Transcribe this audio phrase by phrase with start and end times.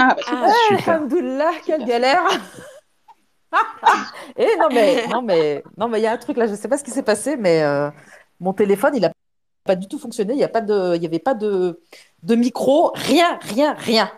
[0.00, 1.02] Ah, bah, super.
[1.02, 1.62] Ah, super.
[1.64, 2.22] Quelle galère
[4.36, 6.68] Et non mais non mais non mais il y a un truc là, je sais
[6.68, 7.90] pas ce qui s'est passé, mais euh,
[8.38, 9.10] mon téléphone il a
[9.64, 10.34] pas du tout fonctionné.
[10.34, 11.80] Il y a pas de, il y avait pas de
[12.22, 14.10] de micro, rien, rien, rien.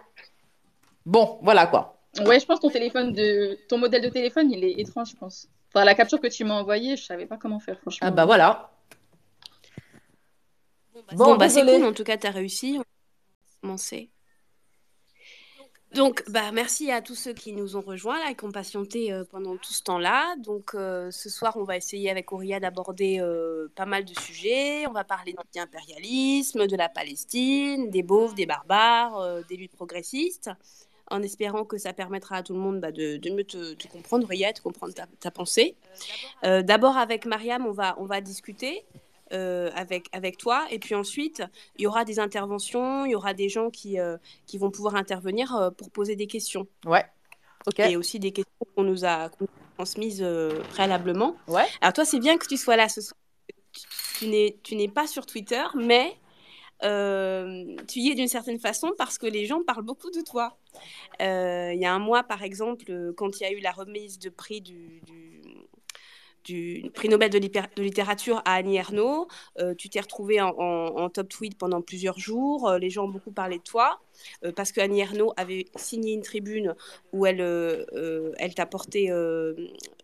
[1.06, 1.98] Bon, voilà quoi.
[2.20, 5.16] Ouais, je pense que ton téléphone de ton modèle de téléphone, il est étrange, je
[5.16, 5.48] pense.
[5.74, 8.06] Enfin, la capture que tu m'as envoyée, je savais pas comment faire, franchement.
[8.08, 8.70] Ah bah voilà.
[10.94, 12.74] Bon, Bon, bah c'est cool, en tout cas, tu as réussi.
[12.76, 12.84] On va
[13.62, 14.10] commencer.
[15.94, 19.12] Donc, bah, merci à tous ceux qui nous ont rejoints là, et qui ont patienté
[19.12, 20.36] euh, pendant tout ce temps-là.
[20.36, 24.86] Donc, euh, ce soir, on va essayer avec Auria d'aborder euh, pas mal de sujets.
[24.86, 30.50] On va parler d'anti-impérialisme, de la Palestine, des beaufs, des barbares, des luttes progressistes,
[31.10, 34.52] en espérant que ça permettra à tout le monde bah, de, mieux te, comprendre, Auria,
[34.52, 35.76] de comprendre ta, ta pensée.
[36.42, 38.84] D'abord, avec Mariam, on va, on va discuter
[39.32, 40.66] euh, avec, avec toi.
[40.70, 41.42] Et puis ensuite,
[41.78, 44.94] il y aura des interventions, il y aura des gens qui, euh, qui vont pouvoir
[44.94, 46.66] intervenir euh, pour poser des questions.
[46.84, 47.04] Ouais.
[47.66, 47.78] Ok.
[47.80, 49.30] Et aussi des questions qu'on nous a,
[49.76, 50.26] transmises
[50.70, 51.36] préalablement.
[51.48, 51.64] Ouais.
[51.80, 53.18] Alors toi, c'est bien que tu sois là ce soir.
[54.18, 54.28] Tu,
[54.62, 56.16] tu n'es, pas sur Twitter, mais
[56.84, 60.56] euh, tu y es d'une certaine façon parce que les gens parlent beaucoup de toi.
[61.20, 64.18] Euh, il y a un mois, par exemple, quand il y a eu la remise
[64.18, 65.41] de prix du, du,
[66.44, 67.38] du prix Nobel de,
[67.82, 72.18] littérature à Annie Ernaux, euh, tu t'es retrouvé en, en- en top tweet pendant plusieurs
[72.18, 72.68] jours.
[72.68, 74.00] Euh, les gens ont beaucoup parlé de toi
[74.44, 76.74] euh, parce que Annie Ernaux avait signé une tribune
[77.12, 77.40] où elle,
[78.38, 79.54] elle t'apportait euh,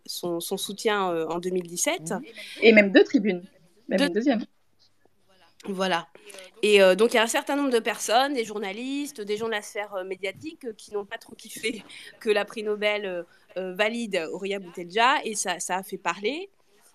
[0.07, 2.11] son, son soutien en 2017.
[2.13, 2.23] Mhm.
[2.63, 3.43] Et même deux tribunes.
[3.89, 4.45] Même Deux- une deuxième.
[5.65, 6.07] Voilà.
[6.63, 9.47] Et euh, donc, il y a un certain nombre de personnes, des journalistes, des gens
[9.47, 11.83] de la sphère euh, médiatique euh, qui n'ont pas trop kiffé
[12.21, 13.25] que la prix Nobel
[13.57, 16.49] valide Auria Boutelja et ça, ça a fait parler.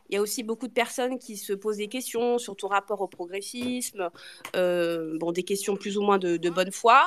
[0.10, 3.02] Il y a aussi beaucoup de personnes qui se posent des questions sur ton rapport
[3.02, 4.10] au progressisme,
[4.54, 7.04] bon, des questions plus ou moins de, bonne foi,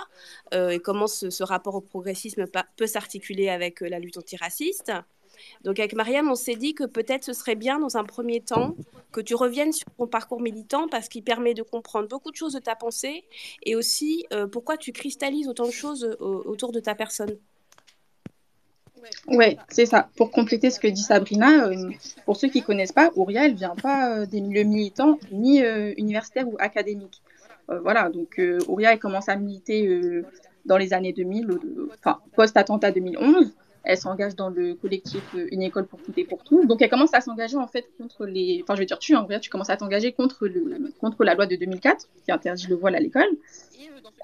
[0.52, 2.44] et comment ce, ce rapport au progressisme
[2.76, 4.92] peut s'articuler avec la lutte antiraciste.
[5.64, 8.74] Donc avec Mariam, on s'est dit que peut-être ce serait bien dans un premier temps
[9.12, 12.54] que tu reviennes sur ton parcours militant parce qu'il permet de comprendre beaucoup de choses
[12.54, 13.24] de ta pensée
[13.64, 17.36] et aussi euh, pourquoi tu cristallises autant de choses euh, autour de ta personne.
[19.28, 20.08] Ouais, c'est ça.
[20.16, 21.90] Pour compléter ce que dit Sabrina, euh,
[22.24, 26.56] pour ceux qui connaissent pas, Ouria, elle vient pas des milieux militants ni universitaires ou
[26.58, 27.22] académiques.
[27.68, 30.24] Voilà, donc Ouria, elle commence à militer
[30.66, 33.54] dans les années 2000, euh, enfin post-attentat 2011.
[33.86, 36.66] Elle s'engage dans le collectif euh, Une école pour toutes et pour tous.
[36.66, 39.24] Donc elle commence à s'engager en fait contre les, enfin je veux dire tu, en
[39.24, 42.76] vrai, tu commences à t'engager contre le, contre la loi de 2004 qui interdit le
[42.76, 43.28] voile à l'école.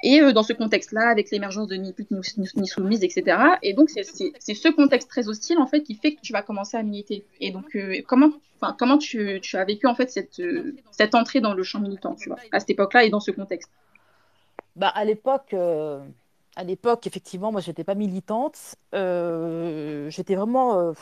[0.02, 3.36] Et euh, dans ce contexte-là, avec l'émergence de Ni pute ni, soumise, etc.
[3.62, 6.76] Et donc, c'est ce contexte très hostile, en fait, qui fait que tu vas commencer
[6.76, 7.24] à militer.
[7.40, 8.30] Et donc, euh, comment,
[8.78, 12.14] comment tu, tu as vécu, en fait, cette, euh, cette entrée dans le champ militant,
[12.16, 13.70] tu vois, à cette époque-là et dans ce contexte?
[14.74, 15.54] Bah, à l'époque,
[16.56, 18.76] à l'époque, effectivement, moi, j'étais pas militante.
[18.94, 20.92] Euh, j'étais vraiment, euh,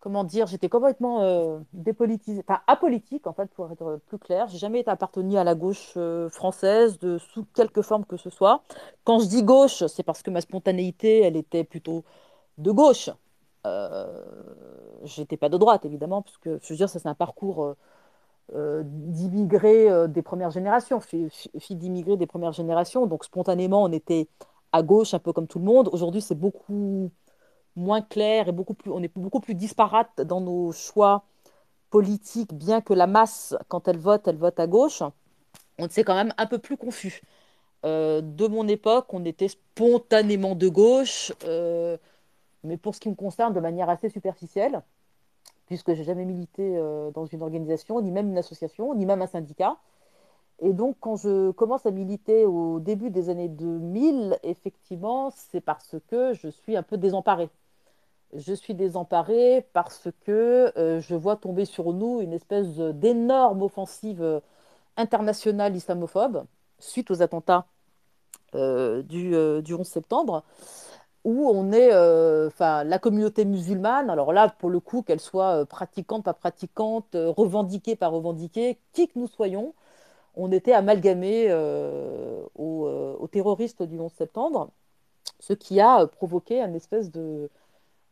[0.00, 4.46] comment dire, j'étais complètement euh, dépolitisée, enfin apolitique, en fait, pour être plus clair.
[4.48, 5.96] J'ai jamais été appartenue à la gauche
[6.30, 8.62] française, de sous quelque forme que ce soit.
[9.04, 12.04] Quand je dis gauche, c'est parce que ma spontanéité, elle était plutôt
[12.58, 13.10] de gauche.
[15.04, 17.74] J'étais pas de droite, évidemment, parce que je veux dire, ça, c'est un parcours.
[18.54, 21.28] Euh, d'immigrés euh, des premières générations, fille,
[21.58, 23.06] fille d'immigrés des premières générations.
[23.06, 24.28] Donc spontanément, on était
[24.72, 25.88] à gauche, un peu comme tout le monde.
[25.92, 27.12] Aujourd'hui, c'est beaucoup
[27.76, 31.24] moins clair et beaucoup plus, on est beaucoup plus disparate dans nos choix
[31.90, 35.02] politiques, bien que la masse, quand elle vote, elle vote à gauche.
[35.78, 37.22] On c'est quand même un peu plus confus.
[37.86, 41.32] Euh, de mon époque, on était spontanément de gauche,
[42.64, 44.82] mais pour ce qui me concerne, de manière assez superficielle
[45.70, 49.28] puisque j'ai jamais milité euh, dans une organisation, ni même une association, ni même un
[49.28, 49.76] syndicat.
[50.58, 55.94] Et donc, quand je commence à militer au début des années 2000, effectivement, c'est parce
[56.08, 57.50] que je suis un peu désemparée.
[58.34, 64.40] Je suis désemparée parce que euh, je vois tomber sur nous une espèce d'énorme offensive
[64.96, 66.46] internationale islamophobe
[66.80, 67.66] suite aux attentats
[68.56, 70.42] euh, du, du 11 septembre
[71.24, 71.90] où on est,
[72.46, 77.14] enfin, la communauté musulmane, alors là, pour le coup, qu'elle soit euh, pratiquante, pas pratiquante,
[77.14, 79.74] euh, revendiquée, pas revendiquée, qui que nous soyons,
[80.36, 84.70] on était amalgamés euh, aux, euh, terroristes du 11 septembre,
[85.40, 87.50] ce qui a provoqué un espèce de,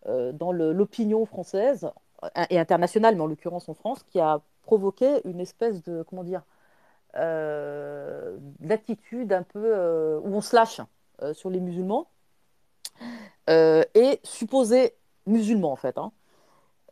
[0.06, 1.90] euh, dans l'opinion française
[2.24, 6.24] euh, et internationale, mais en l'occurrence en France, qui a provoqué une espèce de, comment
[6.24, 6.42] dire,
[7.16, 10.80] euh, d'attitude un peu euh, où on se lâche
[11.22, 12.08] euh, sur les musulmans.
[12.08, 12.17] euh,
[13.48, 14.94] et supposé
[15.26, 15.98] musulman en fait.
[15.98, 16.12] hein.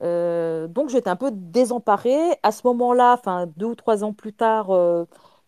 [0.02, 2.19] Euh, donc j'étais un peu désemparée.
[2.43, 5.04] À ce moment-là, enfin deux ou trois ans plus tard, euh,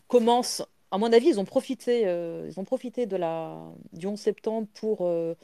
[0.09, 3.59] commence à mon avis, ils ont profité, euh, ils ont profité de la,
[3.93, 5.35] du 11 septembre pour euh,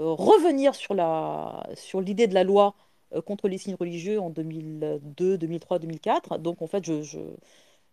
[0.00, 2.74] euh, revenir sur la, sur l'idée de la loi
[3.14, 6.38] euh, contre les signes religieux en 2002, 2003, 2004.
[6.38, 7.20] Donc, en fait, je, je,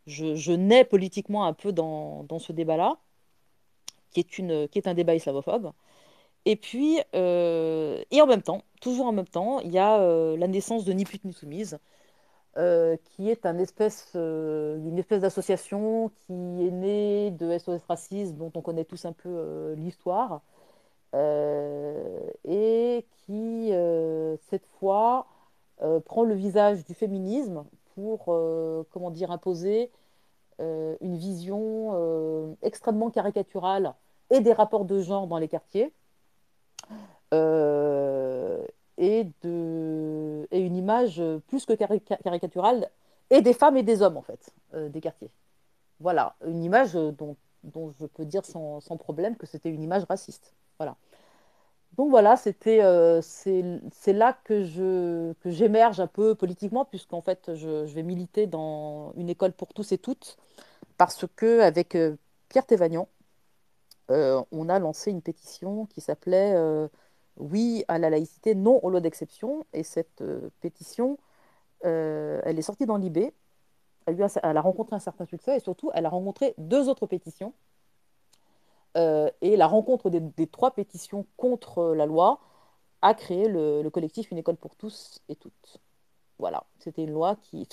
[0.07, 2.97] je, je nais politiquement un peu dans, dans ce débat-là,
[4.11, 4.41] qui qui
[4.79, 5.71] est un débat islamophobe.
[6.45, 10.37] Et puis, euh, et en même temps, toujours en même temps, il y a euh,
[10.37, 11.79] la naissance de Ni Pute Ni Soumise,
[12.57, 18.85] euh, qui est une espèce d'association qui est née de SOS Racisme, dont on connaît
[18.85, 20.41] tous un peu l'histoire,
[21.13, 23.71] et qui,
[24.49, 25.27] cette fois,
[26.05, 27.65] prend le visage du féminisme
[27.95, 28.25] pour,
[28.91, 29.91] comment dire, imposer
[30.59, 33.95] une vision extrêmement caricaturale
[34.31, 35.93] et des rapports de genre dans les quartiers
[37.33, 38.63] euh,
[38.97, 39.27] et,
[40.51, 42.89] une image plus que carica- caricaturale
[43.29, 45.31] et des femmes et des hommes en fait euh, des quartiers.
[45.99, 47.35] Voilà, une image dont,
[47.99, 50.53] je peux dire sans, problème que c'était une image raciste.
[50.77, 50.95] Voilà.
[51.97, 57.55] Donc voilà, c'était euh, c'est là que je que j'émerge un peu politiquement puisqu'en fait
[57.55, 60.37] je, vais militer dans une école pour tous et toutes
[60.97, 61.97] parce que avec
[62.47, 63.09] Pierre Thévagnan
[64.11, 66.55] euh, on a lancé une pétition qui s'appelait
[67.39, 69.65] Oui à la laïcité, non aux lois d'exception.
[69.73, 71.17] Et cette euh, pétition,
[71.85, 73.31] euh, elle est sortie dans l'IB.
[74.05, 77.53] Elle, a- rencontré un certain succès et surtout, elle a rencontré deux autres pétitions.
[78.97, 82.39] Euh, et la rencontre des, trois pétitions contre la loi
[83.01, 85.79] a créé le, le collectif Une école pour tous et toutes.
[86.39, 87.67] Voilà, c'était une loi qui,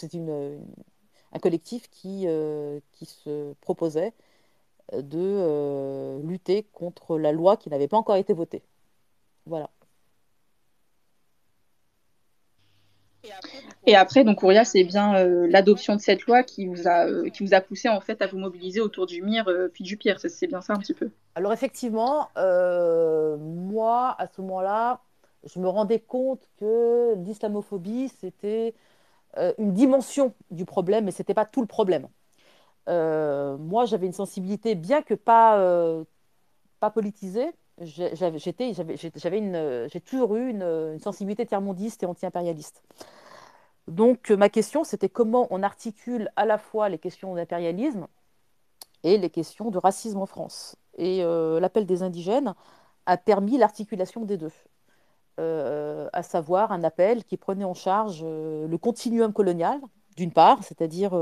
[1.32, 4.12] un collectif qui, se proposait
[4.92, 8.62] de lutter contre la loi qui n'avait pas encore été votée.
[9.46, 9.70] Voilà.
[13.87, 17.28] Et après, donc, Ouria, c'est bien euh, l'adoption de cette loi qui vous a, euh,
[17.31, 19.96] qui vous a poussé en fait à vous mobiliser autour du MIR euh, puis du
[19.96, 20.19] PIR.
[20.20, 21.10] C'est c'est bien ça un petit peu.
[21.34, 25.00] Alors effectivement, euh, moi, à ce moment-là,
[25.44, 28.75] je me rendais compte que l'islamophobie, c'était
[29.38, 32.08] euh, une dimension du problème, mais ce n'était pas tout le problème.
[32.88, 36.04] Euh, moi, j'avais une sensibilité, bien que pas, euh,
[36.81, 37.50] pas politisée,
[37.81, 42.82] j'ai- toujours eu une, sensibilité tiers-mondiste et anti-impérialiste.
[43.88, 48.06] Donc, euh, ma question, c'était comment on articule à la fois les questions d'impérialisme
[49.05, 50.76] et les questions de racisme en France.
[50.96, 52.55] Et euh, l'appel des indigènes
[53.06, 54.52] a permis l'articulation des deux,
[55.38, 59.78] Euh, à savoir un appel qui prenait en charge le continuum colonial,
[60.17, 61.14] d'une part, c'est-à-dire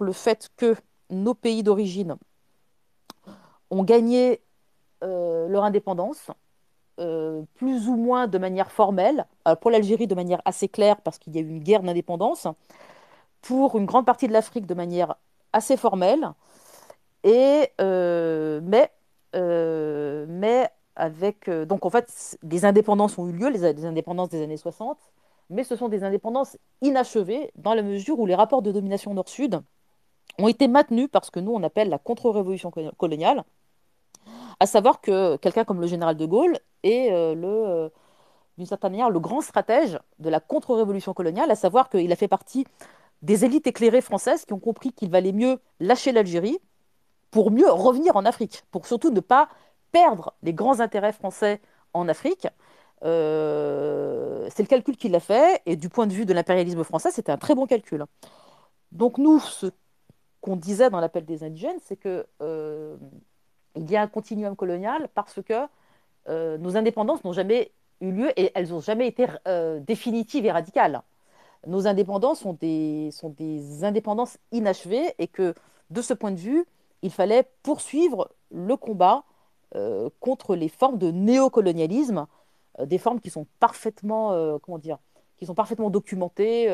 [0.00, 0.74] le fait que
[1.10, 2.16] nos pays d'origine
[3.70, 4.40] ont gagné
[5.02, 6.30] euh, leur indépendance,
[7.00, 11.18] euh, plus ou moins de manière formelle, Alors, pour l'Algérie de manière assez claire, parce
[11.18, 12.48] qu'il y a eu une guerre d'indépendance,
[13.42, 15.16] pour une grande partie de l'Afrique de manière
[15.52, 16.30] assez formelle,
[17.24, 18.90] et, euh, mais,
[19.36, 21.48] euh, mais avec.
[21.48, 24.98] euh, donc en fait, des indépendances ont eu lieu, les, les indépendances des années 60,
[25.50, 29.60] mais ce sont des indépendances inachevées dans la mesure où les rapports de domination nord-sud
[30.38, 33.44] ont été maintenus par ce que nous on appelle la contre-révolution colo- coloniale,
[34.62, 37.88] à savoir que quelqu'un comme le général de Gaulle est euh, euh,
[38.58, 42.28] d'une certaine manière le grand stratège de la contre-révolution coloniale, à savoir qu'il a fait
[42.28, 42.64] partie
[43.22, 46.60] des élites éclairées françaises qui ont compris qu'il valait mieux lâcher l'Algérie
[47.32, 49.48] pour mieux revenir en Afrique, pour surtout ne pas
[49.90, 51.60] perdre les grands intérêts français
[51.92, 52.46] en Afrique.
[53.02, 57.10] Euh, c'est le calcul qu'il a fait, et du point de vue de l'impérialisme français,
[57.10, 58.04] c'était un très bon calcul.
[58.92, 59.66] Donc nous, ce
[60.40, 62.26] qu'on disait dans l'appel des indigènes, c'est que
[63.76, 65.66] il y a un continuum colonial parce que
[66.28, 70.52] euh, nos indépendances n'ont jamais eu lieu et elles n'ont jamais été euh, définitives et
[70.52, 71.02] radicales.
[71.66, 73.10] Nos indépendances sont des,
[73.82, 75.54] indépendances inachevées et que
[75.90, 76.64] de ce point de vue,
[77.02, 79.24] il fallait poursuivre le combat
[79.74, 82.26] euh, contre les formes de néocolonialisme,
[82.82, 84.58] des formes qui sont parfaitement,
[85.90, 86.66] documentées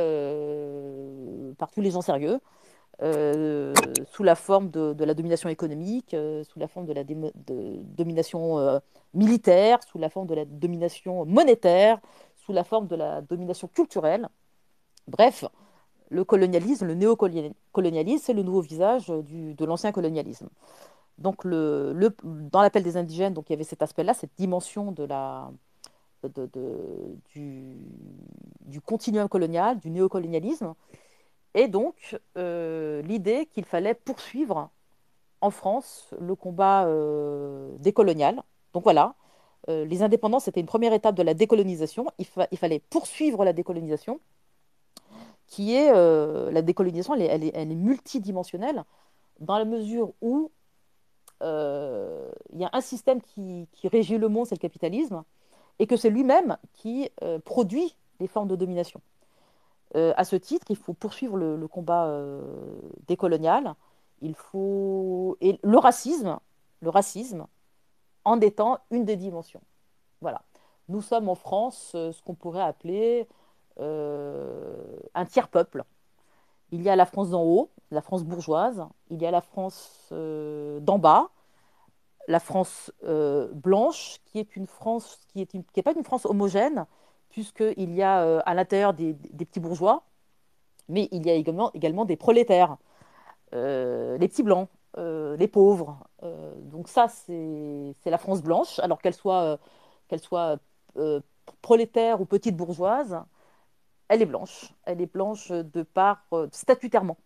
[1.59, 2.41] par tous les gens sérieux,
[3.01, 3.75] euh,
[4.11, 8.81] sous la forme de, la domination économique, euh, sous la forme de la domination euh,
[9.15, 12.01] militaire, sous la forme de la domination monétaire,
[12.37, 14.29] sous la forme de la domination culturelle.
[15.07, 15.45] Bref,
[16.11, 20.49] le colonialisme, le néocolonialisme, c'est le nouveau visage euh, de l'ancien colonialisme.
[21.19, 25.07] Donc, dans l'appel des indigènes, donc, il y avait cet aspect-là, cette dimension de
[28.67, 30.75] du continuum colonial, du néocolonialisme,
[31.55, 34.71] et donc euh, l'idée qu'il fallait poursuivre
[35.41, 38.43] en France le combat euh, décolonial.
[38.73, 39.15] Donc voilà,
[39.69, 42.07] euh, les indépendances, c'était une première étape de la décolonisation.
[42.19, 44.21] Il, fa- il fallait poursuivre la décolonisation,
[45.47, 48.85] qui est la décolonisation, elle est, elle est- elle est multidimensionnelle.
[49.41, 50.51] dans la mesure où
[51.41, 55.23] il y a un système qui, qui, régit le monde, c'est le capitalisme,
[55.79, 57.11] et que c'est lui-même qui
[57.45, 59.01] produit les formes de domination.
[59.97, 62.43] Euh, à ce titre, il faut poursuivre le, combat euh,
[63.07, 63.75] décolonial.
[64.21, 66.39] Il faut et le racisme,
[66.81, 67.47] le racisme,
[68.25, 69.63] en étant une des dimensions.
[70.21, 70.43] Voilà.
[70.89, 73.29] Nous sommes en France ce qu'on pourrait appeler
[73.79, 75.85] un tiers peuple.
[76.71, 80.09] Il y a la France d'en haut, la France bourgeoise, il y a la France
[80.13, 81.31] euh, d'en bas,
[82.27, 85.47] la France euh, blanche, qui est une France qui
[85.83, 86.87] pas une France homogène,
[87.31, 90.05] puisqu'il y a euh, à l'intérieur des, petits bourgeois,
[90.89, 91.71] mais il y a également,
[92.05, 92.77] des prolétaires,
[93.55, 95.99] euh, les petits blancs, euh, les pauvres.
[96.23, 99.59] donc ça, c'est la France blanche, alors qu'elle soit,
[101.63, 103.21] prolétaire ou petite bourgeoise,
[104.09, 104.73] elle est blanche.
[104.85, 107.17] Elle est blanche de part statutairement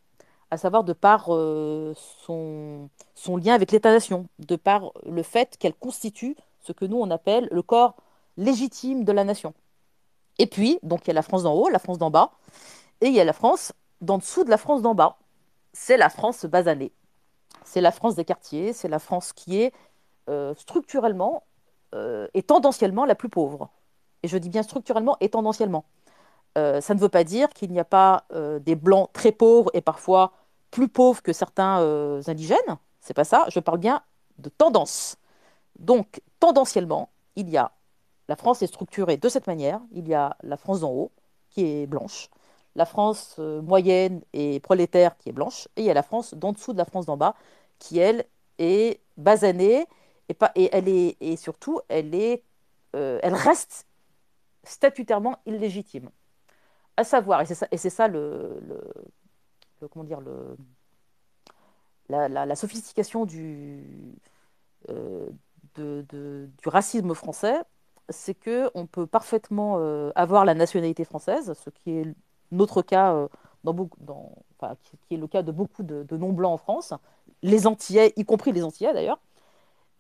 [0.51, 6.37] à savoir de par son, son, lien avec l'État-nation, de par le fait qu'elle constitue
[6.61, 7.97] ce que nous on appelle le corps
[8.37, 9.55] légitime de la nation.
[10.39, 12.33] Et puis, donc il y a la France d'en haut, la France d'en bas,
[13.01, 15.19] et il y a la France d'en dessous de la France d'en bas.
[15.73, 16.93] C'est la France basanée.
[17.65, 19.73] C'est la France des quartiers, c'est la France qui est
[20.29, 21.45] euh, structurellement
[21.95, 23.71] euh, et tendanciellement la plus pauvre.
[24.23, 25.85] Et je dis bien structurellement et tendanciellement.
[26.59, 28.25] Euh, ça ne veut pas dire qu'il n'y a pas
[28.61, 30.33] des blancs très pauvres et parfois
[30.71, 31.79] plus pauvres que certains
[32.27, 32.79] indigènes.
[33.01, 33.47] C'est pas ça.
[33.49, 34.03] Je parle bien
[34.39, 35.17] de tendance.
[35.79, 37.73] Donc, tendanciellement, il y a
[38.33, 39.79] la France est structurée de cette manière.
[39.93, 41.13] Il y a la France d'en haut
[41.51, 42.31] qui est blanche,
[42.75, 46.33] la France euh, moyenne et prolétaire qui est blanche, et il y a la France
[46.33, 47.35] d'en dessous de la France d'en bas
[47.79, 48.25] qui elle
[48.57, 49.87] est basanée
[50.31, 52.43] et, pas, et elle est et surtout elle est
[52.97, 53.87] euh, elle reste
[54.65, 56.09] statutairement illégitime.
[56.97, 58.63] À savoir, et c'est ça, et c'est ça le,
[59.91, 60.57] comment dire le
[62.09, 63.85] la, sophistication du,
[64.89, 65.29] euh,
[65.77, 67.61] du racisme français,
[68.09, 72.07] c'est que on peut parfaitement euh, avoir la nationalité française, ce qui est
[72.51, 73.29] notre cas euh,
[73.65, 73.99] dans beaucoup,
[75.09, 76.95] qui, est le cas de beaucoup de, non-blancs en France,
[77.43, 79.21] les Antillais, y compris les Antillais d'ailleurs,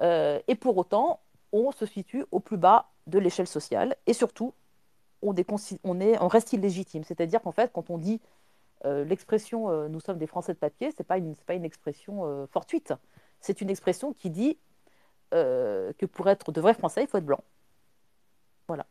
[0.01, 1.21] euh, et pour autant,
[1.53, 4.55] on se situe au plus bas de l'échelle sociale, et surtout,
[5.23, 5.49] on, est,
[5.85, 7.05] on, est, on reste illégitime.
[7.05, 8.21] C'est-à-dire qu'en fait, quand on dit
[8.85, 11.17] l'expression nous sommes des Français de papier, ce n'est pas,
[11.47, 12.93] pas, une expression fortuite.
[13.39, 14.59] C'est une expression qui dit
[15.31, 17.45] que pour être de vrais Français, il faut être blanc.
[18.69, 18.87] Voilà.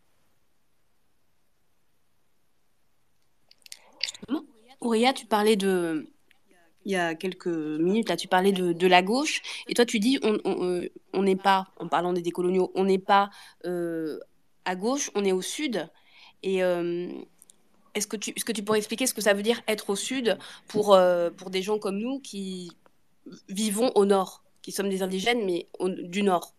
[5.13, 6.08] Tu parlais de.
[6.84, 10.20] Il y a quelques minutes, là, tu parlais de, la gauche, et toi, tu dis
[10.24, 13.30] on n'est pas, en parlant des décoloniaux, on n'est pas
[13.66, 14.20] euh,
[14.66, 15.88] à gauche, on est au sud.
[16.42, 17.08] Et euh,
[17.94, 19.92] est-ce que, tu, est -ce que tu pourrais expliquer ce que ça veut dire être
[19.92, 22.72] au sud pour, euh, pour des gens comme nous qui
[23.48, 26.56] vivons au nord, qui sommes des indigènes, mais au, du nord?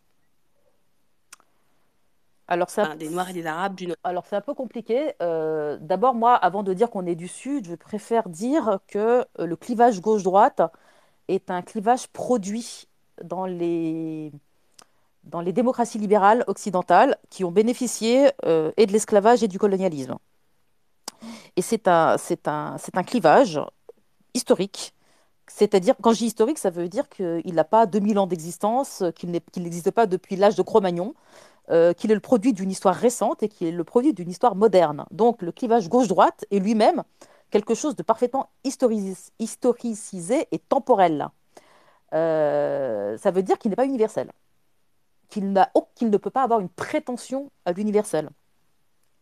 [2.52, 3.96] Alors ça, enfin, des Noirs et des Arabes du Nord.
[4.04, 5.14] Alors c'est un peu compliqué.
[5.22, 9.46] Euh, D'abord, moi, avant de dire qu'on est du Sud, je préfère dire que euh,
[9.46, 10.60] le clivage gauche-droite
[11.28, 12.88] est un clivage produit
[13.24, 14.32] dans les,
[15.24, 20.18] dans les démocraties libérales occidentales qui ont bénéficié euh, et de l'esclavage et du colonialisme.
[21.56, 22.16] Et c'est un,
[22.46, 23.60] un, un clivage
[24.34, 24.94] historique.
[25.48, 29.30] C'est-à-dire, quand je dis historique, ça veut dire qu'il n'a pas 2000 ans d'existence, qu'il
[29.30, 31.14] n'existe pas depuis l'âge de Cro-Magnon,
[31.70, 34.56] euh, qu'il est le produit d'une histoire récente et qu'il est le produit d'une histoire
[34.56, 35.06] moderne.
[35.12, 37.04] Donc le clivage gauche-droite est lui-même
[37.50, 41.28] quelque chose de parfaitement historicisé et temporel.
[42.14, 44.32] Euh, ça veut dire qu'il n'est pas universel,
[45.28, 45.54] qu'il
[45.94, 48.30] qu ne peut pas avoir une prétention à l'universel.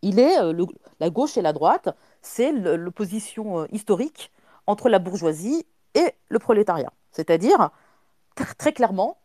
[0.01, 0.65] Il est euh,
[0.99, 4.31] la gauche et la droite, c'est l'opposition historique
[4.65, 6.91] entre la bourgeoisie et le prolétariat.
[7.11, 7.69] C'est-à-dire,
[8.57, 9.19] très clairement,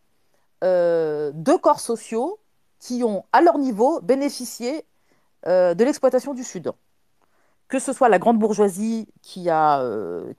[0.61, 2.39] deux corps sociaux
[2.79, 4.85] qui ont, à leur niveau, bénéficié
[5.45, 6.71] euh, de l'exploitation du Sud.
[7.67, 10.33] Que ce soit la grande bourgeoisie qui a, euh,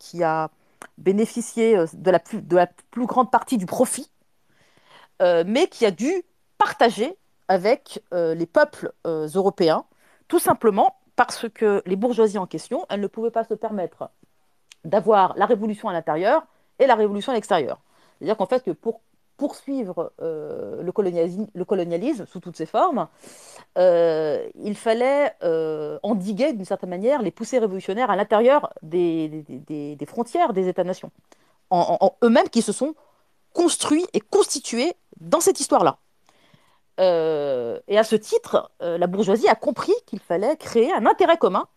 [0.97, 4.11] bénéficié euh, de la, plus, grande partie du profit,
[5.21, 6.23] mais qui a dû
[6.59, 7.17] partager
[7.49, 9.85] avec les peuples européens,
[10.29, 14.11] tout simplement parce que les bourgeoisies en question, elles ne pouvaient pas se permettre
[14.85, 16.47] d'avoir la révolution à l'intérieur
[16.79, 17.81] et la révolution à l'extérieur.
[18.19, 19.01] C'est-à-dire qu'en fait, pour
[19.39, 20.93] poursuivre euh, le,
[21.65, 23.07] colonialisme, sous toutes ses formes,
[23.79, 30.53] euh, il fallait euh, endiguer d'une certaine manière les poussées révolutionnaires à l'intérieur des, frontières
[30.53, 31.11] des États-nations,
[31.71, 32.95] en, eux-mêmes qui se sont
[33.55, 35.99] construits et constitués dans cette histoire-là.
[36.99, 41.69] Et à ce titre, la bourgeoisie a compris qu'il fallait créer un intérêt commun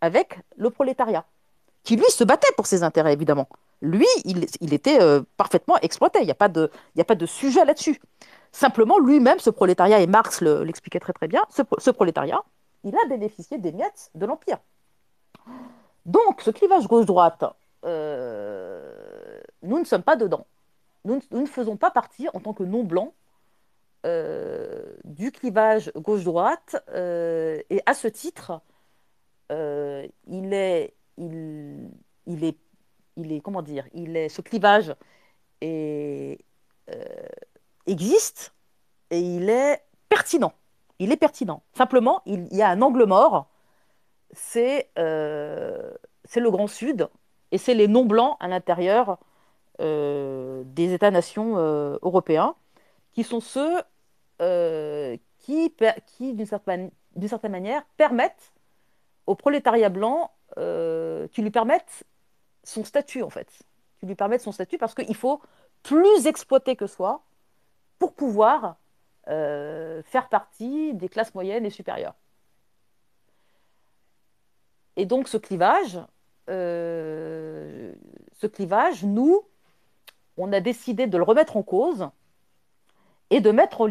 [0.00, 1.24] avec le prolétariat,
[1.82, 3.48] qui lui se battait pour ses intérêts, évidemment.
[3.82, 4.44] Lui, il,
[4.74, 6.20] était euh, parfaitement exploité.
[6.20, 6.70] Il n'y a, pas de-
[7.26, 8.00] sujet là-dessus.
[8.52, 12.42] Simplement, lui-même, ce prolétariat, et Marx le- l'expliquait très très bien, ce, pro- ce prolétariat,
[12.84, 14.58] il a bénéficié des miettes de l'Empire.
[16.06, 17.44] Donc, ce clivage gauche-droite,
[17.84, 20.46] euh, nous ne sommes pas dedans.
[21.04, 23.12] Nous, ne- faisons pas partie, en tant que non-blancs,
[24.06, 26.76] euh, du clivage gauche-droite.
[26.90, 28.60] euh, et à ce titre,
[29.50, 30.94] il est,
[33.16, 34.94] il est, comment dire, il est, ce clivage
[35.64, 36.34] euh,
[37.86, 38.54] existe
[39.10, 40.52] et il est pertinent.
[40.98, 41.62] Il est pertinent.
[41.72, 43.48] Simplement, il, y a un angle mort.
[44.32, 45.92] C'est euh,
[46.36, 47.08] le Grand Sud
[47.52, 49.18] et c'est les non-blancs à l'intérieur
[49.80, 52.54] euh, des États-nations euh, européens
[53.12, 53.82] qui sont ceux
[55.38, 55.74] qui,
[56.06, 56.90] qui d'une certaine,
[57.26, 58.52] certaine manière, permettent
[59.26, 62.04] au prolétariat blanc, qui lui permettent
[62.64, 63.48] son statut, en fait.
[63.98, 65.40] Qui lui permettent son statut parce qu'il faut
[65.82, 67.22] plus exploiter que soi
[67.98, 68.76] pour pouvoir
[69.28, 72.14] euh, faire partie des classes moyennes et supérieures.
[74.96, 75.98] Et donc ce clivage,
[76.48, 77.92] euh,
[78.32, 79.42] ce clivage, nous,
[80.36, 82.08] on a décidé de le remettre en cause
[83.30, 83.82] et de mettre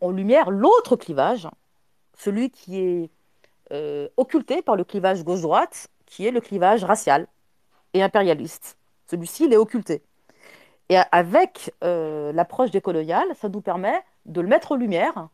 [0.00, 1.48] en lumière l'autre clivage,
[2.16, 3.10] celui qui est
[3.72, 7.26] euh, occulté par le clivage gauche-droite, qui est le clivage racial
[7.94, 8.78] et impérialiste.
[9.06, 10.02] Celui-ci, il est occulté.
[10.88, 15.28] Et avec euh, l'approche décoloniale, ça nous permet de le mettre en lumière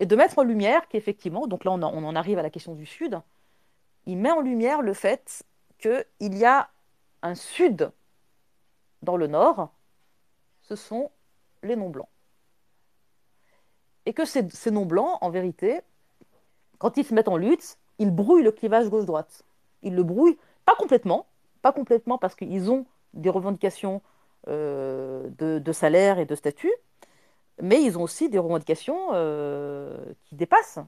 [0.00, 2.50] et de mettre en lumière qu'effectivement, donc là on en, on en arrive à la
[2.50, 3.20] question du Sud,
[4.06, 5.44] il met en lumière le fait
[5.78, 6.70] qu'il y a
[7.22, 7.90] un Sud
[9.02, 9.70] dans le Nord,
[10.62, 11.10] ce sont
[11.62, 12.08] les non-blancs.
[14.06, 15.80] Et que ces, ces non-blancs, en vérité,
[16.78, 19.44] quand ils se mettent en lutte, ils brouillent le clivage gauche-droite.
[19.82, 21.26] Ils le brouillent, pas complètement,
[21.64, 24.02] pas complètement parce qu'ils ont des revendications
[24.48, 26.72] euh, de, salaire et de statut,
[27.62, 30.80] mais ils ont aussi des revendications euh, qui dépassent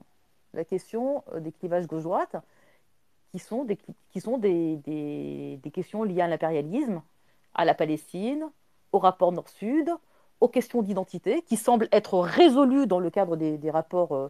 [0.53, 2.35] la question euh, des clivages gauche-droite,
[3.31, 3.79] qui sont, des,
[4.11, 7.01] qui sont des, des, des questions liées à l'impérialisme,
[7.55, 8.47] à la Palestine,
[8.91, 9.89] au rapport Nord-Sud,
[10.41, 14.29] aux questions d'identité, qui semblent être résolues dans le cadre des, rapports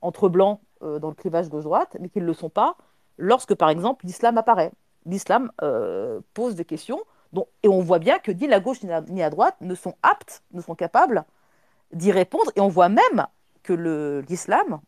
[0.00, 2.76] entre blancs dans le clivage gauche-droite, mais qui ne le sont pas
[3.16, 4.70] lorsque, par exemple, l'islam apparaît.
[5.06, 7.00] L'islam euh, pose des questions,
[7.62, 10.60] et on voit bien que ni la gauche ni la, droite ne sont aptes, ne
[10.60, 11.24] sont capables
[11.92, 13.26] d'y répondre, et on voit même
[13.62, 13.72] que
[14.28, 14.80] l'islam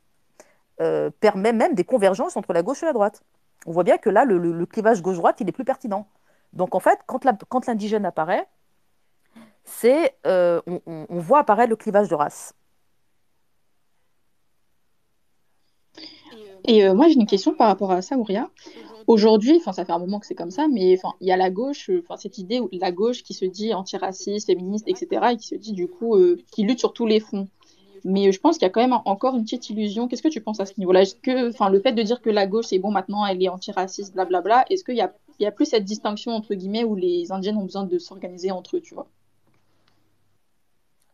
[0.80, 3.22] euh, permet même des convergences entre la gauche et la droite.
[3.66, 6.06] On voit bien que là, le, clivage gauche-droite, il est plus pertinent.
[6.52, 8.48] Donc en fait, quand l'indigène apparaît,
[10.26, 12.54] euh, on, voit apparaître le clivage de race.
[16.64, 18.48] Et moi, j'ai une question par rapport à ça, Ouria.
[19.06, 21.36] Aujourd'hui, enfin, ça fait un moment que c'est comme ça, mais enfin, il y a
[21.36, 25.46] la gauche, enfin, cette idée, la gauche qui se dit antiraciste, féministe, etc., et qui
[25.46, 27.48] se dit du coup, euh, qui lutte sur tous les fronts.
[28.04, 30.08] Mais je pense qu'il y a quand même encore une petite illusion.
[30.08, 31.02] Qu'est-ce que tu penses à ce niveau-là?
[31.22, 34.14] Que, enfin, le fait de dire que la gauche, c'est bon, maintenant, elle est antiraciste,
[34.14, 37.84] blablabla, est-ce qu'il y a, plus cette distinction, entre guillemets, où les Indiennes ont besoin
[37.84, 39.06] de s'organiser entre eux, tu vois?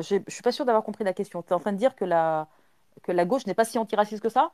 [0.01, 1.43] Je suis pas sûre d'avoir compris la question.
[1.43, 2.49] Tu es en train de dire que la,
[3.03, 4.53] que la gauche n'est pas si antiraciste que ça?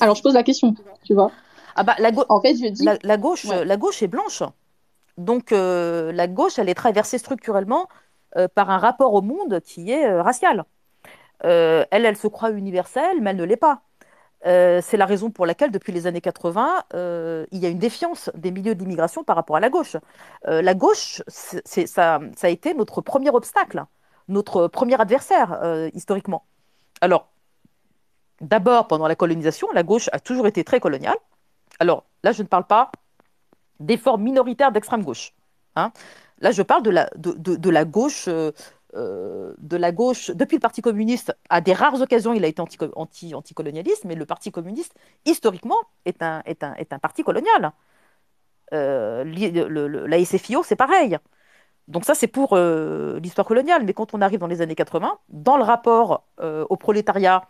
[0.00, 0.74] Alors, je pose la question,
[1.04, 1.30] tu vois
[1.74, 2.84] ah bah, la, en fait, je dis...
[2.84, 3.64] la, la gauche, ouais.
[3.64, 4.42] la gauche est blanche.
[5.18, 7.88] Donc, euh, la gauche, elle est traversée structurellement
[8.36, 10.64] euh, par un rapport au monde qui est euh, racial.
[11.40, 13.82] elle, elle se croit universelle, mais elle ne l'est pas.
[14.44, 16.84] c'est la raison pour laquelle, depuis les années 80,
[17.50, 19.96] il y a une défiance des milieux d'immigration par rapport à la gauche.
[20.44, 23.84] la gauche, c'est, ça, ça, a été notre premier obstacle,
[24.28, 25.60] notre premier adversaire,
[25.94, 26.44] historiquement.
[27.00, 27.31] Alors,
[28.42, 31.16] d'abord, pendant la colonisation, la gauche a toujours été très coloniale.
[31.78, 32.90] Alors, là, je ne parle pas
[33.80, 35.32] des formes minoritaires d'extrême gauche.
[35.76, 35.92] Hein.
[36.38, 38.52] Là, je parle de la, gauche, euh,
[39.58, 40.30] de la gauche.
[40.30, 44.14] Depuis le Parti communiste, à des rares occasions, il a été anti, anti, colonialiste mais
[44.14, 46.42] le Parti communiste, historiquement, est un,
[47.00, 47.72] parti colonial.
[48.72, 51.18] Euh, la SFIO, c'est pareil.
[51.88, 53.84] Donc ça, c'est pour euh, l'histoire coloniale.
[53.84, 57.42] Mais quand on arrive dans les années 80, dans le rapport euh, au prolétariat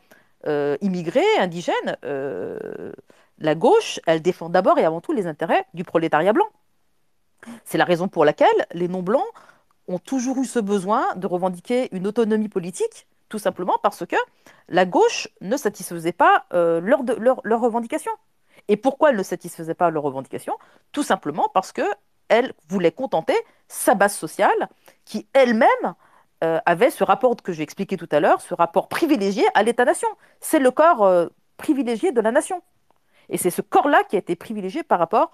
[0.80, 1.96] immigré, indigène,
[3.38, 6.48] la gauche, elle défend d'abord et avant tout les intérêts du prolétariat blanc.
[7.64, 9.26] C'est la raison pour laquelle les non-blancs
[9.88, 14.16] ont toujours eu ce besoin de revendiquer une autonomie politique, tout simplement parce que
[14.68, 18.12] la gauche ne satisfaisait pas euh, leurs leur, leur revendications.
[18.68, 20.56] Et pourquoi elle ne satisfaisait pas leurs revendications?
[20.92, 23.34] Tout simplement parce qu'elle voulait contenter
[23.66, 24.68] sa base sociale,
[25.04, 25.94] qui elle-même
[26.42, 30.08] euh, avait ce rapport que j'ai expliqué tout à l'heure, ce rapport privilégié à l'État-nation.
[30.40, 32.62] C'est le corps euh, privilégié de la nation.
[33.28, 35.30] Et c'est ce corps-là qui a été privilégié par rapport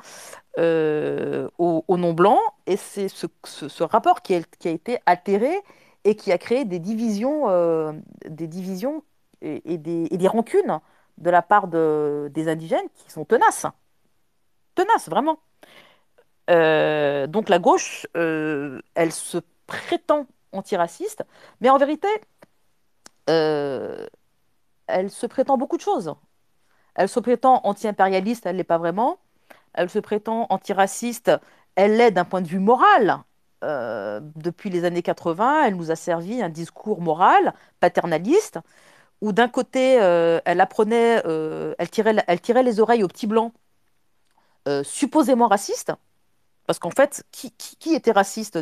[0.58, 2.38] euh, au, non-blanc.
[2.66, 5.52] Et c'est ce, rapport qui a, été altéré
[6.04, 7.46] et qui a créé des divisions,
[8.26, 9.02] des divisions
[9.40, 10.80] et, des, rancunes
[11.16, 13.66] de la part de, des indigènes qui sont tenaces.
[14.74, 15.38] Tenaces, vraiment.
[16.48, 21.24] Donc la gauche, elle se prétend antiraciste,
[21.60, 22.08] mais en vérité,
[23.28, 24.06] euh,
[24.86, 26.14] elle se prétend beaucoup de choses.
[26.94, 29.18] Elle se prétend anti-impérialiste, elle ne l'est pas vraiment.
[29.74, 31.30] Elle se prétend antiraciste,
[31.76, 33.18] elle l'est d'un point de vue moral.
[33.64, 38.58] Euh, depuis les années 80, elle nous a servi un discours moral, paternaliste,
[39.20, 41.22] où d'un côté, euh, elle apprenait,
[41.78, 41.90] elle,
[42.40, 43.52] tirait, les oreilles aux petits blancs,
[44.82, 45.92] supposément racistes,
[46.68, 48.58] parce qu'en fait, qui, était raciste?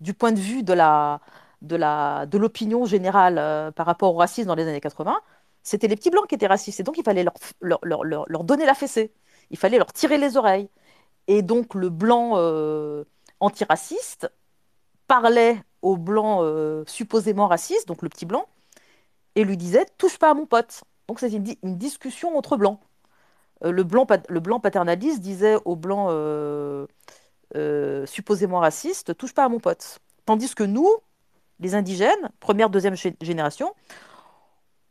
[0.00, 1.20] Du point de vue de la
[1.62, 5.20] de la de l'opinion générale par rapport au racisme dans les années 80
[5.66, 6.78] c'était les petits blancs qui étaient racistes.
[6.80, 9.12] Et donc, il fallait leur, leur, leur, leur, donner la fessée.
[9.50, 10.68] Il fallait leur tirer les oreilles.
[11.26, 13.04] Et donc, le blanc euh,
[13.40, 14.30] antiraciste
[15.08, 18.46] parlait au blanc euh, supposément raciste, donc le petit blanc,
[19.34, 20.84] et lui disait Touche pas à mon pote.
[21.08, 22.78] Donc, c'est une, une, discussion entre blancs.
[23.64, 26.10] Euh, le, blanc, le blanc paternaliste disait au blanc
[27.54, 30.00] euh, supposément raciste Touche pas à mon pote.
[30.24, 30.88] Tandis que nous,
[31.60, 33.74] les indigènes, première, deuxième génération,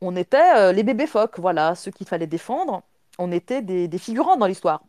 [0.02, 2.84] on était euh, les bébés phoques, voilà, ceux qu'il fallait défendre.
[3.20, 4.84] On était des, figurants dans l'histoire.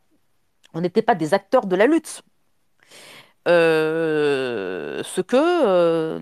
[0.75, 2.23] On n'était pas des acteurs de la lutte.
[3.49, 6.21] Euh, ce que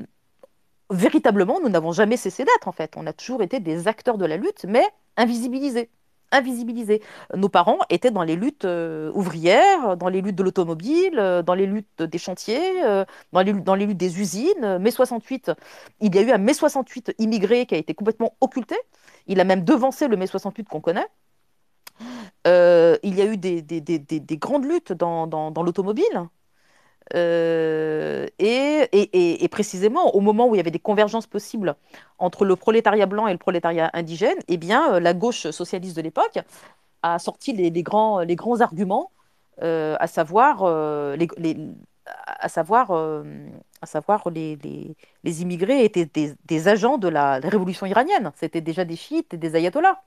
[0.90, 2.94] véritablement nous n'avons jamais cessé d'être en fait.
[2.96, 4.84] On a toujours été des acteurs de la lutte, mais
[5.16, 5.90] invisibilisés
[6.32, 7.02] invisibilisés.
[7.34, 11.54] Nos parents étaient dans les luttes euh, ouvrières, dans les luttes de l'automobile, euh, dans
[11.54, 13.42] les luttes des chantiers, euh, dans,
[13.74, 14.78] les, luttes des usines.
[14.78, 15.52] Mai 68,
[16.00, 18.76] il y a eu un mai 68 immigré qui a été complètement occulté.
[19.26, 21.06] Il a même devancé le mai 68 qu'on connaît.
[22.46, 26.28] il y a eu des, des, des, des grandes luttes dans l'automobile.
[27.12, 31.76] Euh, et, précisément, au moment où il y avait des convergences possibles
[32.18, 36.02] entre le prolétariat blanc et le prolétariat indigène, eh bien, euh, la gauche socialiste de
[36.02, 36.38] l'époque
[37.02, 38.20] a sorti les, grands,
[38.60, 39.10] arguments,
[39.62, 41.32] euh, à savoir, euh, les,
[45.42, 46.10] immigrés étaient
[46.44, 48.32] des, agents de la révolution iranienne.
[48.36, 50.02] C'était déjà des chiites et des ayatollahs.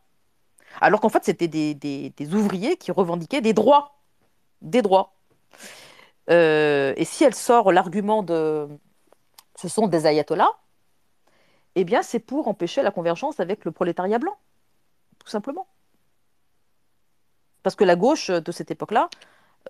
[0.81, 3.99] Alors qu'en fait, c'était des ouvriers qui revendiquaient des droits.
[4.61, 5.16] Des droits.
[6.29, 8.67] Euh, et si elle sort l'argument de
[9.55, 10.51] ce sont des ayatollahs,
[11.75, 14.37] eh bien c'est pour empêcher la convergence avec le prolétariat blanc,
[15.19, 15.67] tout simplement.
[17.63, 19.09] Parce que la gauche de cette époque-là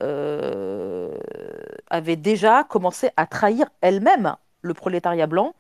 [0.04, 1.18] euh,
[1.90, 5.56] avait déjà commencé à trahir elle-même le prolétariat blanc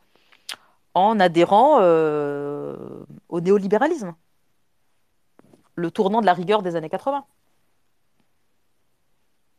[0.93, 4.15] en adhérant euh, au néolibéralisme,
[5.75, 7.25] le tournant de la rigueur des années 80.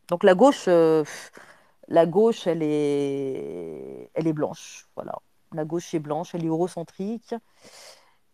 [0.08, 1.04] Donc la gauche, euh,
[1.88, 4.88] la gauche, elle est, elle est blanche.
[4.96, 5.18] Voilà.
[5.52, 7.34] La gauche est blanche, elle est eurocentrique.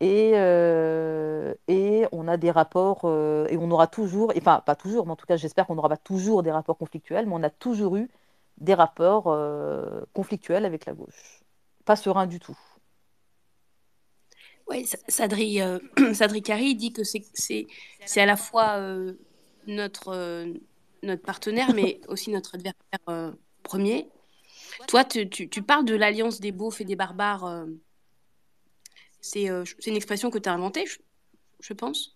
[0.00, 5.06] Et, euh, et on a des rapports, euh, et on aura toujours, enfin pas toujours,
[5.06, 7.50] mais en tout cas j'espère qu'on n'aura pas toujours des rapports conflictuels, mais on a
[7.50, 8.10] toujours eu
[8.58, 9.36] des rapports
[10.12, 11.42] conflictuels avec la gauche.
[11.84, 12.58] Pas serein du tout.
[14.68, 15.60] Oui, Sadri,
[16.14, 17.66] Sadri Kari dit que c'est
[18.16, 18.80] à la fois
[19.66, 20.46] notre
[21.04, 24.08] notre partenaire, mais aussi notre adversaire euh, premier.
[24.88, 27.44] Toi, tu, tu, tu, parles de l'alliance des beaufs et des barbares.
[27.44, 27.66] Euh,
[29.20, 30.98] c'est euh, une expression que tu as inventée, je,
[31.60, 32.12] je pense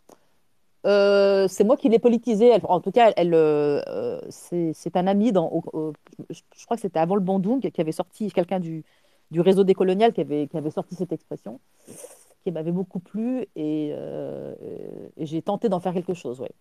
[1.51, 2.49] c'est moi qui l'ai politisée.
[2.49, 3.35] Elle, en tout cas, elle,
[4.31, 5.47] c'est un ami dans.
[5.49, 5.93] Au, au,
[6.31, 8.85] je crois que c'était avant le Bandung qui avait sorti quelqu'un du,
[9.31, 11.61] du réseau décolonial qui avait, qui avait sorti cette expression,
[12.43, 16.41] qui m'avait beaucoup plu et, et j'ai tenté d'en faire quelque chose.
[16.41, 16.53] Ouais.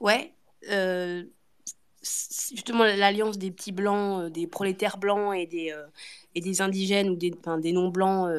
[0.00, 0.32] Ouais,
[0.70, 1.24] euh,
[2.02, 5.86] justement l'alliance des petits blancs, euh, des prolétaires blancs et des, euh,
[6.34, 8.30] et des indigènes ou des, des non-blancs,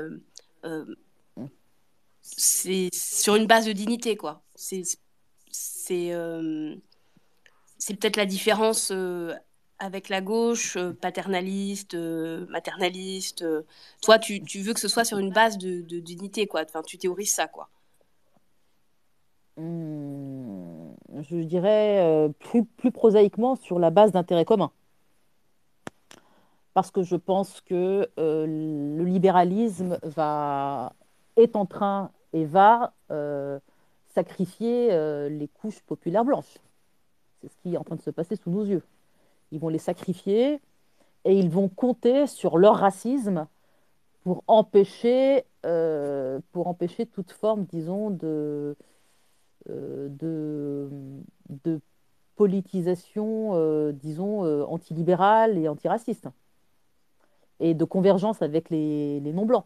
[2.22, 4.44] c'est sur une base de dignité, quoi.
[4.56, 4.84] C'est
[5.52, 6.12] c'est
[7.96, 8.92] peut-être la différence
[9.80, 11.96] avec la gauche, paternaliste,
[12.50, 13.46] maternaliste.
[14.02, 16.64] toi, tu, tu, veux que ce soit sur une base de, de dignité, quoi.
[16.64, 17.70] Enfin, tu théorises ça, quoi.
[19.58, 20.77] Mmh,
[21.22, 24.72] je dirais euh, plus, plus, prosaïquement sur la base d'intérêts communs.
[26.74, 30.94] Parce que je pense que euh, le libéralisme va,
[31.36, 33.60] est en train et va euh,
[34.10, 34.90] sacrifier
[35.30, 36.58] les couches populaires blanches.
[37.42, 38.84] C'est ce qui est en train de se passer sous nos yeux.
[39.52, 40.60] Ils vont les sacrifier
[41.24, 43.48] et ils vont compter sur leur racisme
[44.24, 45.46] pour empêcher,
[46.52, 48.76] pour empêcher toute forme, disons, de,
[49.66, 50.90] de,
[51.50, 51.82] de
[52.38, 56.30] politisation, euh, disons, euh, antilibérale et antiraciste,
[57.60, 59.66] et de convergence avec les, les non-blancs.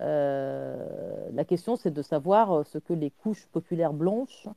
[0.00, 4.48] Euh, la question, c'est de savoir ce que les couches populaires blanches,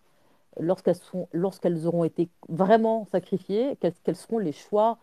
[0.59, 4.97] lorsqu'elles auront été vraiment sacrifiées, quels, quels seront les choix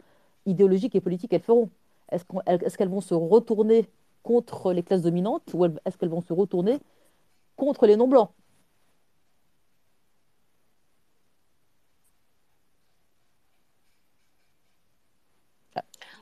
[0.45, 1.71] idéologiques et politiques qu'elles feront?
[2.11, 3.89] Est-ce, qu'elles vont se retourner
[4.23, 6.79] contre les classes dominantes ou est-ce qu'elles vont se retourner
[7.57, 8.31] contre les non-blancs?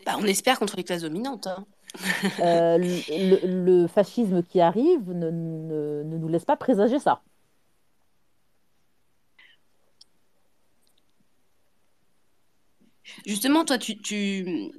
[0.07, 1.47] Bah, on espère contre les classes dominantes.
[1.49, 1.67] hein.
[2.41, 3.41] Euh, le,
[3.83, 7.23] le fascisme qui arrive ne, ne- ne nous laisse pas présager ça.
[13.25, 14.73] Justement, toi, tu, tu,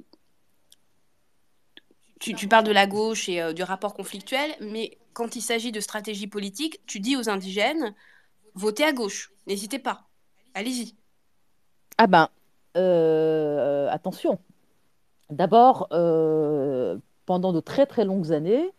[2.20, 5.72] tu, tu parles de la gauche et euh, du rapport conflictuel, mais quand il s'agit
[5.72, 7.94] de stratégie politique, tu dis aux indigènes,
[8.54, 10.06] votez à gauche, n'hésitez pas,
[10.54, 10.94] allez-y.
[11.96, 12.28] Ah ben,
[12.76, 14.38] euh, attention.
[15.30, 18.70] D'abord, euh, pendant de très très longues années,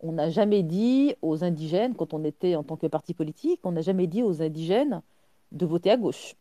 [0.00, 3.72] on n'a jamais dit aux indigènes, quand on était en tant que parti politique, on
[3.72, 5.02] n'a jamais dit aux indigènes
[5.52, 6.36] de voter à gauche.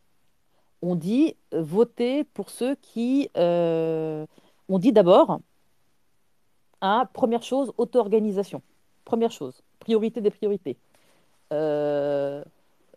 [0.81, 3.29] On dit euh, voter pour ceux qui...
[3.37, 4.25] euh,
[4.69, 5.39] on dit d'abord,
[6.81, 8.61] hein, première chose, auto-organisation.
[9.05, 10.77] Première chose, priorité des priorités.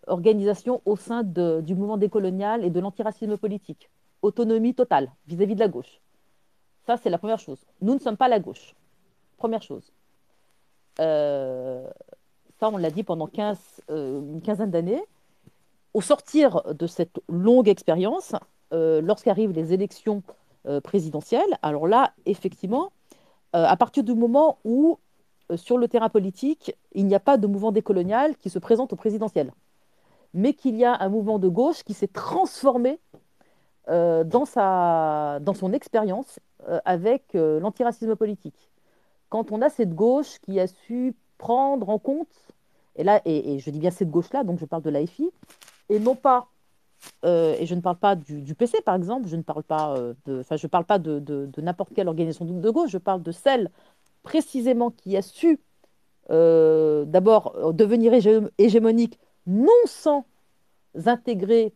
[0.07, 3.89] Organisation au sein du mouvement décolonial et de l'antiracisme politique.
[4.21, 5.99] Autonomie totale vis-à-vis de la gauche.
[6.87, 7.59] Ça, c'est la première chose.
[7.81, 8.73] Nous ne sommes pas la gauche.
[9.35, 9.91] Première chose.
[11.01, 11.85] Euh,
[12.61, 15.03] ça, on l'a dit pendant 15, euh, une quinzaine d'années.
[15.93, 18.35] Au sortir de cette longue expérience,
[18.73, 20.23] euh, lorsqu'arrivent les élections
[20.83, 22.91] présidentielles, alors là, effectivement,
[23.53, 24.99] à partir du moment où,
[25.55, 28.97] sur le terrain politique, il n'y a pas de mouvement décolonial qui se présente au
[28.97, 29.53] présidentiel,
[30.33, 32.99] mais qu'il y a un mouvement de gauche qui s'est transformé
[33.89, 38.69] euh, dans, sa, dans son expérience euh, avec euh, l'antiracisme politique.
[39.29, 42.27] Quand on a cette gauche qui a su prendre en compte,
[42.97, 45.31] et là, et, je dis bien cette gauche-là, donc je parle de l'AFI,
[45.89, 46.49] et non pas,
[47.23, 49.95] et je ne parle pas du, PC par exemple, je ne parle pas
[50.25, 53.69] de, enfin, de, de- n'importe quelle organisation de, gauche, je parle de celle
[54.23, 55.59] précisément qui a su
[56.29, 60.25] d'abord devenir hégé- hégémonique, non sans
[61.05, 61.73] intégrer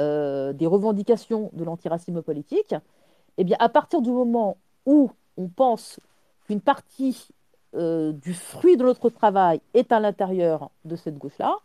[0.00, 2.74] euh, des revendications de l'antiracisme politique,
[3.36, 4.56] eh bien, à partir du moment
[4.86, 6.00] où on pense
[6.46, 7.28] qu'une partie
[7.74, 11.56] euh, du fruit de notre travail est à l'intérieur de cette gauche-là,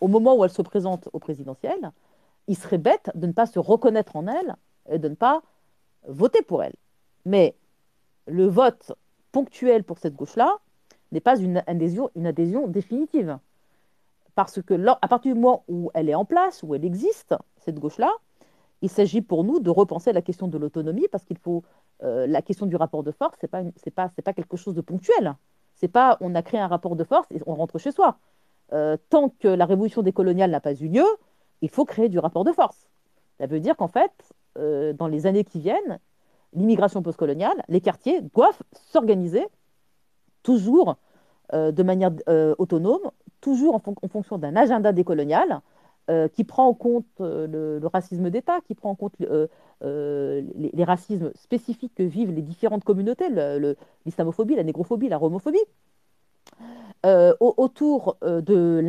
[0.00, 1.92] au moment où elle se présente au présidentiel,
[2.46, 4.56] il serait bête de ne pas se reconnaître en elle
[4.90, 5.42] et de ne pas
[6.06, 6.74] voter pour elle.
[7.24, 7.54] Mais
[8.26, 8.92] le vote
[9.32, 10.58] ponctuel pour cette gauche-là
[11.12, 13.38] n'est pas une adhésion, définitive.
[14.34, 17.34] Parce que à partir du moment où elle est en place, où elle existe,
[17.68, 18.10] cette gauche-là,
[18.80, 21.64] il s'agit pour nous de repenser la question de l'autonomie parce qu'il faut
[22.02, 24.74] euh, la question du rapport de force, c'est pas c'est pas c'est pas quelque chose
[24.74, 25.34] de ponctuel.
[25.74, 28.16] C'est pas on a créé un rapport de force et on rentre chez soi.
[28.72, 31.04] Euh, tant que la révolution décoloniale n'a pas eu lieu,
[31.60, 32.88] il faut créer du rapport de force.
[33.38, 34.12] Ça veut dire qu'en fait,
[34.56, 35.98] euh, dans les années qui viennent,
[36.54, 39.46] l'immigration postcoloniale, les quartiers doivent s'organiser
[40.42, 40.96] toujours
[41.52, 42.12] de manière
[42.58, 45.62] autonome, toujours en, en fonction d'un agenda décolonial
[46.10, 50.84] euh, qui prend en compte euh, le, racisme d'État, qui prend en compte euh, les,
[50.84, 53.28] racismes spécifiques que vivent les différentes communautés,
[54.06, 55.58] l'islamophobie, la négrophobie, la romophobie,
[57.04, 58.80] au- autour de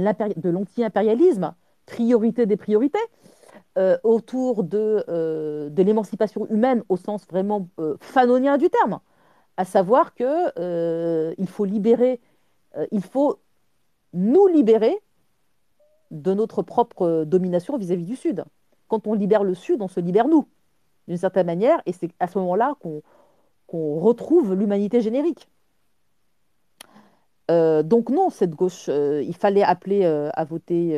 [0.49, 1.53] l'anti-impérialisme,
[1.85, 2.99] priorité des priorités,
[4.03, 5.03] autour de,
[5.69, 7.67] de l'émancipation humaine au sens vraiment
[7.99, 8.99] fanonien du terme,
[9.57, 12.21] à savoir que euh, il faut libérer,
[12.91, 13.39] il faut
[14.13, 14.97] nous libérer
[16.11, 18.43] de notre propre domination vis-à-vis du Sud.
[18.87, 20.47] Quand on libère le Sud, on se libère nous,
[21.07, 23.01] d'une certaine manière, et c'est à ce moment-là qu'on
[23.99, 25.47] retrouve l'humanité générique.
[27.49, 30.93] Euh, donc non, cette gauche, euh, il fallait appeler euh, à voter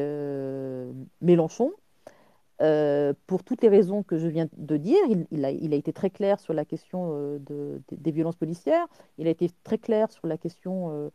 [1.22, 1.72] Mélenchon.
[3.26, 5.00] Pour toutes les raisons que je viens de dire,
[5.32, 8.86] il, a, été très clair sur la question de- des- des violences policières,
[9.18, 11.12] il a été très clair sur la question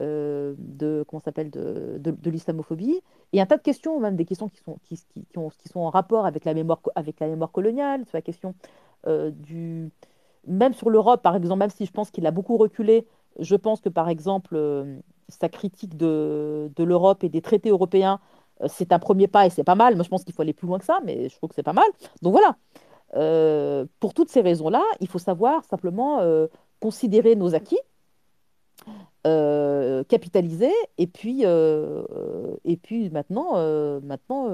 [0.00, 3.00] euh, de, comment s'appelle, de, de- l'islamophobie,
[3.32, 6.80] et un tas de questions, même des questions qui sont, en rapport avec la mémoire,
[7.52, 8.54] coloniale, sur la question
[9.06, 9.90] euh, du...
[10.46, 13.06] Même sur l'Europe, par exemple, même si je pense qu'il a beaucoup reculé,
[13.38, 18.18] je pense que, par exemple, euh, sa critique de, de l'Europe et des traités européens,
[18.66, 19.94] c'est un premier pas et c'est pas mal.
[19.94, 21.62] Moi, je pense qu'il faut aller plus loin que ça, mais je trouve que c'est
[21.62, 21.86] pas mal.
[22.22, 22.56] Donc voilà.
[24.00, 26.20] Pour toutes ces raisons-là, il faut savoir simplement
[26.80, 27.78] considérer nos acquis,
[29.24, 33.54] capitaliser, et puis, et puis maintenant,
[34.00, 34.48] maintenant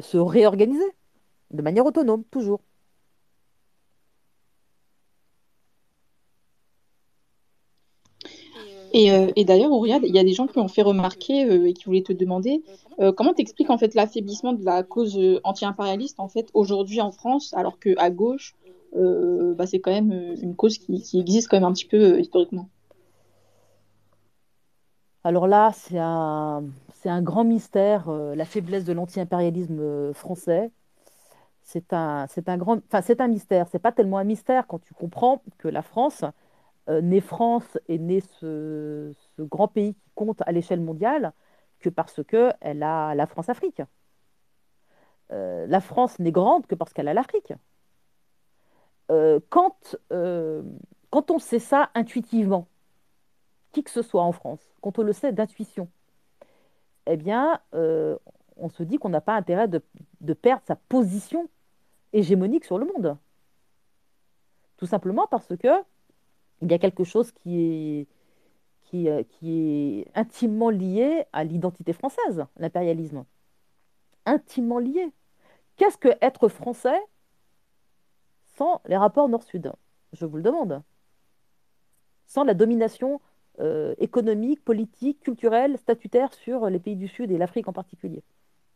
[0.00, 0.90] se réorganiser
[1.50, 2.60] de manière autonome, toujours.
[8.92, 11.84] Et, et d'ailleurs, Auréa, il y a des gens qui ont fait remarquer et qui
[11.84, 12.62] voulaient te demander
[13.16, 17.78] comment t'expliques en fait l'affaiblissement de la cause anti-impérialiste en fait aujourd'hui en France, alors
[17.78, 18.54] qu'à gauche,
[18.94, 22.68] bah, c'est quand même une cause qui, existe quand même un petit peu historiquement?
[25.24, 30.70] Alors là, c'est un, grand mystère, la faiblesse de l'anti-impérialisme français.
[31.62, 33.68] C'est un, c'est un grand, c'est un mystère.
[33.68, 36.24] C'est pas tellement un mystère quand tu comprends que la France,
[36.88, 41.32] euh, née France et née ce, grand pays qui compte à l'échelle mondiale,
[41.80, 43.82] que parce que elle a la France-Afrique.
[45.30, 47.52] Euh, la France n'est grande que parce qu'elle a l'Afrique.
[49.10, 49.96] Euh, quand,
[51.10, 52.66] quand on sait ça intuitivement,
[53.72, 55.88] qui que ce soit en France, quand on le sait d'intuition,
[57.06, 57.60] eh bien,
[58.58, 61.48] on se dit qu'on n'a pas intérêt de, perdre sa position
[62.12, 63.16] hégémonique sur le monde.
[64.76, 65.68] Tout simplement parce que
[66.60, 68.08] il y a quelque chose qui est,
[68.94, 73.24] euh, qui est intimement lié à l'identité française, l'impérialisme.
[74.26, 75.12] Intimement lié.
[75.76, 76.98] Qu'est-ce que être français
[78.56, 79.72] sans les rapports nord-sud?
[80.12, 80.82] Je vous le demande.
[82.26, 83.20] Sans la domination
[83.60, 88.22] euh, économique, politique, culturelle, statutaire sur les pays du Sud et l'Afrique en particulier.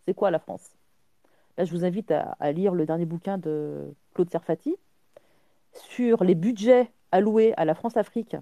[0.05, 0.77] C'est quoi la France?
[1.57, 4.75] Là, je vous invite à, lire le dernier bouquin de Claude Serfati
[5.73, 8.37] sur les budgets alloués à la France-Afrique,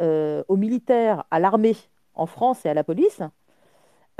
[0.00, 1.76] euh, aux militaires, à l'armée
[2.14, 3.22] en France et à la police.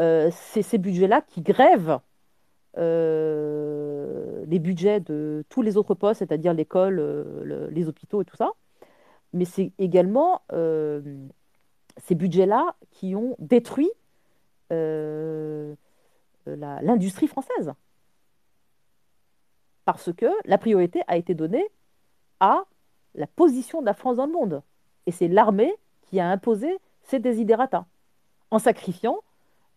[0.01, 1.99] Euh, c'est ces budgets-là qui grèvent
[2.75, 8.53] les budgets de tous les autres postes, c'est-à-dire l'école, les hôpitaux et tout ça.
[9.35, 10.41] Mais c'est également
[11.99, 13.91] ces budgets-là qui ont détruit
[16.47, 17.75] l'industrie française
[19.85, 21.67] parce que la priorité a été donnée
[22.41, 22.65] à
[23.15, 24.63] la position de la France dans le monde.
[25.07, 27.85] Et c'est l'armée qui a imposé ses désidératas,
[28.51, 29.19] en sacrifiant,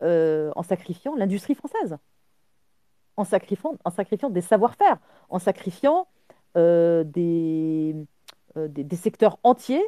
[0.04, 1.98] euh, sacrifiant l'industrie française,
[3.18, 4.98] en sacrifiant, en sacrifiant des savoir-faire,
[5.30, 6.08] en sacrifiant
[6.58, 9.86] euh, euh, des, secteurs entiers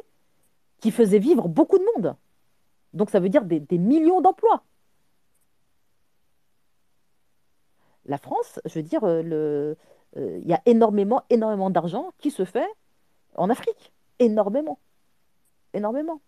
[0.80, 2.16] qui faisaient vivre beaucoup de monde.
[2.92, 4.62] Donc ça veut dire des, millions d'emplois.
[8.06, 9.76] La France, je veux dire, le,
[10.16, 12.68] euh, il y a énormément, énormément d'argent qui se fait
[13.34, 13.92] en Afrique.
[14.18, 14.78] Énormément.
[15.74, 16.20] Énormément.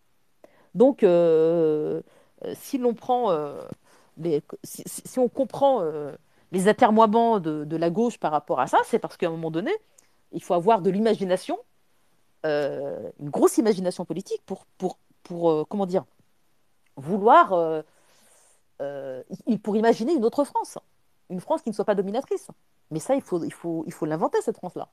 [0.74, 2.02] Donc, euh,
[2.44, 3.34] euh, si l'on prend
[4.62, 5.82] si, on comprend
[6.52, 9.72] les atermoiements de, la gauche par rapport à ça, c'est parce qu'à un moment donné,
[10.32, 11.58] il faut avoir de l'imagination,
[12.44, 14.98] une grosse imagination politique pour, pour
[15.68, 16.04] comment dire,
[16.96, 17.82] vouloir,
[19.62, 20.78] pour imaginer une autre France,
[21.28, 22.48] une France qui ne soit pas dominatrice.
[22.90, 24.88] Mais ça, il faut l'inventer, cette France-là.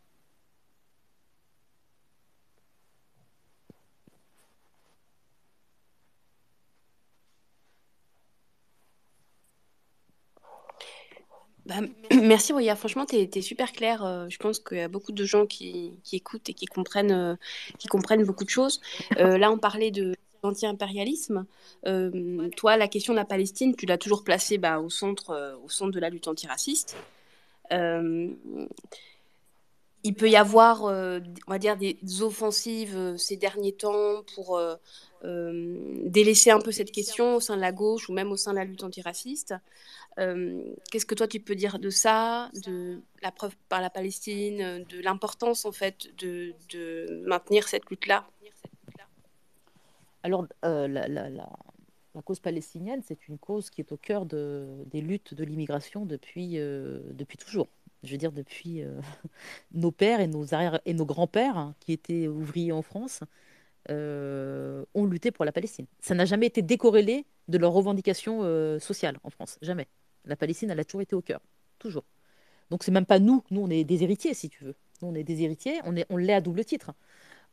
[11.67, 11.75] Bah,
[12.23, 14.03] merci Roya, franchement tu es, super clair.
[14.03, 17.11] Euh, je pense qu'il y a beaucoup de gens qui, qui écoutent et qui comprennent,
[17.11, 17.35] euh,
[17.77, 18.79] qui comprennent beaucoup de choses.
[19.17, 21.45] Euh, là on parlait de anti-impérialisme.
[22.55, 25.91] toi la question de la Palestine, tu l'as toujours placée bah, au, centre, au centre
[25.91, 26.95] de la lutte antiraciste.
[29.97, 34.23] Euh, il peut y avoir, euh, on va dire, des offensives euh, ces derniers temps
[34.35, 34.59] pour
[35.23, 38.57] délaisser un peu cette question au sein de la gauche ou même au sein de
[38.57, 39.55] la lutte antiraciste.
[40.15, 45.01] Qu'est-ce que toi tu peux dire de ça, de la preuve par la Palestine, de
[45.01, 46.53] l'importance en fait de,
[47.25, 48.27] maintenir cette lutte-là?
[50.23, 51.29] Alors, la, la,
[52.17, 56.05] la cause palestinienne, c'est une cause qui est au cœur de, des luttes de l'immigration
[56.05, 57.67] depuis, euh, depuis toujours.
[58.03, 58.99] Je veux dire, depuis euh,
[59.73, 60.45] nos pères et nos,
[60.85, 63.21] et nos grands-pères, hein, qui étaient ouvriers en France,
[63.89, 65.85] euh, ont lutté pour la Palestine.
[65.99, 68.41] Ça n'a jamais été décorrélé de leurs revendications
[68.79, 69.57] sociales en France.
[69.61, 69.87] Jamais.
[70.25, 71.39] La Palestine, elle a toujours été au cœur.
[71.79, 72.03] Toujours.
[72.69, 73.43] Donc, c'est même pas nous.
[73.49, 74.75] Nous, on est des héritiers, si tu veux.
[75.01, 75.79] Nous, on est des héritiers.
[75.85, 76.93] On, est, on l'est à double titre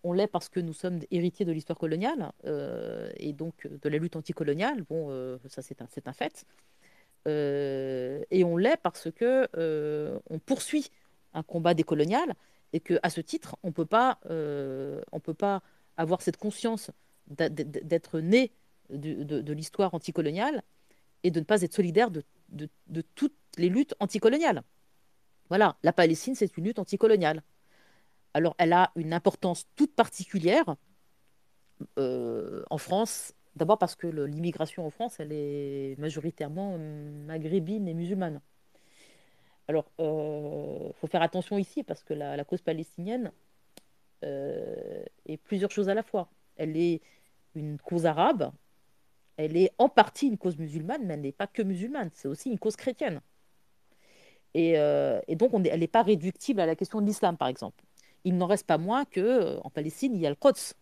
[0.05, 3.99] on l'est parce que nous sommes héritiers de l'histoire coloniale euh, et donc de la
[3.99, 4.83] lutte anticoloniale.
[4.83, 6.45] Bon, euh, ça c'est un, un, fait.
[7.27, 9.49] Euh, et on l'est parce que
[10.29, 10.91] on poursuit
[11.33, 12.35] un combat décolonial
[12.73, 15.63] et que à ce titre, on peut pas, on peut pas
[15.97, 16.91] avoir cette conscience
[17.29, 18.53] d'être né
[18.91, 20.63] de, l'histoire anticoloniale
[21.23, 24.63] et de ne pas être solidaire de, de toutes les luttes anticoloniales.
[25.49, 27.43] Voilà, la Palestine, c'est une lutte anticoloniale.
[28.33, 30.77] Alors, elle a une importance toute particulière
[31.97, 36.79] en France, d'abord parce que l'immigration en France, elle est majoritairement
[37.27, 38.41] maghrébine et musulmane.
[39.69, 43.33] Alors, il faut faire attention ici parce que la, cause palestinienne
[44.23, 46.29] est plusieurs choses à la fois.
[46.57, 47.01] Elle est
[47.55, 48.53] une cause arabe,
[49.37, 52.51] elle est en partie une cause musulmane, mais elle n'est pas que musulmane, c'est aussi
[52.51, 53.21] une cause chrétienne.
[54.55, 57.85] Et, euh, donc, elle n'est pas réductible à la question de l'islam, par exemple.
[58.25, 60.75] Il n'en reste pas moins qu'en euh, Palestine, il y a le Quds.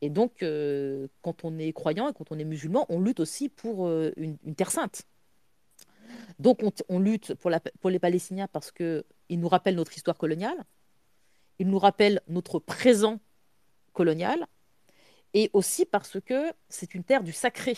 [0.00, 3.48] Et donc, euh, quand on est croyant et quand on est musulman, on lutte aussi
[3.48, 5.02] pour une, terre sainte.
[6.38, 10.64] Donc, on, lutte pour, les Palestiniens parce qu'ils nous rappellent notre histoire coloniale,
[11.58, 13.18] ils nous rappellent notre présent
[13.92, 14.46] colonial,
[15.34, 17.76] et aussi parce que c'est une terre du sacré.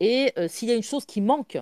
[0.00, 1.58] Et euh, s'il y a une chose qui manque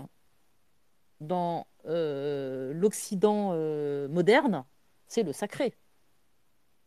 [1.21, 4.65] dans euh, l'Occident euh, moderne,
[5.07, 5.75] c'est le sacré.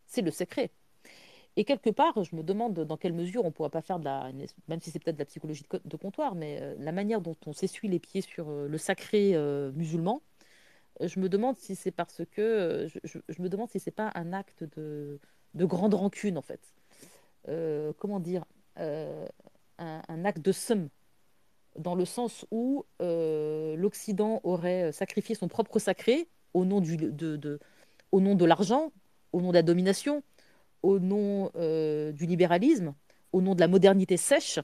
[0.06, 0.70] C'est le sacré.
[1.56, 4.04] Et quelque part, je me demande dans quelle mesure on ne pourra pas faire de
[4.04, 4.30] la,
[4.68, 7.88] même si c'est peut-être de la psychologie de, comptoir, mais la manière dont on s'essuie
[7.88, 9.34] les pieds sur le sacré
[9.74, 10.20] musulman,
[11.00, 14.64] je me demande si c'est parce que, je, me demande si c'est pas un acte
[14.76, 15.18] de,
[15.54, 16.60] de grande rancune en fait.
[17.48, 18.44] Euh, comment dire,
[18.78, 19.26] euh,
[19.78, 20.88] un, acte de somme,
[21.78, 28.92] dans le sens où euh, l'Occident aurait sacrifié son propre sacré au nom de l'argent,
[29.32, 30.22] au nom de la domination,
[30.86, 31.50] au nom
[32.12, 32.94] du libéralisme,
[33.32, 34.58] au nom de la modernité sèche,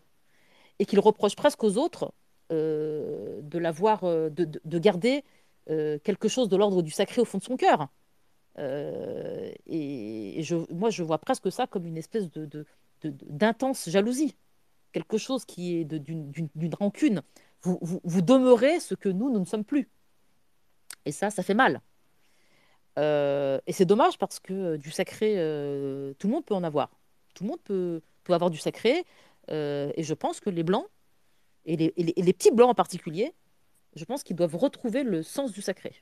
[0.78, 2.12] et qu'il reproche presque aux autres
[2.50, 5.24] de l'avoir, de, de, garder
[5.66, 7.88] quelque chose de l'ordre du sacré au fond de son cœur.
[8.58, 12.66] Euh, et, je, moi, je vois presque ça comme une espèce de,
[13.02, 14.36] d'intense jalousie,
[14.92, 17.22] quelque chose qui est d'une rancune.
[17.62, 19.88] Vous, vous, demeurez ce que nous, nous ne sommes plus.
[21.04, 21.80] Et ça, ça fait mal.
[22.98, 26.90] Euh, et c'est dommage parce que du sacré, euh, tout le monde peut en avoir.
[27.34, 29.04] Tout le monde peut, avoir du sacré.
[29.48, 30.86] et je pense que les blancs,
[31.64, 33.32] et les, et les petits blancs en particulier,
[33.96, 35.94] je pense qu'ils doivent retrouver le sens du sacré.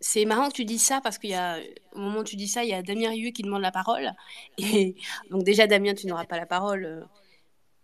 [0.00, 1.60] C'est marrant que tu dis ça parce qu'il y a,
[1.94, 4.10] moment où tu dis ça, il y a Damien Rieu qui demande la parole.
[5.30, 7.06] Donc déjà, Damien, tu n'auras pas la parole.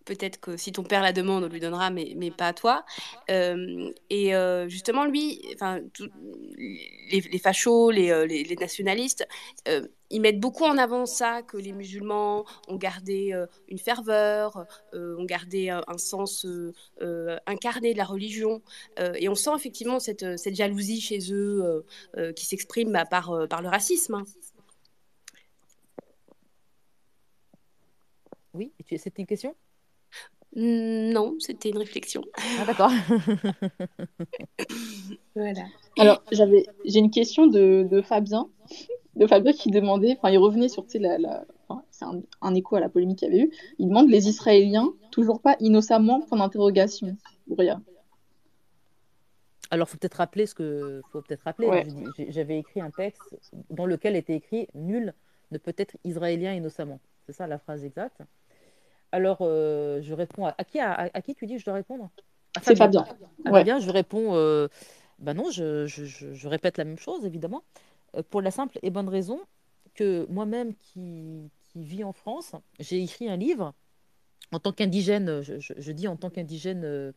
[0.09, 2.87] Peut-être que si ton père la demande, on lui donnera, mais, mais pas à toi.
[3.31, 5.81] Euh, et euh, justement, lui, enfin,
[6.57, 9.29] les, les, fachos, les, euh, les, nationalistes,
[10.09, 13.35] ils mettent beaucoup en avant ça, que les musulmans ont gardé
[13.69, 16.47] une ferveur, ont gardé un, sens
[17.47, 18.63] incarné de la religion.
[18.97, 21.85] et on sent effectivement cette, cette jalousie chez eux
[22.35, 24.15] qui s'exprime bah, par, par le racisme.
[24.15, 24.25] Hein.
[28.55, 29.55] Oui, c'était une question?
[30.57, 32.23] Non, c'était une réflexion.
[32.61, 32.91] Ah, d'accord.
[35.35, 35.65] voilà.
[35.99, 38.49] Alors, j'avais, j'ai une question de, de, Fabien,
[39.17, 41.45] de Fabien qui demandait, enfin, il revenait sur, la, la
[41.91, 42.07] c'est
[42.41, 43.53] un, écho à la polémique qu'il y avait eu.
[43.79, 47.17] Il demande les Israéliens, toujours pas innocemment, point d'interrogation.
[47.57, 47.83] Rien.
[49.71, 51.85] Alors, faut peut-être rappeler ce que, faut peut-être rappeler.
[52.31, 53.39] J'avais écrit un texte
[53.71, 55.13] dans lequel était écrit nul
[55.51, 57.01] ne peut être israélien innocemment.
[57.27, 58.23] C'est ça la phrase exacte.
[59.13, 62.11] Alors, euh, je réponds à, qui, à, qui tu dis que je dois répondre?
[62.63, 63.05] C'est Fabien.
[63.45, 64.69] À Fabien, je réponds euh,
[65.19, 67.63] bah non, je, répète la même chose, évidemment,
[68.17, 69.41] euh, pour la simple et bonne raison
[69.95, 73.75] que moi-même qui, qui vis en France, j'ai écrit un livre
[74.53, 77.13] en tant qu'indigène, je, dis en tant qu'indigène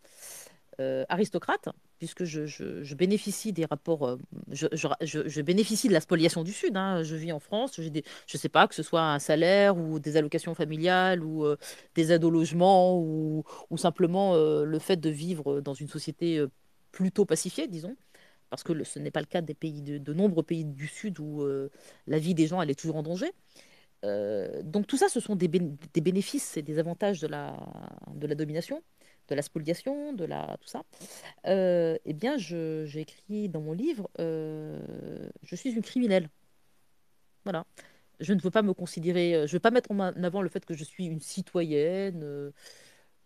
[0.80, 1.70] euh, aristocrate,
[2.02, 4.18] puisque je, bénéficie des rapports, euh,
[4.50, 6.76] je, bénéficie de la spoliation du Sud.
[6.76, 7.04] Hein.
[7.04, 8.02] Je vis en France, je ne
[8.40, 11.58] sais pas, que ce soit un salaire ou des allocations familiales ou euh,
[11.94, 13.44] des aides au logement ou,
[13.78, 16.44] simplement le fait de vivre dans une société
[16.92, 17.96] plutôt pacifiée, disons
[18.50, 21.46] parce que ce n'est pas le cas des pays de, nombreux pays du Sud où
[22.08, 23.32] la vie des gens elle est toujours en danger.
[24.64, 28.82] donc tout ça, ce sont des, bénéfices et des avantages de la domination
[29.28, 30.84] de la spoliation, de la tout ça,
[31.48, 34.80] euh, eh bien, j'ai écrit dans mon livre, euh,
[35.44, 36.30] je suis une criminelle.
[37.44, 37.66] Voilà.
[38.20, 40.66] Je ne veux pas me considérer, euh, je veux pas mettre en avant le fait
[40.66, 42.52] que je suis une citoyenne,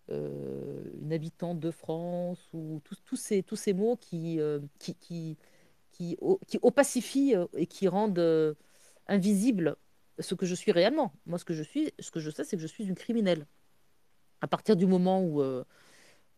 [0.10, 4.39] une habitante de France, ou tous ces, tous ces mots qui,
[4.80, 5.38] qui, qui,
[5.91, 6.18] qui,
[6.48, 8.56] qui opacifient et qui rendent
[9.08, 9.76] invisible
[10.20, 11.12] ce que je suis réellement.
[11.26, 13.46] Moi, ce que je suis, ce que je sais, c'est que je suis une criminelle.
[14.41, 15.41] À partir du moment où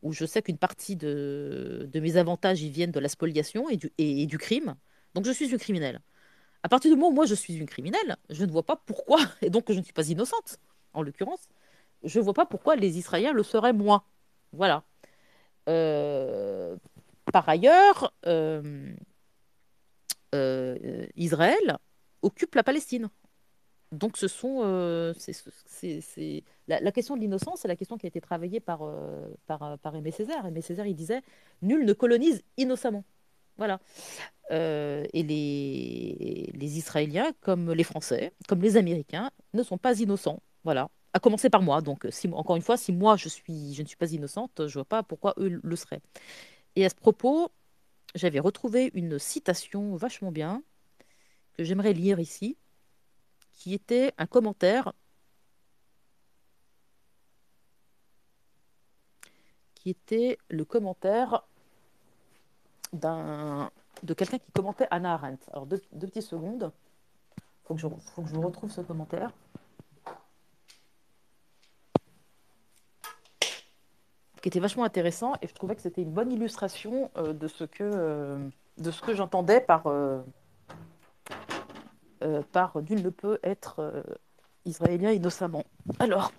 [0.03, 3.77] où je sais qu'une partie de, mes avantages viennent de la spoliation et
[4.27, 4.75] du, crime.
[5.15, 6.01] Donc je suis une criminelle.
[6.63, 9.19] À partir du moment où moi je suis une criminelle, je ne vois pas pourquoi,
[9.41, 10.59] et donc je ne suis pas innocente,
[10.93, 11.47] en l'occurrence,
[12.03, 14.03] je ne vois pas pourquoi les Israéliens le seraient moins.
[14.53, 14.83] Voilà.
[15.69, 16.77] Euh,
[17.31, 18.93] par ailleurs, euh,
[20.35, 21.77] euh, Israël
[22.21, 23.09] occupent la Palestine.
[23.91, 25.13] Donc, ce sont, euh,
[26.67, 29.95] la, question de l'innocence, c'est la question qui a été travaillée par, euh, par, par
[29.95, 30.45] Aimé Césaire.
[30.45, 31.21] Aimé Césaire, il disait
[31.61, 33.05] Nul ne colonise innocemment.
[33.57, 33.79] Voilà.
[34.51, 40.41] Euh, et les, Israéliens, comme les Français, comme les Américains, ne sont pas innocents.
[40.63, 40.89] Voilà.
[41.13, 41.81] À commencer par moi.
[41.81, 44.85] Donc, encore une fois, si moi je, suis, je ne suis pas innocente, je vois
[44.85, 46.01] pas pourquoi eux le seraient.
[46.75, 47.49] Et à ce propos,
[48.15, 50.61] j'avais retrouvé une citation vachement bien
[51.53, 52.57] que j'aimerais lire ici
[53.57, 54.93] qui était un commentaire
[59.75, 61.43] qui était le commentaire
[62.93, 63.69] d'un
[64.03, 65.43] de quelqu'un qui commentait Anna Arendt.
[65.51, 66.71] Alors deux, petites secondes.
[67.65, 69.31] Faut que je faut retrouve ce commentaire.
[74.41, 77.63] qui était vachement intéressant et je trouvais que c'était une bonne illustration euh, de ce
[77.63, 78.47] que euh,
[78.77, 80.21] de ce que j'entendais par euh,
[82.27, 84.03] euh, par nul ne peut être euh,
[84.65, 85.65] israélien innocemment.
[85.99, 86.31] Alors,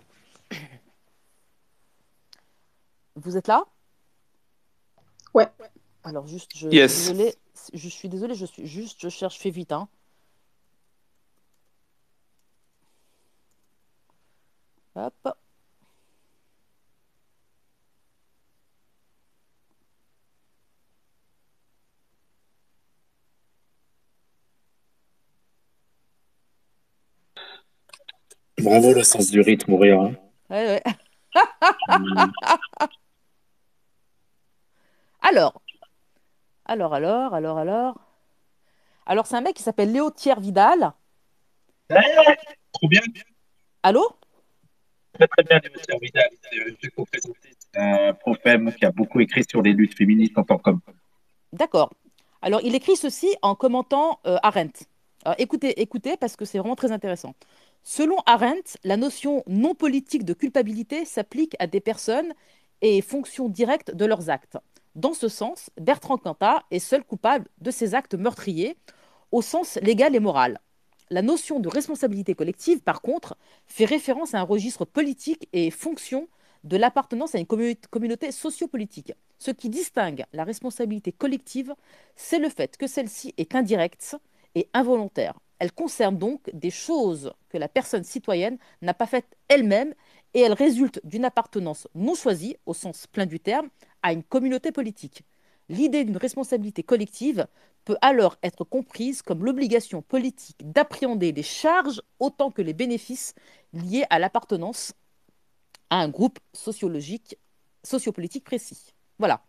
[3.17, 3.65] vous êtes là?
[5.35, 5.49] Ouais.
[6.05, 7.35] Alors juste, je, suis désolée,
[7.73, 9.89] je suis désolée, je suis juste, je cherche, fais vite, hein.
[14.95, 15.38] Hop.
[28.69, 29.73] Bravo le sens du rythme.
[29.73, 29.95] Ouais,
[30.51, 30.83] ouais.
[35.23, 35.63] alors,
[36.67, 37.99] alors, alors, alors, alors.
[39.07, 40.93] Alors, c'est un mec qui s'appelle Léo Thierry Vidal.
[41.89, 43.01] trop bien.
[43.83, 44.07] Allô?
[45.15, 46.29] Très, très bien, Léo Thierry Vidal.
[47.73, 50.81] C'est un prophète qui a beaucoup écrit sur les luttes féministes en tant qu'homme.
[51.55, 51.91] D'accord.
[52.43, 54.85] Alors, il écrit ceci en commentant euh, Arendt.
[55.25, 57.35] Alors, écoutez, écoutez, parce que c'est vraiment très intéressant.
[57.83, 62.35] Selon Arendt, la notion non politique de culpabilité s'applique à des personnes
[62.83, 64.59] et fonctions directes de leurs actes.
[64.95, 68.77] Dans ce sens, Bertrand Cantat est seul coupable de ces actes meurtriers
[69.33, 70.61] au sens légal et moral.
[71.11, 76.29] La notion de responsabilité collective, par contre, fait référence à un registre politique et fonction
[76.65, 79.15] de l'appartenance à une communauté sociopolitique.
[79.39, 81.75] Ce qui distingue la responsabilité collective,
[82.17, 84.17] c'est le fait que celle-ci est indirecte
[84.55, 85.39] et involontaire.
[85.59, 89.95] Elle concerne donc des choses que la personne citoyenne n'a pas faites elle-même
[90.35, 93.69] et elle résulte d'une appartenance non choisie, au sens plein du terme,
[94.03, 95.23] à une communauté politique.
[95.69, 97.47] L'idée d'une responsabilité collective
[97.85, 103.35] peut alors être comprise comme l'obligation politique d'appréhender les charges autant que les bénéfices
[103.73, 104.93] liés à l'appartenance
[105.91, 107.39] à un groupe sociologique,
[107.83, 108.95] sociopolitique précis.
[109.19, 109.43] Voilà.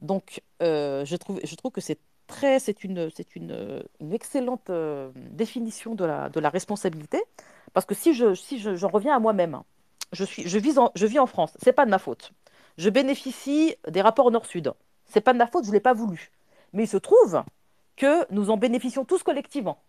[0.00, 1.98] Donc, euh, je, trouve, je trouve que c'est
[2.30, 7.22] c'est une, c'est une, excellente euh, définition de la, de la responsabilité.
[7.72, 9.60] Parce que si je, si je, j'en reviens à moi-même,
[10.12, 12.32] je, suis, je, vis en, je vis en France, c'est pas de ma faute.
[12.76, 14.72] Je bénéficie des rapports Nord-Sud,
[15.06, 16.30] c'est pas de ma faute, je l'ai pas voulu.
[16.72, 17.42] Mais il se trouve
[17.96, 19.82] que nous en bénéficions tous collectivement,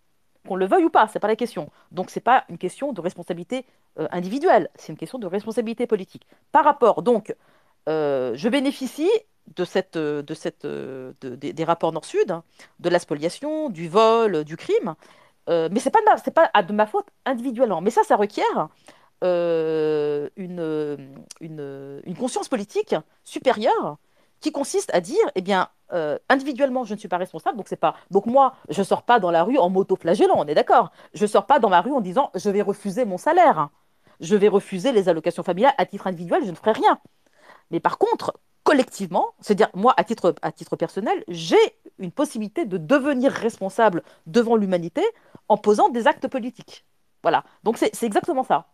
[0.48, 1.70] qu'on le veuille ou pas, c'est pas la question.
[1.92, 3.66] Donc c'est pas une question de responsabilité
[4.00, 6.26] euh, individuelle, c'est une question de responsabilité politique.
[6.52, 7.36] Par rapport, donc,
[7.88, 9.10] euh, je bénéficie
[9.56, 12.44] de, cette, de cette, de, des rapports nord-sud, hein,
[12.80, 14.96] de la spoliation, du vol, du crime.
[15.50, 17.82] Euh, mais ce n'est pas, de pas de ma faute individuellement.
[17.82, 18.70] Mais ça, ça requiert
[19.24, 23.98] euh, une, une, une, conscience politique supérieure
[24.42, 27.96] qui consiste à dire, eh bien, euh, individuellement, je ne suis pas responsable, donc pas.
[28.12, 30.92] Donc moi, je sors pas dans la rue en m'auto-flagellant, on est d'accord.
[31.14, 33.70] Je sors pas dans ma rue en disant, je vais refuser mon salaire,
[34.20, 37.00] je vais refuser les allocations familiales à titre individuel, je ne ferai rien.
[37.72, 41.58] Mais par contre, collectivement, c'est-à-dire moi, à titre, à titre personnel, j'ai
[41.98, 45.04] une possibilité de devenir responsable devant l'humanité
[45.48, 46.86] en posant des actes politiques.
[47.24, 48.68] Voilà, donc c'est exactement ça.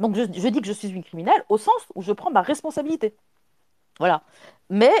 [0.00, 3.16] Donc je, dis que je suis une criminelle au sens où je prends ma responsabilité.
[3.98, 4.22] Voilà.
[4.70, 4.92] Mais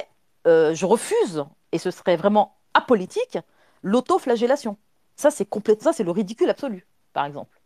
[0.46, 3.38] euh, je refuse, et ce serait vraiment apolitique,
[3.82, 4.76] l'autoflagellation.
[5.16, 7.60] Ça, c'est complètement, ça, c'est le ridicule absolu, par exemple.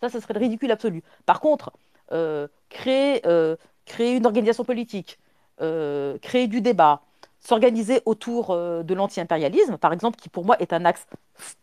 [0.00, 1.02] Ça, ce serait le ridicule absolu.
[1.26, 1.72] Par contre,
[2.12, 5.18] euh, créer, euh, créer une organisation politique,
[5.60, 7.02] euh, créer du débat,
[7.40, 11.06] s'organiser autour euh, de l'anti-impérialisme, par exemple, qui pour moi est un axe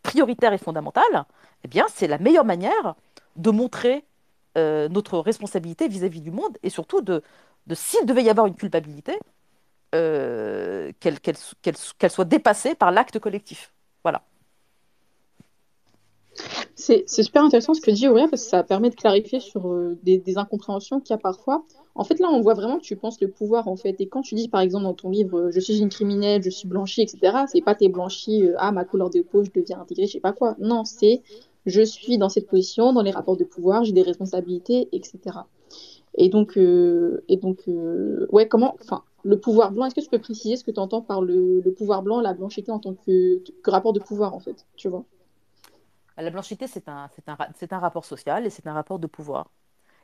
[0.03, 1.25] prioritaire et fondamental,
[1.63, 2.95] eh c'est la meilleure manière
[3.35, 4.05] de montrer
[4.57, 7.23] euh, notre responsabilité vis-à-vis du monde et surtout de,
[7.67, 9.17] de s'il devait y avoir une culpabilité,
[9.91, 13.73] qu'elle soit dépassée par l'acte collectif.
[14.03, 14.23] Voilà.
[16.81, 19.99] C'est super intéressant ce que dit Auréa parce que ça permet de clarifier sur euh,
[20.01, 21.63] des, incompréhensions qu'il y a parfois.
[21.93, 24.01] En fait, là, on voit vraiment que tu penses le pouvoir, en fait.
[24.01, 26.49] Et quand tu dis, par exemple, dans ton livre, euh, je suis une criminelle, je
[26.49, 29.79] suis blanchie, etc., c'est pas t'es blanchie, euh, ah, ma couleur de peau, je deviens
[29.79, 30.55] intégrée, je sais pas quoi.
[30.57, 31.21] Non, c'est
[31.67, 35.19] je suis dans cette position, dans les rapports de pouvoir, j'ai des responsabilités, etc.
[36.15, 40.71] Et donc, ouais, comment, enfin, le pouvoir blanc, est-ce que tu peux préciser ce que
[40.71, 44.39] tu entends par le, pouvoir blanc, la blanchité en tant que, rapport de pouvoir, en
[44.39, 45.05] fait, tu vois?
[46.17, 47.09] La blanchité, c'est un,
[47.79, 49.49] rapport social et c'est un rapport de pouvoir.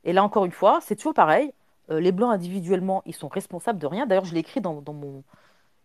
[0.04, 1.54] Et là, encore une fois, c'est toujours pareil.
[1.92, 4.06] Euh, les blancs individuellement, ils sont responsables de rien.
[4.08, 5.24] D'ailleurs, je l'ai écrit dans, mon.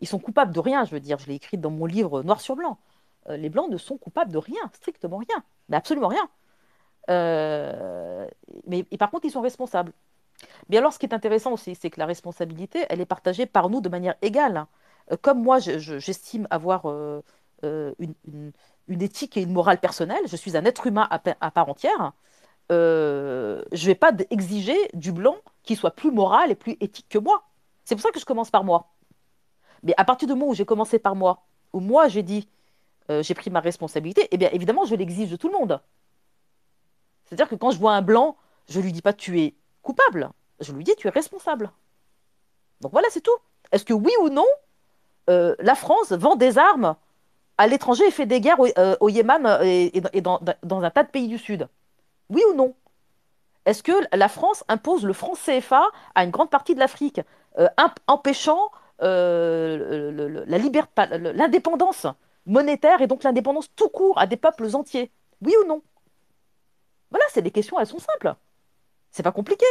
[0.01, 1.18] Ils sont coupables de rien, je veux dire.
[1.18, 2.79] Je l'ai écrit dans mon livre Noir sur blanc.
[3.29, 6.29] Euh, les blancs ne sont coupables de rien, strictement rien, mais absolument rien.
[7.11, 8.27] Euh,
[8.66, 9.93] mais par contre, ils sont responsables.
[10.68, 13.70] Mais alors, ce qui est intéressant aussi, c'est que la responsabilité, elle est partagée par
[13.70, 14.66] nous de manière égale.
[15.12, 16.87] Euh, comme moi, j'estime avoir
[17.62, 18.53] une,
[18.89, 22.12] une, éthique et une morale personnelle, je suis un être humain à, part entière,
[22.70, 27.07] euh, je ne vais pas exiger du blanc qui soit plus moral et plus éthique
[27.09, 27.45] que moi.
[27.85, 28.93] C'est pour ça que je commence par moi.
[29.83, 32.49] Mais à partir du moment où j'ai commencé par moi, où moi j'ai dit,
[33.11, 35.80] euh, j'ai pris ma responsabilité, eh bien évidemment, je l'exige de tout le monde.
[37.24, 38.37] C'est-à-dire que quand je vois un blanc,
[38.68, 40.30] je lui dis pas tu es coupable,
[40.61, 41.70] je lui dis tu es responsable.
[42.80, 43.37] Donc voilà, c'est tout.
[43.72, 44.47] Est-ce que oui ou non,
[45.30, 46.97] euh, la France vend des armes
[47.62, 50.40] à l'étranger et fait des guerres au, euh, Yémen et, et, dans,
[50.82, 51.68] un tas de pays du Sud
[52.28, 52.74] Oui ou non?
[53.66, 55.84] Est-ce que la France impose le franc CFA
[56.16, 57.20] à une grande partie de l'Afrique,
[57.60, 57.68] euh,
[58.08, 62.08] empêchant euh, l'indépendance
[62.46, 65.12] monétaire et donc l'indépendance tout court à des peuples entiers?
[65.40, 65.82] Oui ou non?
[67.12, 68.34] Voilà, c'est des questions, elles sont simples.
[69.12, 69.66] C'est pas compliqué.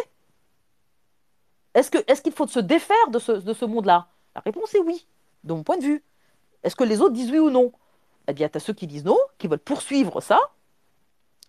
[1.73, 4.07] Est-ce qu'il faut se défaire de ce monde-là?
[4.33, 5.05] La réponse est oui,
[5.43, 6.03] de mon point de vue.
[6.63, 7.73] Est-ce que les autres disent oui ou non?
[8.34, 10.39] Bien, tu as ceux qui disent non, qui veulent poursuivre ça,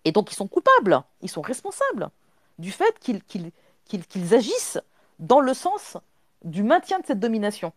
[0.04, 2.10] et donc ils sont coupables, ils sont responsables
[2.58, 3.52] du fait qu'ils qu
[3.86, 4.80] qu agissent
[5.18, 5.96] dans le sens
[6.44, 7.72] du maintien de cette domination.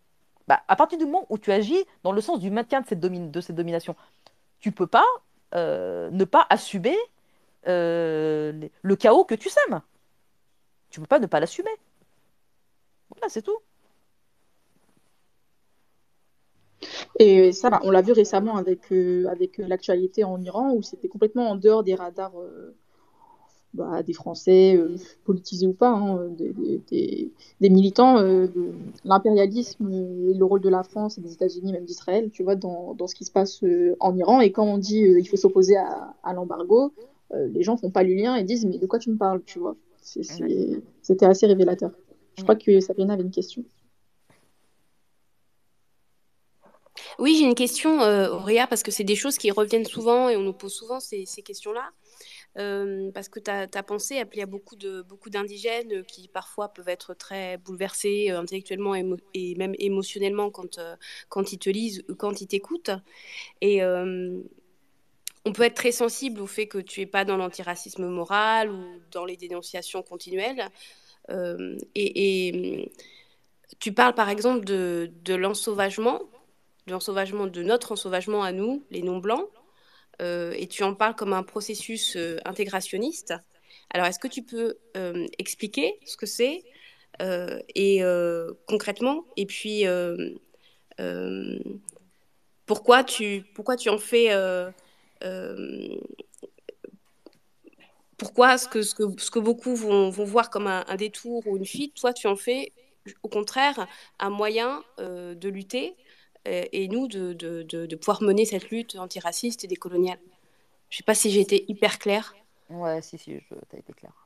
[0.47, 2.99] Bah, à partir du moment où tu agis dans le sens du maintien de cette,
[3.55, 3.95] domination,
[4.59, 5.05] tu peux pas
[5.55, 6.97] euh, ne pas assumer
[7.67, 9.81] euh, le chaos que tu sèmes.
[10.89, 11.71] Tu peux pas ne pas l'assumer.
[13.09, 13.57] Voilà, c'est tout.
[17.19, 21.07] Et ça, bah, on l'a vu récemment avec, euh, avec l'actualité en Iran, où c'était
[21.07, 22.75] complètement en dehors des radars euh,
[23.75, 26.53] bah, des Français, euh, politisés ou pas, hein, des,
[26.89, 28.47] des, des, militants, euh,
[29.03, 32.93] l'impérialisme et le rôle de la France et des États-Unis, même d'Israël, tu vois, dans,
[32.93, 34.39] dans, ce qui se passe euh, en Iran.
[34.39, 36.93] Et quand on dit euh, il faut s'opposer à, à l'embargo,
[37.33, 39.41] euh, les gens font pas le lien et disent mais de quoi tu me parles,
[39.45, 39.75] tu vois.
[40.01, 41.91] C'était assez révélateur.
[42.37, 43.63] Je crois que Sabrina avait une question.
[47.19, 50.37] Oui, j'ai une question, euh, Auréa, parce que c'est des choses qui reviennent souvent et
[50.37, 51.91] on nous pose souvent ces, questions-là.
[52.57, 54.77] Euh, parce que tu as, as, pensé appeler à beaucoup
[55.09, 60.95] beaucoup d'indigènes qui parfois peuvent être très bouleversés euh, intellectuellement et même émotionnellement quand, euh,
[61.27, 62.91] quand ils te lisent ou quand ils t'écoutent.
[63.61, 68.71] Et on peut être très sensible au fait que tu n'es pas dans l'antiracisme moral
[68.71, 70.69] ou dans les dénonciations continuelles.
[71.95, 72.91] Et,
[73.79, 76.21] tu parles par exemple de l'ensauvagement,
[76.87, 79.49] de l'ensauvagement, de notre ensauvagement à nous, les non-blancs
[80.21, 83.33] euh, et tu en parles comme un processus euh, intégrationniste.
[83.89, 86.63] Alors, est-ce que tu peux euh, expliquer ce que c'est
[87.75, 88.01] et
[88.67, 89.85] concrètement, et puis
[92.65, 94.31] pourquoi tu pourquoi tu en fais
[98.17, 101.55] pourquoi ce que, ce que, ce que beaucoup vont, vont voir comme un, détour ou
[101.55, 102.73] une fuite, toi tu en fais
[103.23, 103.87] au contraire
[104.19, 105.95] un moyen de lutter
[106.45, 110.19] et nous de, de, de, pouvoir mener cette lutte antiraciste et décoloniale.
[110.89, 112.35] Je ne sais pas si j'ai été hyper claire.
[112.69, 114.25] Ouais, si, si, tu as été claire.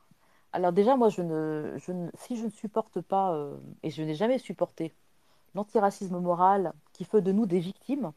[0.52, 4.02] Alors déjà, moi, je ne, je ne, si je ne supporte pas, euh, et je
[4.02, 4.92] n'ai jamais supporté,
[5.54, 8.12] l'antiracisme moral qui fait de nous des victimes,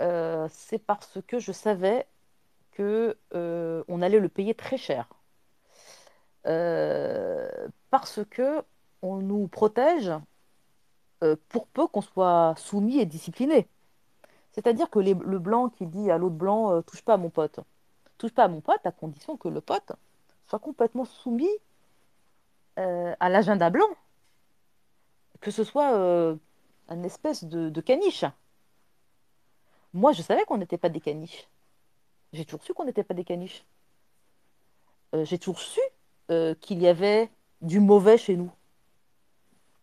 [0.00, 2.06] euh, c'est parce que je savais
[2.72, 5.08] que euh, on allait le payer très cher.
[7.90, 8.62] parce que
[9.02, 10.10] on nous protège
[11.22, 13.68] euh, pour peu qu'on soit soumis et discipliné.
[14.52, 17.60] C'est-à-dire que le blanc qui dit à l'autre blanc euh, touche pas à mon pote,
[18.16, 19.92] touche pas à mon pote à condition que le pote
[20.48, 21.50] soit complètement soumis
[22.78, 23.88] euh, à l'agenda blanc,
[25.42, 25.90] que ce soit
[26.88, 28.24] une espèce de, caniche.
[29.92, 31.48] Moi, je savais qu'on n'était pas des caniches.
[32.32, 33.64] J'ai toujours su qu'on n'était pas des caniches.
[35.12, 35.80] J'ai toujours su
[36.60, 38.50] qu'il y avait du mauvais chez nous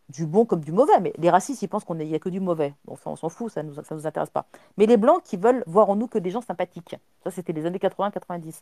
[0.10, 0.99] du bon comme du mauvais.
[1.01, 2.74] Mais les racistes, ils pensent qu'il n'y a que du mauvais.
[2.86, 4.45] Bon, on s'en fout, ça ne nous, nous intéresse pas.
[4.78, 6.95] Mais les blancs qui veulent voir en nous que des gens sympathiques.
[7.24, 8.62] Ça, c'était les années 80-90.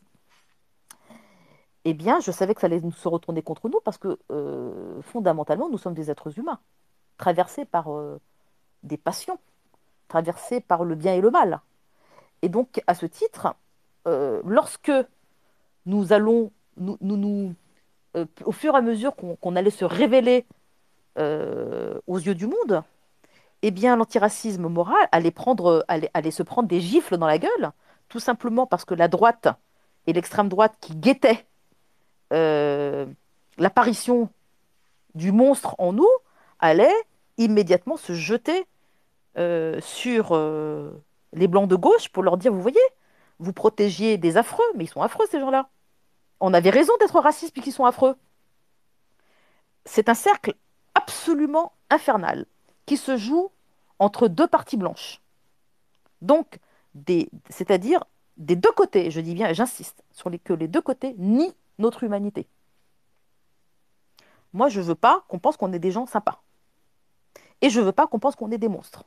[1.87, 5.69] Eh bien, je savais que ça allait se retourner contre nous parce que, euh, fondamentalement,
[5.69, 6.59] nous sommes des êtres humains,
[7.17, 8.19] traversés par euh,
[8.81, 9.37] des passions,
[10.07, 11.61] traversés par le bien et le mal.
[12.41, 13.55] Et donc, à ce titre,
[14.07, 14.91] euh, lorsque
[15.85, 17.53] nous allons, nous, nous, nous
[18.45, 20.45] au fur et à mesure qu'on allait se révéler
[21.17, 22.83] euh, aux yeux du monde,
[23.61, 27.71] eh bien, l'antiracisme moral allait, prendre, allait, allait se prendre des gifles dans la gueule,
[28.09, 29.47] tout simplement parce que la droite
[30.07, 31.45] et l'extrême droite qui guettaient
[32.33, 33.05] euh,
[33.57, 34.29] l'apparition
[35.15, 36.09] du monstre en nous
[36.59, 36.93] allaient
[37.37, 38.65] immédiatement se jeter
[39.37, 40.33] euh, sur
[41.33, 42.77] les blancs de gauche pour leur dire, vous voyez,
[43.39, 45.69] vous protégiez des affreux, mais ils sont affreux ces gens-là.
[46.39, 48.15] On avait raison d'être racistes puisqu'ils sont affreux.
[49.85, 50.55] C'est un cercle
[50.95, 52.45] absolument infernal
[52.85, 53.51] qui se joue
[53.99, 55.21] entre deux parties blanches.
[56.21, 56.59] Donc,
[57.49, 58.03] c'est-à-dire
[58.37, 61.53] des deux côtés, je dis bien, et j'insiste, sur les, que les deux côtés nient
[61.77, 62.47] notre humanité.
[64.53, 66.41] Moi, je veux pas qu'on pense qu'on est des gens sympas.
[67.61, 69.05] Et je veux pas qu'on pense qu'on est des monstres.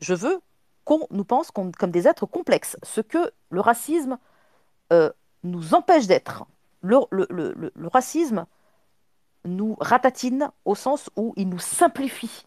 [0.00, 0.40] Je veux
[0.84, 4.18] qu'on nous pense comme des êtres complexes, ce que le racisme
[4.92, 5.10] euh,
[5.44, 6.44] nous empêche d'être.
[6.80, 8.46] Le racisme
[9.44, 12.44] nous ratatine au sens où il nous simplifie.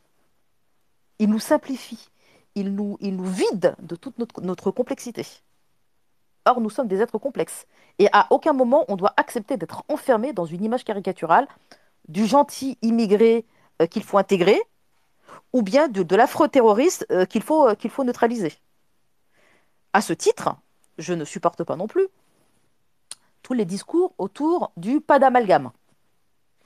[1.19, 2.09] Il nous simplifie.
[2.55, 5.25] Il nous, vide de toute notre, notre complexité.
[6.45, 7.65] Or, nous sommes des êtres complexes.
[7.99, 11.47] Et à aucun moment, on doit accepter d'être enfermé dans une image caricaturale
[12.07, 13.45] du gentil immigré
[13.81, 14.61] euh, qu'il faut intégrer
[15.53, 18.53] ou bien de, de l'affreux terroriste euh, qu'il faut, euh, qu'il faut neutraliser.
[19.93, 20.55] À ce titre,
[20.97, 22.07] je ne supporte pas non plus
[23.41, 25.71] tous les discours autour du pas d'amalgame.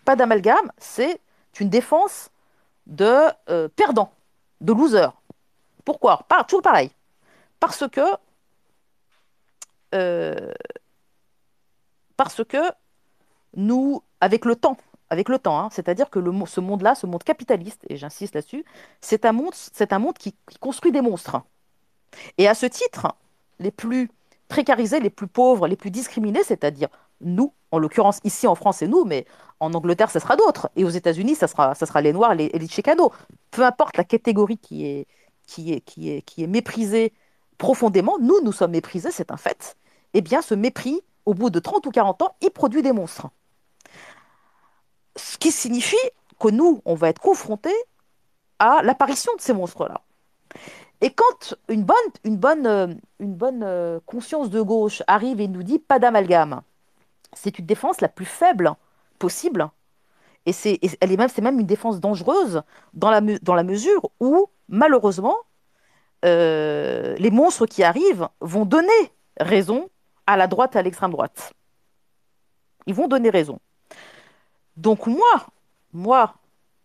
[0.10, 1.22] Pas d'amalgame, c'est
[1.60, 2.32] une défense
[2.88, 4.12] de euh, perdant,
[4.60, 5.10] de loser.
[5.86, 6.26] Pourquoi?
[6.28, 6.90] Pas, Toujours pareil.
[7.60, 8.02] Parce que,
[9.94, 10.52] euh,
[12.18, 12.58] parce que
[13.56, 14.78] nous, avec le temps,
[15.12, 18.66] avec le temps, hein, c'est-à-dire que le, ce monde-là, ce monde capitaliste, et j'insiste là-dessus,
[19.02, 21.40] c'est un monde, c'est un monde qui, qui construit des monstres.
[22.40, 23.14] Et à ce titre,
[23.60, 24.10] les plus
[24.48, 26.90] précarisés, les plus pauvres, les plus discriminés, c'est-à-dire
[27.22, 29.26] nous, en l'occurrence ici en France, c'est nous, mais
[29.60, 30.70] en Angleterre, ce sera d'autres.
[30.76, 33.12] Et aux États-Unis, ça sera, ça les Noirs les, et les Chicanos.
[33.52, 35.08] Peu importe la catégorie qui est,
[35.48, 37.14] qui est, qui est, qui est méprisée
[37.58, 39.78] profondément, nous, nous sommes méprisés, c'est un fait.
[40.14, 43.28] Eh bien, ce mépris, au bout de 30 ou 40 ans, il produit des monstres.
[45.16, 45.96] Ce qui signifie
[46.40, 47.76] que nous, on va être confrontés
[48.58, 50.02] à l'apparition de ces monstres-là.
[51.02, 52.88] Et quand une bonne, une bonne, euh,
[53.22, 56.62] euh, conscience de gauche arrive et nous dit pas d'amalgame,
[57.34, 58.74] c'est une défense la plus faible
[59.18, 59.70] possible.
[60.46, 62.64] Et c'est, elle est même, une défense dangereuse
[62.94, 65.38] dans la, mesure où, malheureusement,
[66.26, 69.90] euh, les monstres qui arrivent vont donner raison
[70.26, 71.54] à la droite et à l'extrême droite.
[72.88, 73.60] Ils vont donner raison.
[74.78, 75.48] Donc moi,
[75.92, 76.36] moi,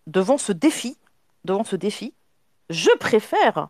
[0.07, 0.99] devant ce défi,
[1.45, 2.15] devant ce défi,
[2.71, 3.69] je préfère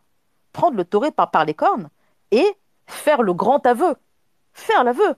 [0.52, 1.90] prendre le par, par les cornes
[2.30, 2.46] et
[2.86, 3.94] faire le grand aveu.
[4.52, 5.14] Faire l'aveu.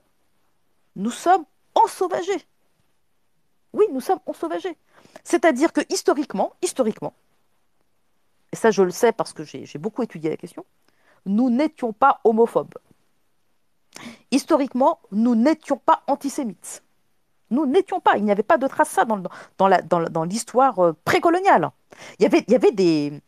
[0.97, 1.44] Nous sommes
[1.74, 2.47] ensauvagés.
[3.72, 4.76] Oui, nous sommes ensauvagés.
[5.22, 7.12] C'est-à-dire que historiquement, historiquement,
[8.53, 10.64] et ça je le sais parce que j'ai beaucoup étudié la question,
[11.26, 12.74] nous n'étions pas homophobes.
[14.30, 16.82] Historiquement, nous n'étions pas antisémites.
[17.51, 18.16] Nous n'étions pas.
[18.16, 21.70] Il n'y avait pas de trace ça dans, l'histoire euh, précoloniale.
[22.18, 23.22] Il y avait, des-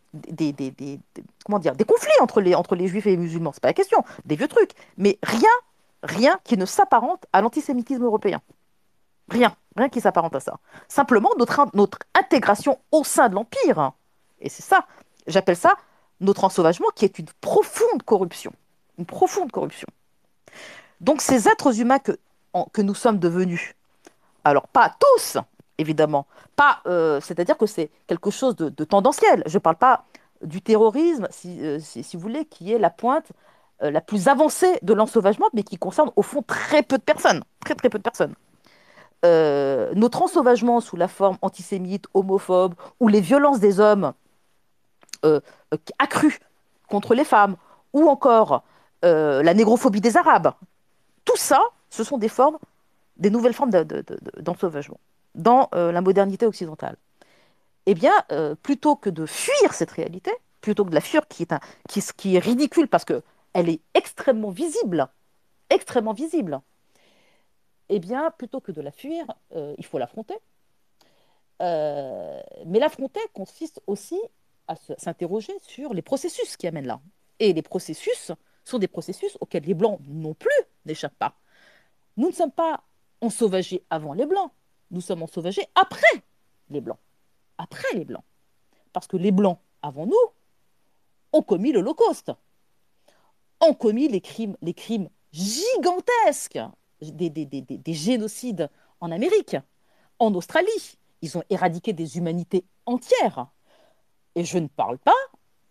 [1.44, 3.52] comment dire, des conflits entre les, entre les juifs et les musulmans.
[3.52, 4.02] C'est pas la question.
[4.24, 4.72] Des vieux trucs.
[4.96, 5.48] Mais rien,
[6.03, 8.40] rien qui ne s'apparente à l'antisémitisme européen.
[9.28, 9.55] Rien.
[9.76, 10.59] Rien qui s'apparente à ça.
[10.88, 13.92] Simplement notre, notre intégration au sein de l'Empire.
[14.40, 14.86] Et c'est ça.
[15.26, 15.76] J'appelle ça
[16.20, 18.53] notre ensauvagement qui est une profonde corruption.
[18.99, 19.86] Une profonde corruption.
[21.01, 22.18] Donc ces êtres humains que,
[22.82, 23.74] nous sommes devenus,
[24.42, 25.38] alors pas tous,
[25.76, 26.26] évidemment,
[26.57, 29.44] pas, euh, c'est-à-dire que c'est quelque chose de, tendanciel.
[29.46, 30.07] Je ne parle pas
[30.42, 33.30] du terrorisme, euh, si vous voulez, qui est la pointe
[33.82, 37.42] euh, la plus avancée de l'ensauvagement, mais qui concerne au fond très peu de personnes,
[37.64, 38.34] très peu de personnes.
[39.24, 44.12] Euh, notre ensauvagement sous la forme antisémite, homophobe, ou les violences des hommes
[45.24, 45.40] euh,
[45.98, 46.38] accrues
[46.88, 47.56] contre les femmes,
[47.92, 48.62] ou encore
[49.02, 50.52] la négrophobie des Arabes,
[51.24, 52.58] tout ça, ce sont des formes,
[53.16, 54.98] des nouvelles formes de- de- de- d'ensauvagement
[55.34, 56.96] dans la modernité occidentale.
[57.86, 58.12] Eh bien,
[58.62, 63.04] plutôt que de fuir cette réalité, plutôt que de la fuir, qui est ridicule parce
[63.04, 63.22] que
[63.53, 65.09] elle est extrêmement visible,
[65.70, 66.61] extrêmement visible,
[67.88, 69.24] eh bien, plutôt que de la fuir,
[69.55, 70.36] euh, il faut l'affronter.
[71.61, 74.20] mais l'affronter consiste aussi
[74.68, 77.01] à s'interroger sur les processus qui amènent là.
[77.40, 78.32] Et les processus
[78.64, 81.34] sont des processus auxquels les Blancs non plus n'échappent pas.
[82.16, 82.82] Nous ne sommes pas
[83.20, 84.53] ensauvagés avant les Blancs,
[84.90, 86.22] nous sommes ensauvagés après
[86.70, 86.99] les Blancs.
[87.57, 88.24] Après les Blancs.
[88.92, 90.16] Parce que les Blancs, avant nous,
[91.32, 92.32] ont commis l'Holocauste,
[93.61, 96.61] ont commis les crimes, les crimes gigantesques,
[97.00, 99.56] des, des génocides en Amérique,
[100.18, 100.98] en Australie.
[101.22, 103.48] Ils ont éradiqué des humanités entières.
[104.34, 105.12] Et je ne parle pas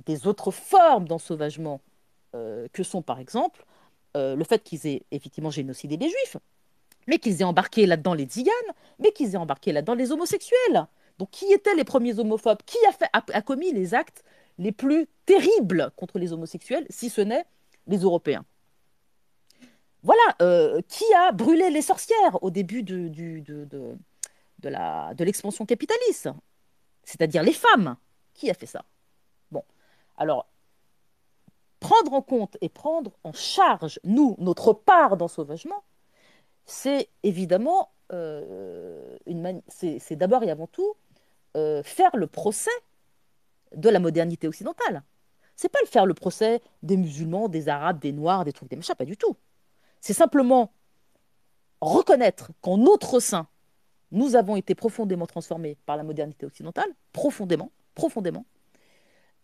[0.05, 1.81] des autres formes d'ensauvagement
[2.35, 3.65] euh, que sont, par exemple,
[4.15, 6.37] euh, le fait qu'ils aient effectivement génocidé les juifs,
[7.07, 8.53] mais qu'ils aient embarqué là-dedans les tziganes,
[8.99, 10.87] mais qu'ils aient embarqué là-dedans les homosexuels.
[11.17, 12.61] Donc, qui étaient les premiers homophobes?
[12.65, 12.77] Qui
[13.13, 14.23] a, commis les actes
[14.57, 17.45] les plus terribles contre les homosexuels, si ce n'est
[17.87, 18.45] les Européens
[20.03, 23.97] Voilà, euh, qui a brûlé les sorcières au début de,
[24.63, 26.29] l'expansion capitaliste?
[27.03, 27.97] C'est-à-dire les femmes.
[28.33, 28.85] Qui a fait ça?
[29.51, 29.63] Bon,
[30.17, 30.47] alors,
[31.79, 35.83] prendre en compte et prendre en charge, nous, notre part d'ensauvagement,
[36.65, 39.17] c'est évidemment, euh,
[39.67, 40.95] c'est d'abord et avant tout
[41.55, 42.69] euh, faire le procès
[43.75, 45.03] de la modernité occidentale.
[45.57, 48.75] C'est pas le faire le procès des musulmans, des arabes, des noirs, des trucs, des
[48.75, 49.35] machins, pas du tout.
[49.99, 50.71] C'est simplement
[51.81, 53.47] reconnaître qu'en notre sein,
[54.11, 58.45] nous avons été profondément transformés par la modernité occidentale, profondément, profondément,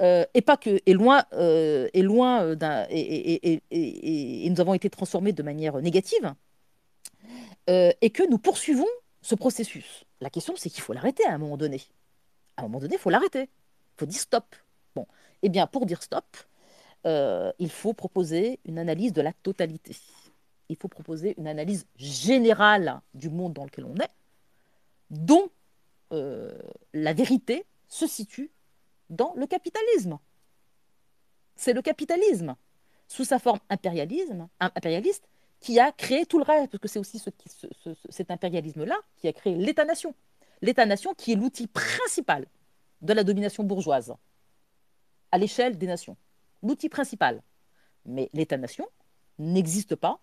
[0.03, 4.75] euh, et pas que, et loin, euh, et loin euh, d'un, et, et, nous avons
[4.75, 6.33] été transformés de manière négative,
[7.67, 8.87] et que nous poursuivons
[9.21, 10.03] ce processus.
[10.21, 11.81] La question, c'est qu'il faut l'arrêter à un moment donné.
[12.57, 13.43] À un moment donné, il faut l'arrêter.
[13.43, 14.55] Il faut dire stop.
[14.95, 15.07] Bon,
[15.41, 16.25] eh bien, pour dire stop,
[17.05, 19.95] il faut proposer une analyse de la totalité.
[20.69, 24.11] Il faut proposer une analyse générale du monde dans lequel on est,
[25.09, 25.49] dont
[26.11, 28.51] la vérité se situe
[29.09, 30.17] dans le capitalisme.
[31.55, 32.55] C'est le capitalisme,
[33.07, 35.27] sous sa forme impérialiste,
[35.59, 37.29] qui a créé tout le reste, parce que c'est aussi ce
[38.09, 40.15] cet impérialisme-là qui a créé l'État-nation.
[40.61, 42.47] L'État-nation qui est l'outil principal
[43.01, 44.13] de la domination bourgeoise
[45.33, 46.15] à l'échelle des nations.
[46.61, 47.41] L'outil principal.
[48.05, 48.85] Mais l'État-nation
[49.39, 50.19] n'existe pas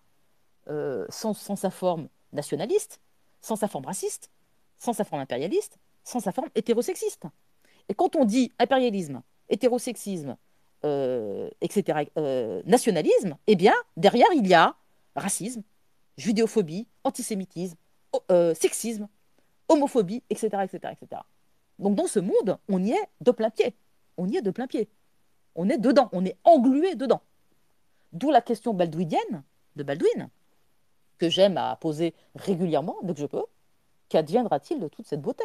[0.68, 3.00] euh, sans, sa forme nationaliste,
[3.40, 4.30] sans sa forme raciste,
[4.78, 7.24] sans sa forme impérialiste, sans sa forme hétérosexiste.
[7.88, 10.36] Et quand on dit impérialisme, hétérosexisme,
[10.84, 14.76] euh, etc., euh, nationalisme, eh bien, derrière, il y a
[15.16, 15.64] racisme,
[16.16, 17.76] judéophobie, antisémitisme,
[18.54, 19.08] sexisme,
[19.68, 21.22] homophobie, etc., etc., etc.
[21.80, 23.74] Donc dans ce monde, on y est de plein pied.
[24.16, 24.88] On y est de plein pied.
[25.62, 27.20] On est dedans, on est englué dedans.
[28.14, 29.42] D'où la question baldwinienne
[29.76, 30.30] de Baldwin,
[31.18, 33.44] que j'aime à poser régulièrement dès que je peux.
[34.08, 35.44] Qu'adviendra-t-il de toute cette beauté?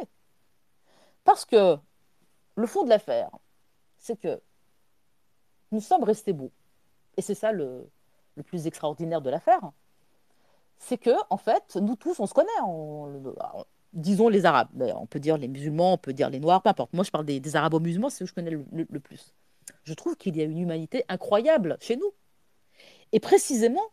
[1.26, 1.76] Parce que
[2.55, 3.30] le fond de l'affaire,
[3.97, 4.39] c'est que
[5.74, 6.51] nous sommes restés beaux.
[7.18, 7.86] Et c'est ça le,
[8.45, 9.74] plus extraordinaire de l'affaire.
[10.78, 12.47] C'est que, en fait, nous tous, on se connaît.
[13.91, 14.70] disons les Arabes.
[14.95, 16.93] On peut dire les musulmans, on peut dire les Noirs, peu importe.
[16.93, 19.34] Moi, je parle des, Arabo-musulmans, c'est ce que je connais le, plus.
[19.86, 22.11] Je trouve qu'il y a une humanité incroyable chez nous.
[23.11, 23.86] Et précisément,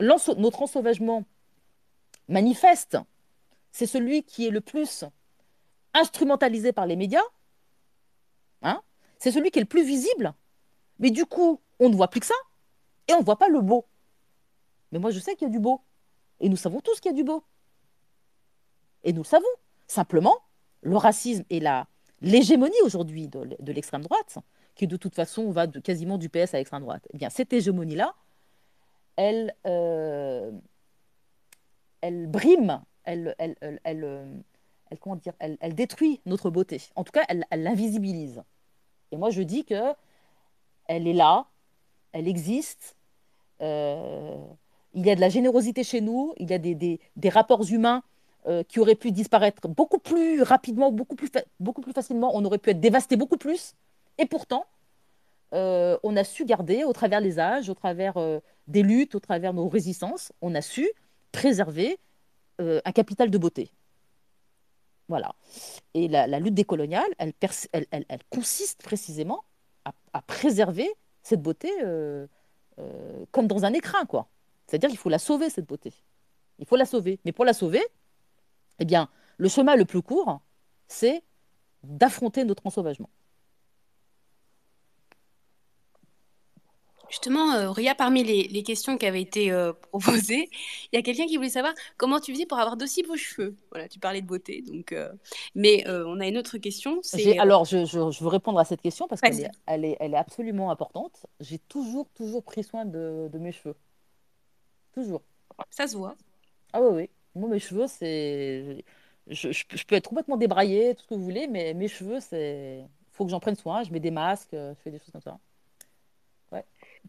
[0.00, 1.24] notre ensauvagement
[2.28, 2.98] manifeste,
[3.70, 5.04] c'est celui qui est le plus
[5.94, 7.22] instrumentalisé par les médias,
[8.62, 8.80] Hein
[9.18, 10.34] c'est celui qui est le plus visible.
[10.98, 12.34] Mais du coup, on ne voit plus que ça
[13.08, 13.86] et on ne voit pas le beau.
[14.90, 15.80] Mais moi, je sais qu'il y a du beau.
[16.40, 17.44] Et nous savons tous qu'il y a du beau.
[19.04, 19.44] Et nous le savons.
[19.86, 20.36] Simplement,
[20.82, 21.62] le racisme et
[22.20, 24.38] l'hégémonie aujourd'hui de, l'extrême droite,
[24.86, 28.14] de toute façon va de, quasiment du PS à l'extrême droite, eh bien, cette hégémonie-là,
[29.16, 30.50] elle, euh,
[32.00, 34.26] elle brime, elle, elle, elle, euh,
[34.90, 36.80] elle, comment dire, elle, détruit notre beauté.
[36.96, 38.42] En tout cas, elle l'invisibilise.
[39.10, 39.94] Et moi, je dis que
[40.86, 41.46] elle est là,
[42.12, 42.96] elle existe.
[43.60, 44.36] Euh,
[44.94, 48.02] il y a de la générosité chez nous, il y a des, rapports humains
[48.46, 51.30] euh, qui auraient pu disparaître beaucoup plus rapidement, beaucoup plus,
[51.60, 52.32] beaucoup plus facilement.
[52.34, 53.74] On aurait pu être dévasté beaucoup plus.
[54.18, 54.66] Et pourtant,
[55.54, 58.14] euh, on a su garder, au travers des âges, au travers
[58.66, 60.90] des luttes, au travers nos résistances, on a su
[61.30, 61.98] préserver
[62.58, 63.72] un capital de beauté.
[65.08, 65.34] Voilà.
[65.94, 67.34] Et la, lutte décoloniale, elle,
[67.90, 69.44] elle, consiste précisément
[69.84, 70.90] à, préserver
[71.22, 72.26] cette beauté euh,
[72.78, 74.28] euh, comme dans un écrin, quoi.
[74.66, 75.92] C'est-à-dire qu'il faut la sauver, cette beauté.
[76.58, 77.20] Il faut la sauver.
[77.24, 77.82] Mais pour la sauver,
[78.78, 80.40] eh bien, le chemin le plus court,
[80.88, 81.22] c'est
[81.82, 83.10] d'affronter notre ensauvagement.
[87.12, 90.48] Justement, euh, Ria, parmi les, questions qui avaient été euh, proposées,
[90.90, 93.54] il y a quelqu'un qui voulait savoir comment tu faisais pour avoir d'aussi beaux cheveux.
[93.70, 94.92] Voilà, tu parlais de beauté, donc.
[94.92, 95.12] Euh,
[95.54, 97.02] mais on a une autre question.
[97.38, 100.70] Alors, je, veux répondre à cette question parce qu'elle est, elle est, elle est, absolument
[100.70, 101.26] importante.
[101.38, 103.76] J'ai toujours, toujours pris soin de, mes cheveux.
[104.94, 105.20] Toujours.
[105.68, 106.16] Ça se voit.
[106.72, 107.10] Ah oui, oui.
[107.34, 108.84] Moi, mes cheveux, c'est.
[109.26, 112.86] Je, je, peux être complètement débraillée, tout ce que vous voulez, mais mes cheveux, c'est.
[113.12, 113.82] faut que j'en prenne soin.
[113.82, 115.38] Je mets des masques, je fais des choses comme ça.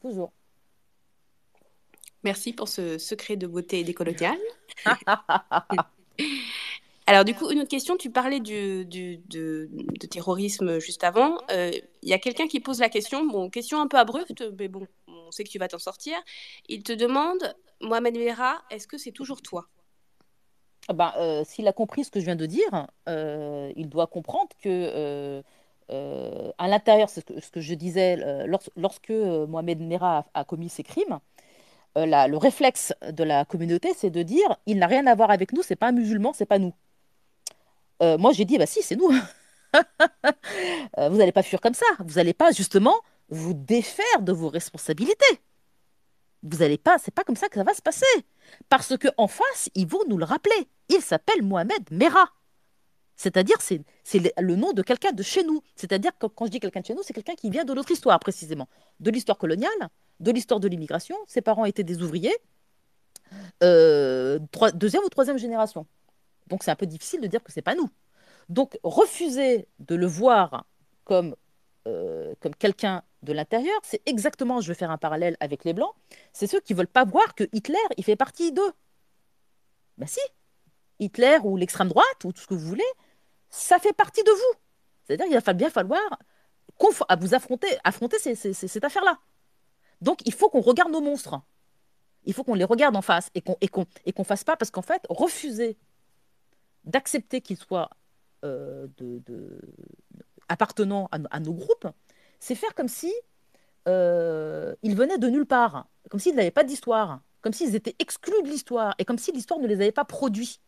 [0.01, 0.31] Toujours.
[2.23, 4.39] Merci pour ce secret de beauté décoloniale.
[7.05, 9.69] Alors du coup, une autre question, tu parlais du, de,
[10.09, 11.37] terrorisme juste avant.
[11.49, 11.71] Il euh,
[12.01, 15.31] y a quelqu'un qui pose la question, bon, question un peu abrupte, mais bon, on
[15.31, 16.15] sait que tu vas t'en sortir.
[16.69, 19.67] Il te demande, Mohamed Vera, est-ce que c'est toujours toi?
[20.87, 24.07] Ah ben, euh, S'il a compris ce que je viens de dire, euh, il doit
[24.07, 25.43] comprendre que
[25.93, 30.43] euh, à l'intérieur, ce que, ce que je disais, euh, lorsque euh, Mohamed Merah a,
[30.43, 31.19] commis ces crimes,
[31.95, 35.61] le réflexe de la communauté, c'est de dire il n'a rien à voir avec nous,
[35.61, 36.73] c'est pas un musulman, c'est pas nous.
[38.01, 39.09] moi, j'ai dit bah si, c'est nous.
[40.97, 41.85] vous n'allez pas fuir comme ça.
[41.99, 42.95] Vous n'allez pas justement
[43.29, 45.39] vous défaire de vos responsabilités.
[46.41, 48.05] Vous n'allez pas, c'est pas comme ça que ça va se passer.
[48.69, 50.67] Parce que en face, ils vont nous le rappeler.
[50.89, 52.29] Il s'appelle Mohamed Merah.
[53.23, 53.81] C'est-à-dire, c'est
[54.37, 55.63] le nom de quelqu'un de chez nous.
[55.77, 57.89] C'est-à-dire que quand je dis quelqu'un de chez nous, c'est quelqu'un qui vient de notre
[57.89, 58.67] histoire, précisément.
[58.99, 59.71] De l'histoire coloniale,
[60.19, 61.15] de l'histoire de l'immigration.
[61.25, 62.35] Ses parents étaient des ouvriers,
[63.63, 64.39] euh,
[64.73, 65.87] deuxième ou troisième génération.
[66.47, 67.89] Donc c'est un peu difficile de dire que ce n'est pas nous.
[68.49, 70.65] Donc refuser de le voir
[71.05, 71.33] comme,
[71.87, 75.95] euh, comme quelqu'un de l'intérieur, c'est exactement, je vais faire un parallèle avec les Blancs,
[76.33, 78.73] c'est ceux qui ne veulent pas voir que Hitler, il fait partie d'eux.
[79.97, 80.19] Ben si,
[80.99, 82.83] Hitler ou l'extrême droite ou tout ce que vous voulez,
[83.53, 84.59] ça fait partie de vous.
[85.05, 86.01] C'est-à-dire qu'il va bien falloir
[87.19, 87.67] vous affronter,
[88.33, 89.19] cette affaire-là.
[90.01, 91.39] Donc il faut qu'on regarde nos monstres.
[92.25, 95.05] Il faut qu'on les regarde en face et qu'on qu'on fasse pas parce qu'en fait
[95.07, 95.77] refuser
[96.83, 97.89] d'accepter qu'ils soient
[98.43, 98.87] euh,
[100.49, 101.87] appartenant à, nos groupes,
[102.39, 103.13] c'est faire comme si
[103.87, 108.41] euh, ils venaient de nulle part, comme s'ils n'avaient pas d'histoire, comme s'ils étaient exclus
[108.43, 110.59] de l'histoire et comme si l'histoire ne les avait pas produits.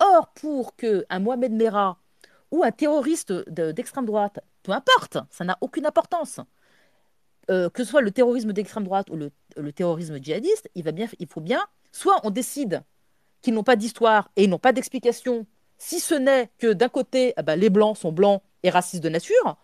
[0.00, 1.98] Or, pour qu'un Mohamed Merah
[2.50, 6.40] ou un terroriste d'extrême droite, peu importe, ça n'a aucune importance,
[7.50, 11.06] euh, que ce soit le terrorisme d'extrême droite ou le, terrorisme djihadiste, il, va bien,
[11.18, 11.60] il faut bien,
[11.92, 12.82] soit on décide
[13.42, 15.46] qu'ils n'ont pas d'histoire et ils n'ont pas d'explication,
[15.78, 19.56] si ce n'est que d'un côté, bah, les blancs sont blancs et racistes de nature,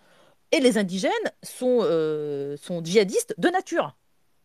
[0.53, 1.11] et les indigènes
[1.43, 3.97] sont, euh, sont djihadistes de nature.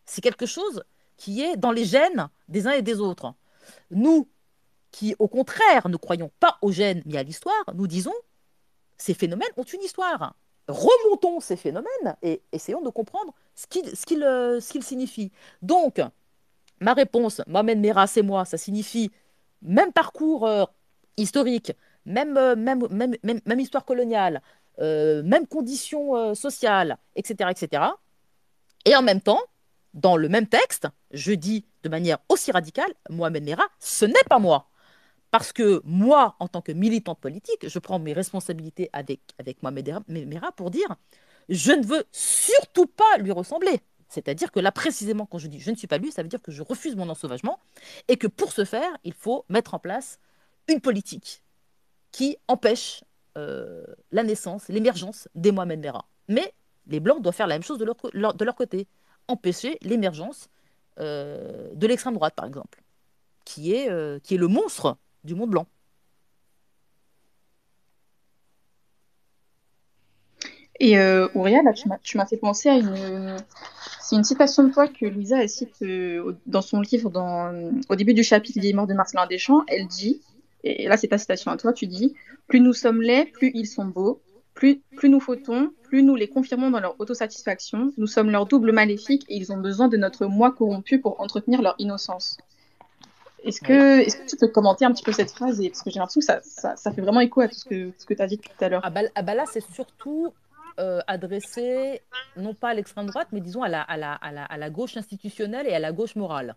[0.05, 0.83] C'est quelque chose
[1.17, 3.33] qui est dans les gènes des uns et des autres.
[3.91, 4.29] Nous,
[4.97, 8.15] qui, au contraire, ne croyons pas aux gènes mais à l'histoire, nous disons
[8.97, 10.35] ces phénomènes ont une histoire.
[10.67, 15.31] Remontons ces phénomènes et essayons de comprendre ce qu'ils euh, signifient.
[15.61, 16.01] Donc,
[16.81, 19.11] ma réponse, Mohamed Mera, c'est moi, ça signifie
[19.61, 20.65] même parcours euh,
[21.15, 21.73] historique,
[22.05, 24.41] même, euh, même, histoire coloniale,
[24.79, 27.83] même conditions sociales, etc., etc.
[28.85, 29.41] Et en même temps,
[29.93, 34.39] dans le même texte, je dis de manière aussi radicale, Mohamed Mera, ce n'est pas
[34.39, 34.66] moi.
[35.32, 40.03] Parce que moi, en tant que militante politique, je prends mes responsabilités avec, avec Mohamed
[40.07, 40.95] Merah pour dire
[41.49, 43.82] je ne veux surtout pas lui ressembler.
[44.09, 46.41] C'est-à-dire que là, précisément, quand je dis je ne suis pas lui, ça veut dire
[46.41, 47.59] que je refuse mon ensauvagement
[48.07, 50.19] et que pour ce faire, il faut mettre en place
[50.67, 51.43] une politique
[52.11, 53.03] qui empêche
[53.38, 56.05] euh, la naissance, l'émergence des Mohamed Merah.
[56.28, 56.53] Mais
[56.88, 58.88] les Blancs doivent faire la même chose de leur, de leur côté,
[59.28, 60.49] empêcher l'émergence
[60.99, 62.82] euh, de l'extrême droite, par exemple,
[63.45, 65.68] qui est, euh, qui est le monstre du Mont Blanc.
[70.80, 71.28] Et euh,
[72.03, 73.38] tu m'as fait penser à une.
[74.24, 77.11] Citation de toi que Louisa cite euh, dans son livre,
[77.89, 79.63] au début du chapitre des morts de Marcelin Deschamps.
[79.68, 80.22] Elle dit,
[80.63, 82.15] et là c'est ta citation à toi, tu dis
[82.47, 84.22] Plus nous sommes laids, plus ils sont beaux.
[84.53, 87.93] Plus, plus nous fautons, plus nous les confirmons dans leur autosatisfaction.
[87.97, 91.61] Nous sommes leur double maléfique et ils ont besoin de notre moi corrompu pour entretenir
[91.61, 92.38] leur innocence.
[93.43, 95.89] Est-ce que, est que, tu peux commenter un petit peu cette phrase et, Parce que
[95.89, 98.13] j'ai l'impression que ça, ça, ça, fait vraiment écho à tout ce que, ce que
[98.13, 98.81] tu as dit tout à l'heure.
[98.83, 100.33] Ah bah, ah bah là, c'est surtout
[100.79, 102.01] euh, adressé,
[102.35, 104.69] non pas à l'extrême droite, mais disons à la, à, la, à, la, à la,
[104.69, 106.55] gauche institutionnelle et à la gauche morale.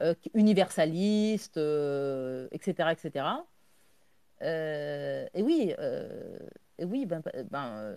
[0.00, 2.90] Euh, universaliste, etc.
[2.92, 3.26] etc.
[4.40, 6.38] et oui, euh,
[6.78, 7.94] et oui ben, ben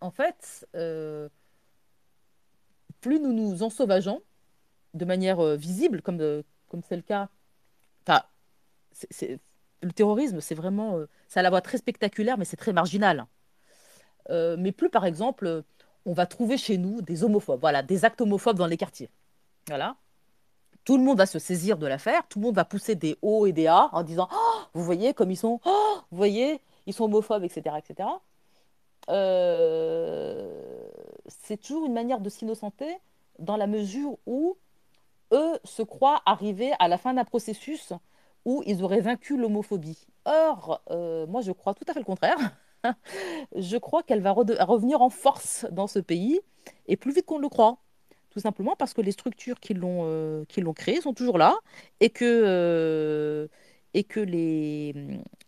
[0.00, 0.66] en fait,
[3.00, 4.22] plus nous nous ensauvageons,
[4.94, 7.28] de manière euh, visible, comme comme c'est le cas.
[9.84, 13.26] Le terrorisme, c'est vraiment, euh, ça a la voix très spectaculaire, mais c'est très marginal.
[14.30, 15.62] Euh, mais plus, par exemple,
[16.06, 19.10] on va trouver chez nous des homophobes, voilà, des actes homophobes dans les quartiers.
[19.68, 19.96] Voilà.
[20.84, 23.46] Tout le monde va se saisir de l'affaire, tout le monde va pousser des hauts
[23.46, 26.94] et des A en disant oh, Vous voyez comme ils sont, oh, vous voyez, ils
[26.94, 27.76] sont homophobes, etc.
[27.78, 28.08] etc.
[29.10, 30.88] Euh,
[31.26, 32.96] c'est toujours une manière de s'innocenter
[33.38, 34.56] dans la mesure où
[35.32, 37.92] eux se croient arriver à la fin d'un processus
[38.44, 40.06] où ils auraient vaincu l'homophobie.
[40.24, 42.36] Or, euh, moi, je crois tout à fait le contraire.
[43.56, 46.40] je crois qu'elle va revenir en force dans ce pays,
[46.86, 47.78] et plus vite qu'on le croit.
[48.30, 50.44] Tout simplement parce que les structures qui l'ont euh,
[50.74, 51.56] créée sont toujours là,
[52.00, 53.48] et que, euh,
[53.94, 54.94] et que les,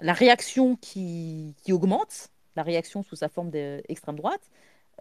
[0.00, 4.50] la réaction qui, qui, augmente, la réaction sous sa forme d'extrême droite,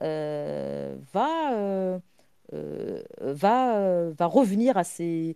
[0.02, 2.02] va
[2.52, 5.36] va, euh, va revenir à ses,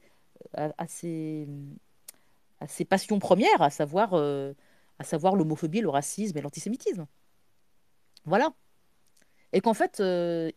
[2.89, 4.53] passions premières, à savoir, euh,
[4.99, 7.07] à savoir l'homophobie, le racisme et l'antisémitisme.
[8.25, 8.53] Voilà.
[9.53, 10.01] Et qu'en fait,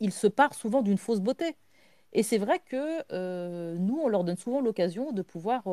[0.00, 1.56] il se part souvent d'une fausse beauté.
[2.12, 5.64] Et c'est vrai que nous, on leur donne souvent l'occasion de pouvoir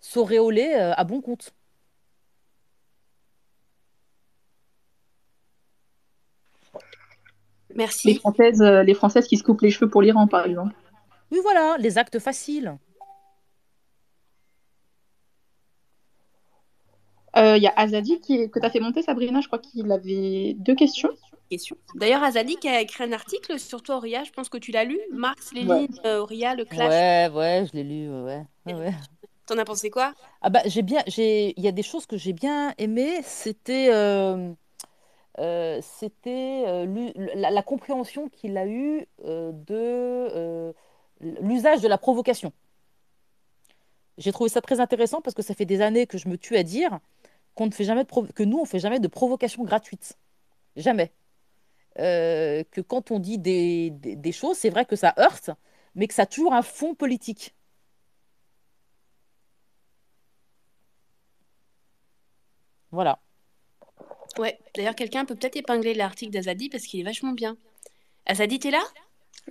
[0.00, 1.54] s'auréoler à bon compte.
[7.76, 8.08] Merci.
[8.08, 10.74] Les Françaises, euh, les Françaises qui se coupent les cheveux pour l'Iran, par exemple.
[11.30, 12.78] Oui, voilà, les actes faciles.
[17.34, 19.40] Il euh, y a Azadi qui que tu as fait monter, Sabrina.
[19.42, 21.10] Je crois qu'il avait deux questions.
[21.94, 24.24] D'ailleurs, Azadi qui a écrit un article sur toi, Auria.
[24.24, 24.98] Je pense que tu l'as lu.
[25.12, 26.14] Marx, Lénine, ouais.
[26.14, 26.88] Auria, le clash.
[26.88, 28.08] Ouais, ouais, je l'ai lu.
[28.08, 28.94] Ouais, ouais.
[29.46, 30.12] T'en as pensé quoi?
[30.42, 33.20] Ah bah j'ai bien, j'ai, il y a des choses que j'ai bien aimées.
[33.22, 34.52] C'était euh,
[35.38, 40.74] euh, c'était euh, la, compréhension qu'il a eue euh, de
[41.20, 42.52] l'usage de la provocation.
[44.18, 46.56] J'ai trouvé ça très intéressant parce que ça fait des années que je me tue
[46.56, 47.00] à dire
[47.60, 50.18] ne que nous on fait jamais de provocation gratuite,
[50.76, 51.12] jamais.
[51.96, 55.50] que quand on dit des, des choses, c'est vrai que ça heurte,
[55.94, 57.54] mais que ça a toujours un fond politique.
[62.90, 63.20] Voilà.
[64.38, 67.56] Ouais, d'ailleurs, quelqu'un peut peut-être épingler l'article d'Azadi parce qu'il est vachement bien.
[68.26, 68.82] Azadi, t'es là?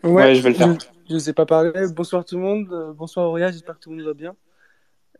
[0.03, 0.77] Ouais, je vais le faire.
[1.09, 1.71] Je ne sais pas parler.
[1.95, 2.67] Bonsoir tout le monde.
[2.71, 4.35] Euh, bonsoir Auria, j'espère que tout le monde va bien.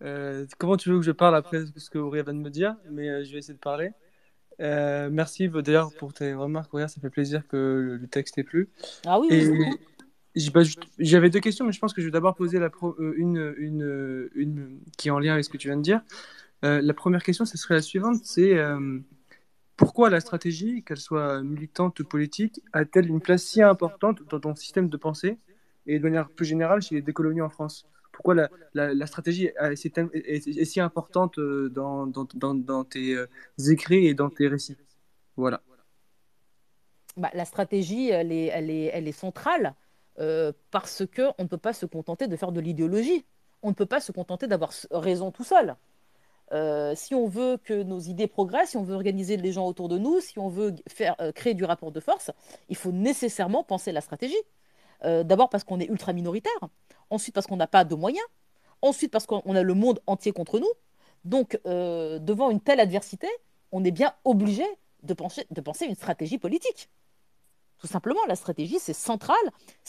[0.02, 2.76] Euh, comment tu veux que je parle après ce que Auria vient de me dire?
[2.92, 3.92] Mais euh, je vais essayer de parler.
[4.60, 6.88] merci d'ailleurs pour tes remarques, Auria.
[6.88, 8.70] Ça fait plaisir que le texte ait plu.
[9.06, 9.70] Ah oui, oui.
[10.54, 10.62] Bah,
[11.00, 14.80] j'avais deux questions, mais je pense que je vais d'abord poser la une, une, une,
[14.98, 16.02] qui est en lien avec ce que tu viens de dire.
[16.62, 18.60] la première question, ce serait la suivante c'est
[19.78, 24.56] pourquoi la stratégie, qu'elle soit militante ou politique, a-t-elle une place si importante dans ton
[24.56, 25.38] système de pensée
[25.86, 27.86] et de manière plus générale chez les décoloniaux en France?
[28.12, 28.36] Pourquoi
[28.74, 33.28] la, stratégie est, si importante euh, dans, tes euh,
[33.68, 34.78] écrits et dans tes récits?
[35.36, 35.62] Voilà.
[37.18, 39.76] Bah, la stratégie, est centrale
[40.20, 43.26] euh, parce qu'on ne peut pas se contenter de faire de l'idéologie.
[43.62, 45.76] On ne peut pas se contenter d'avoir raison tout seul.
[46.52, 49.90] Euh, si on veut que nos idées progressent, si on veut organiser les gens autour
[49.90, 52.32] de nous, si on veut euh, créer du rapport de force,
[52.70, 54.36] il faut nécessairement penser la stratégie.
[55.04, 56.70] Euh, d'abord parce qu'on est ultra minoritaire,
[57.10, 58.26] ensuite parce qu'on n'a pas de moyens,
[58.82, 60.72] ensuite parce qu'on a le monde entier contre nous.
[61.24, 63.28] Donc, devant une telle adversité,
[63.72, 64.64] on est bien obligé
[65.02, 66.88] de penser, de penser une stratégie politique.
[67.80, 69.36] Tout simplement, la stratégie, c'est central,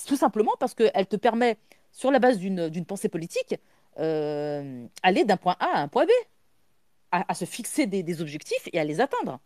[0.06, 1.58] tout simplement parce qu'elle te permet,
[1.92, 3.54] sur la base d'une pensée politique,
[3.98, 6.10] aller d'un point A à un point B
[7.10, 9.40] à, se fixer des, objectifs et à les atteindre.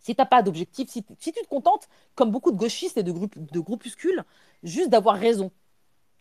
[0.00, 3.12] Si tu n'as pas d'objectif, si, tu te contentes, comme beaucoup de gauchistes et de,
[3.12, 4.24] de groupuscules,
[4.62, 5.50] juste d'avoir raison,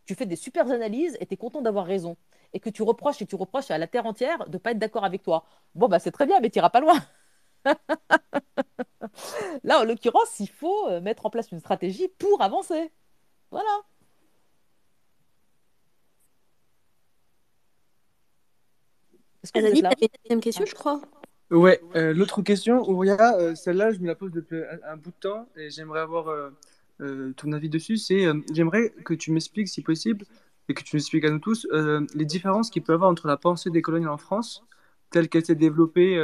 [0.06, 2.18] tu fais des super analyses et tu es content d'avoir raison,
[2.54, 4.80] et que tu reproches et tu reproches à la terre entière de ne pas être
[4.80, 5.46] d'accord avec toi,
[5.76, 7.00] bon, bah c'est très bien, mais tu n'iras pas loin.
[9.64, 12.92] Là, en l'occurrence, il faut euh, mettre en place une stratégie pour avancer.
[13.52, 13.70] Voilà.
[19.48, 21.02] Est-ce que la deuxième question, je crois
[21.52, 25.16] Ouais, euh, l'autre question, Ouria, euh, celle-là, je me la pose depuis un, bout de
[25.22, 27.96] temps et j'aimerais avoir euh, ton avis dessus.
[27.96, 30.26] C'est, j'aimerais que tu m'expliques, si possible,
[30.68, 31.66] et que tu nous expliques à nous tous,
[32.14, 34.66] les différences qu'il peut y avoir entre la pensée des colonies en France,
[35.12, 36.20] telle qu'elle s'est développée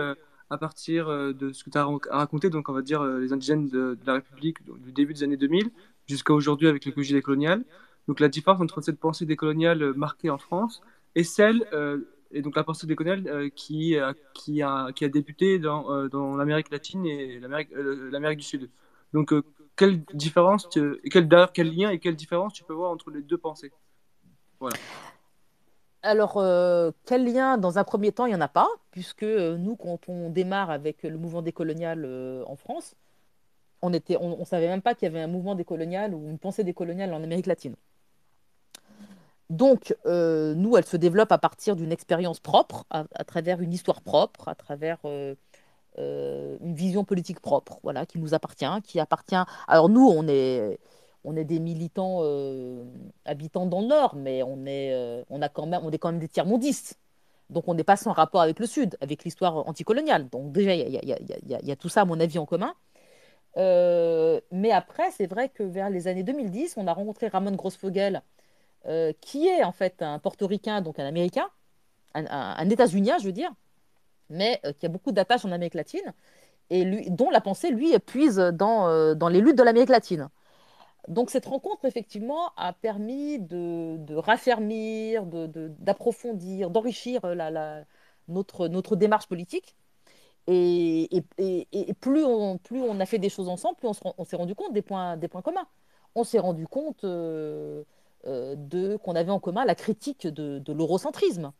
[0.49, 3.97] à partir de ce que tu as raconté, donc on va dire les indigènes de,
[4.05, 5.69] la République du début des années 2000
[6.09, 7.63] jusqu'à aujourd'hui avec l'écologie décoloniale.
[8.09, 10.81] Donc la différence entre cette pensée décoloniale marquée en France
[11.15, 11.65] et celle
[12.33, 16.09] et donc la pensée décoloniale euh, qui, euh, qui, a, qui a débuté dans, euh,
[16.09, 18.69] dans l'Amérique latine et l'Amérique du Sud.
[19.13, 19.33] Donc,
[19.75, 23.71] quelle différence, quel, quel lien et quelle différence tu peux voir entre les deux pensées?
[24.59, 24.75] Voilà.
[26.01, 26.33] Alors,
[27.05, 30.31] quel lien Dans un premier temps, il n'y en a pas, puisque nous, quand on
[30.31, 32.05] démarre avec le mouvement décolonial
[32.47, 32.95] en France,
[33.83, 36.63] on on, on savait même pas qu'il y avait un mouvement décolonial ou une pensée
[36.63, 37.75] décoloniale en Amérique latine.
[39.53, 44.01] Donc, euh, nous, elle se développe à partir d'une expérience propre, à, travers une histoire
[44.01, 45.35] propre, à travers euh,
[45.99, 49.35] euh, une vision politique propre, voilà, qui nous appartient, qui appartient.
[49.67, 50.79] Alors nous, on est,
[51.23, 52.23] on est des militants
[53.25, 56.19] habitants dans le Nord, mais on est, on a quand même, on est quand même
[56.19, 56.97] des tiers-mondistes.
[57.51, 60.29] Donc on n'est pas sans rapport avec le Sud, avec l'histoire anticoloniale.
[60.29, 62.73] Donc déjà, il y, y, a, tout ça, à mon avis, en commun.
[63.55, 68.23] Mais après, c'est vrai que vers les années 2010, on a rencontré Ramon Grossfogel,
[68.87, 71.47] euh, qui est en fait un portoricain, donc un américain,
[72.13, 73.51] un, un, un états-unien, je veux dire,
[74.29, 76.13] mais euh, qui a beaucoup d'attaches en Amérique latine,
[76.69, 80.29] et dont la pensée, lui, puise dans, euh, dans les luttes de l'Amérique latine.
[81.07, 87.83] Donc cette rencontre, effectivement, a permis de, de raffermir, d'approfondir, de, d'enrichir la, la,
[88.29, 89.75] notre, notre démarche politique.
[90.47, 94.35] Et, et, et, plus, on, plus on a fait des choses ensemble, plus on, s'est
[94.35, 95.67] rendu compte des points, des points communs.
[96.15, 97.05] On s'est rendu compte
[98.25, 101.51] de qu'on avait en commun la critique de, l'eurocentrisme,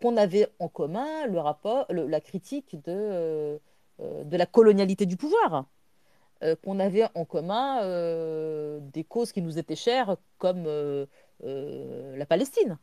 [0.00, 3.58] qu'on avait en commun le rapport, la critique de,
[4.00, 5.66] euh, de la colonialité du pouvoir,
[6.42, 11.06] euh, qu'on avait en commun euh, des causes qui nous étaient chères, comme euh,
[11.40, 12.78] la Palestine.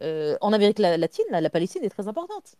[0.00, 2.56] en Amérique latine, la, Palestine est très importante.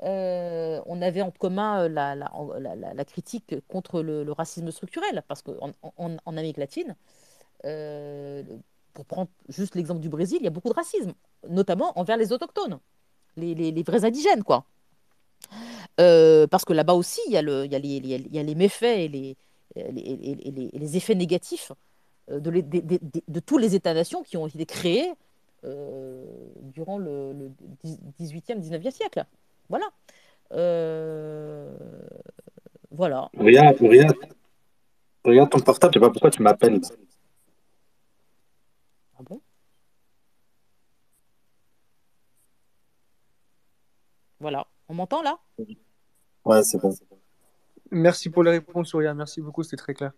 [0.00, 6.36] on avait en commun la, la, critique contre le, racisme structurel, parce qu'en en, en,
[6.36, 6.96] Amérique latine,
[8.96, 11.12] pour prendre juste l'exemple du Brésil, il y a beaucoup de racisme,
[11.48, 12.78] notamment envers les autochtones,
[13.36, 14.64] les, vrais indigènes, quoi.
[16.00, 19.08] Euh, parce que là-bas aussi, il y, a les, méfaits et
[19.76, 21.72] les, effets négatifs
[22.30, 25.12] de, de, tous les États-nations qui ont été créés
[25.64, 26.24] euh,
[26.62, 27.50] durant le, le,
[28.18, 29.24] 18e, 19e siècle.
[29.68, 29.86] Voilà.
[30.52, 31.70] Euh,
[32.90, 33.28] voilà.
[33.36, 34.16] Regarde, regarde,
[35.24, 36.80] regarde ton portable, je sais pas pourquoi tu m'appelles.
[44.40, 44.66] Voilà.
[44.88, 45.38] On m'entend là?
[46.44, 46.94] Ouais, c'est bon.
[47.90, 49.14] Merci pour la réponse, Souria.
[49.14, 50.12] Merci beaucoup, c'était très clair.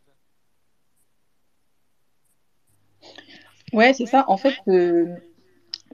[3.73, 4.25] Ouais, c'est ça.
[4.29, 5.15] En fait, euh,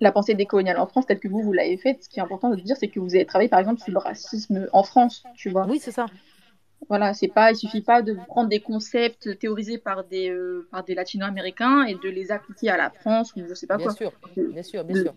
[0.00, 2.50] la pensée décoloniale en France, telle que vous, vous l'avez faite, ce qui est important
[2.50, 5.50] de dire, c'est que vous avez travaillé, par exemple, sur le racisme en France, tu
[5.50, 5.66] vois.
[5.66, 6.06] Oui, c'est ça.
[6.88, 10.84] Voilà, c'est pas, il suffit pas de prendre des concepts théorisés par des, euh, par
[10.84, 13.94] des latino-américains et de les appliquer à la France ou je sais pas bien quoi.
[13.94, 15.14] Sûr, bien sûr, bien de, sûr.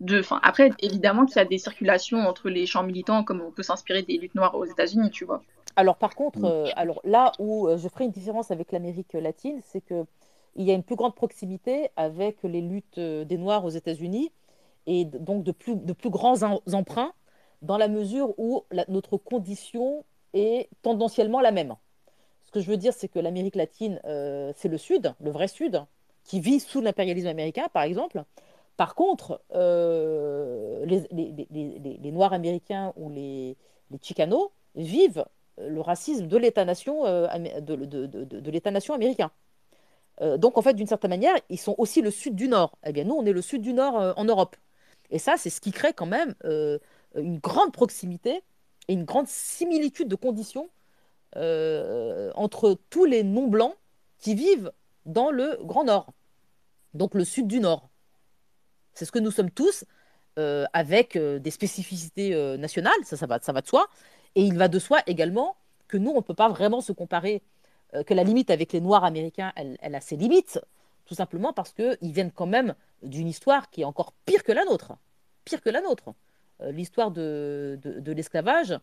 [0.00, 3.50] De, fin, après, évidemment qu'il y a des circulations entre les champs militants, comme on
[3.50, 5.42] peut s'inspirer des luttes noires aux États-Unis, tu vois.
[5.74, 9.60] Alors, par contre, euh, alors là où euh, je ferai une différence avec l'Amérique latine,
[9.64, 10.04] c'est que
[10.54, 14.32] il y a une plus grande proximité avec les luttes des Noirs aux États-Unis
[14.86, 17.12] et donc de plus, de plus grands emprunts
[17.62, 20.04] dans la mesure où la, notre condition
[20.34, 21.74] est tendanciellement la même.
[22.42, 25.48] Ce que je veux dire, c'est que l'Amérique latine, euh, c'est le Sud, le vrai
[25.48, 25.84] Sud,
[26.24, 28.24] qui vit sous l'impérialisme américain, par exemple.
[28.76, 33.56] Par contre, euh, les, Noirs américains ou les,
[34.02, 35.24] Chicanos vivent
[35.58, 37.26] le racisme de l'État-nation euh,
[38.92, 39.30] américain.
[40.20, 42.76] Euh, donc, en fait, d'une certaine manière, ils sont aussi le Sud du Nord.
[42.84, 44.56] Eh bien, nous, on est le Sud du Nord euh, en Europe.
[45.10, 46.34] Et ça, c'est ce qui crée quand même
[47.14, 48.42] une grande proximité
[48.88, 50.68] et une grande similitude de conditions
[51.36, 53.76] euh, entre tous les non-blancs
[54.18, 54.72] qui vivent
[55.04, 56.12] dans le Grand Nord,
[56.94, 57.90] donc le sud du Nord.
[58.96, 59.84] C'est ce que nous sommes tous,
[60.38, 63.88] euh, avec euh, des spécificités euh, nationales, ça, ça, va, ça va de soi,
[64.34, 65.56] et il va de soi également
[65.86, 67.42] que nous, on ne peut pas vraiment se comparer,
[68.04, 70.60] que la limite avec les Noirs américains, elle, elle a ses limites,
[71.04, 74.64] tout simplement parce qu'ils viennent quand même d'une histoire qui est encore pire que la
[74.64, 74.94] nôtre,
[75.44, 76.12] pire que la nôtre.
[76.70, 78.74] L'histoire de, de, de l'esclavage,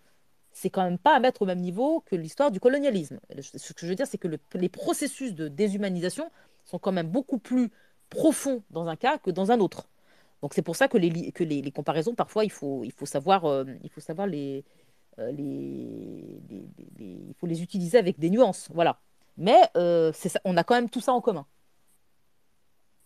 [0.53, 3.19] c'est quand même pas à mettre au même niveau que l'histoire du colonialisme.
[3.41, 6.31] Ce que je veux dire, c'est que le, les processus de déshumanisation
[6.63, 7.69] sont quand même beaucoup plus
[8.09, 9.89] profonds dans un cas que dans un autre.
[10.43, 13.45] Donc c'est pour ça que les, que les, comparaisons, parfois, il faut, il faut savoir,
[13.45, 14.65] euh, il faut savoir les,
[15.17, 16.41] euh, les,
[16.99, 18.67] il faut les utiliser avec des nuances.
[18.73, 18.99] Voilà.
[19.37, 21.47] Mais euh, ça, on a quand même tout ça en commun.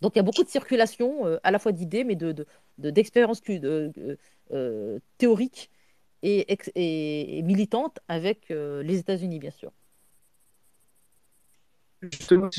[0.01, 2.17] Donc il y a beaucoup de circulation, à la fois d'idées, mais
[2.79, 3.91] d'expériences de,
[4.49, 5.69] de, théoriques
[6.23, 9.71] et, militantes avec les États-Unis, bien sûr.
[12.01, 12.49] Justement,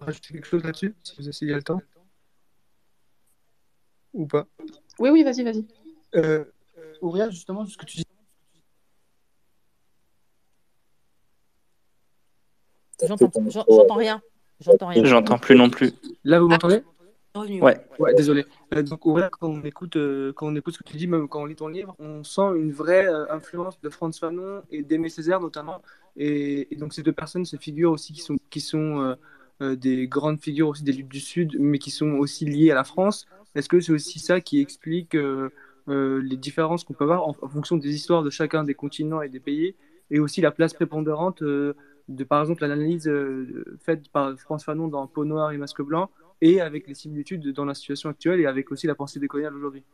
[0.00, 1.82] rajouté quelque chose là-dessus, si vous essayez le temps?
[4.12, 4.46] Ou pas?
[4.98, 5.64] Oui, oui, vas-y, vas-y.
[6.16, 6.44] Euh,
[7.00, 8.04] Auréa, justement, ce que tu dis.
[13.00, 14.20] J'entends rien.
[14.60, 15.04] J'entends rien.
[15.04, 15.92] J'entends plus non plus.
[16.24, 16.82] Là, vous m'entendez?
[17.32, 17.62] Revenu.
[17.62, 18.44] Ouais, ouais, désolé.
[18.74, 21.42] Euh, donc, quand on écoute, euh, quand on écoute ce que tu dis, même quand
[21.42, 25.08] on lit ton livre, on sent une vraie euh, influence de Franz Fanon et d'Aimé
[25.08, 25.80] Césaire notamment.
[26.16, 29.16] Et, et donc, ces deux personnes, ces figures aussi qui sont, qui sont
[29.60, 32.84] des grandes figures aussi des luttes du Sud, mais qui sont aussi liées à la
[32.84, 33.26] France.
[33.54, 35.50] Est-ce que c'est aussi ça qui explique euh,
[35.88, 39.28] euh, les différences qu'on peut avoir en, fonction des histoires de chacun des continents et
[39.28, 39.74] des pays,
[40.10, 41.74] et aussi la place prépondérante euh,
[42.08, 43.10] de, par exemple, l'analyse
[43.78, 46.10] faite par Franz Fanon dans Peau noire et Masque blanc,
[46.40, 49.84] et avec les similitudes dans la situation actuelle et avec aussi la pensée décoloniale aujourd'hui?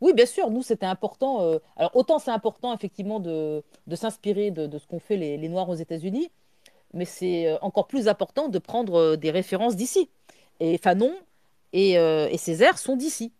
[0.00, 1.58] Oui, bien sûr, nous, c'était important.
[1.76, 5.48] alors, autant c'est important, effectivement, de, de s'inspirer de, de ce qu'ont fait les, les
[5.48, 6.30] Noirs aux États-Unis,
[6.94, 10.08] mais c'est encore plus important de prendre des références d'ici.
[10.60, 11.12] Et Fanon
[11.72, 13.32] et, euh, et Césaire sont d'ici.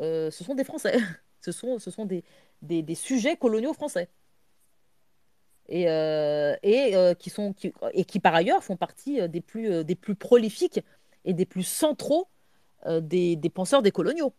[0.00, 0.96] Euh, ce sont des Français.
[1.40, 2.24] Ce sont, ce sont des,
[2.62, 4.08] des, des sujets coloniaux français.
[5.68, 9.94] Et, euh, et, qui sont, qui, et qui, par ailleurs, font partie des plus, des
[9.94, 10.80] plus prolifiques
[11.26, 12.28] et des plus centraux
[12.86, 14.32] des, des penseurs décoloniaux.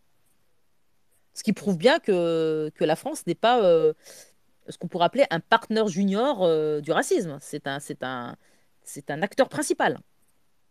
[1.35, 5.39] Ce qui prouve bien que, que la France n'est pas ce qu'on pourrait appeler un
[5.39, 7.37] partenaire junior du racisme.
[7.39, 8.35] C'est un, un,
[8.81, 9.99] c'est un acteur principal.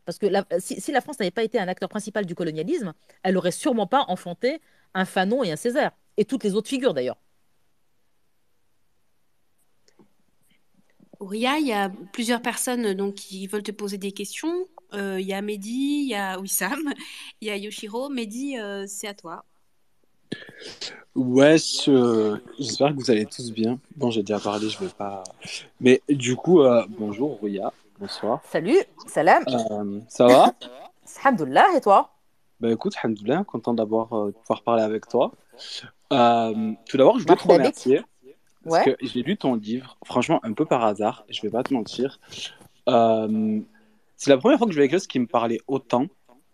[0.04, 2.92] Parce que la- si, si la France n'avait pas été un acteur principal du colonialisme,
[3.22, 4.60] elle n'aurait sûrement pas enfanté
[4.94, 5.92] un Fanon et un Césaire.
[6.16, 7.18] Et toutes les autres figures d'ailleurs.
[11.20, 14.66] Ouria, il y a plusieurs personnes donc, qui veulent te poser des questions.
[14.92, 16.78] Euh, il y a Mehdi, il y a Wissam,
[17.40, 18.08] il y a Yoshiro.
[18.10, 19.44] Mehdi, euh, c'est à toi.
[21.14, 23.78] Ouais, je- j'espère que vous allez tous bien.
[23.96, 25.22] Bon, j'ai déjà parlé, je vais pas.
[25.80, 28.40] Mais du coup, euh, bonjour Rouya, bonsoir.
[28.50, 30.52] Salut, salam, Euh, ça va?
[31.24, 32.10] alhamdoulilah, et toi?
[32.60, 35.32] Bah écoute, alhamdoulilah, content d'avoir euh, pouvoir parler avec toi.
[36.12, 38.02] Euh, tout d'abord, je voulais te remercier
[38.62, 41.62] parce Ouais, que j'ai lu ton livre, franchement, un peu par hasard, je vais pas
[41.62, 42.18] te mentir.
[42.88, 43.60] Euh,
[44.16, 46.06] c'est la première fois que je lis quelque chose qui me parlait autant.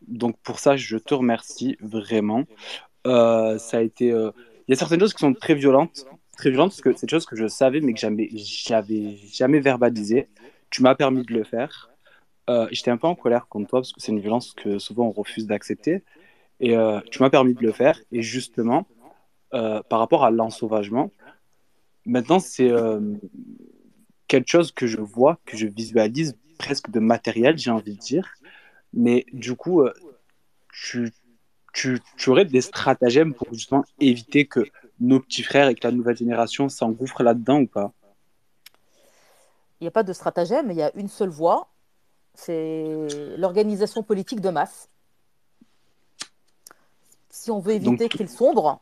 [0.08, 2.44] Donc pour ça, je te remercie vraiment.
[3.04, 4.06] Ça a été.
[4.06, 4.32] Il
[4.68, 6.06] y a certaines choses qui sont très violentes,
[6.36, 9.60] très violentes parce que c'est des choses que je savais mais que jamais, j'avais jamais
[9.60, 10.28] verbalisé.
[10.70, 11.90] Tu m'as permis de le faire.
[12.48, 15.06] Euh, J'étais un peu en colère contre toi parce que c'est une violence que souvent
[15.06, 16.02] on refuse d'accepter.
[16.60, 18.00] Et euh, tu m'as permis de le faire.
[18.12, 18.86] Et justement,
[19.54, 21.10] euh, par rapport à l'ensauvagement,
[22.06, 22.70] maintenant c'est
[24.28, 28.34] quelque chose que je vois, que je visualise presque de matériel, j'ai envie de dire.
[28.92, 29.84] Mais du coup,
[30.72, 34.66] tu, aurais des stratagèmes pour justement éviter que
[34.98, 37.92] nos petits frères et que la nouvelle génération s'engouffre là-dedans ou pas?
[39.80, 41.68] Il n'y a pas de stratagème, il y a une seule voie,
[42.34, 44.88] c'est l'organisation politique de masse.
[47.30, 48.80] Si on veut éviter qu'ils sombrent,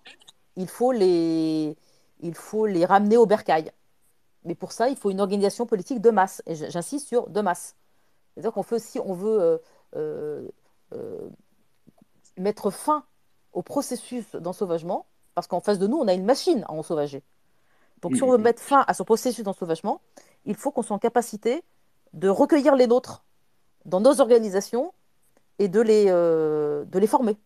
[0.56, 1.76] il faut les,
[2.20, 3.72] il faut les ramener au bercail.
[4.44, 6.42] Mais pour ça, il faut une organisation politique de masse.
[6.46, 7.76] Et j'insiste sur de masse.
[8.34, 9.58] C'est-à-dire qu'on fait aussi, on veut euh,
[9.96, 10.48] euh,
[10.94, 11.28] euh,
[12.36, 13.04] mettre fin
[13.52, 17.22] au processus d'ensauvagement, parce qu'en face de nous, on a une machine à ensauvager.
[18.00, 20.00] Donc, si on veut mettre fin à ce processus d'ensauvagement,
[20.48, 21.62] il faut qu'on soit en capacité
[22.14, 23.24] de recueillir les nôtres
[23.84, 24.92] dans nos organisations
[25.60, 27.36] et de les, euh, de les former.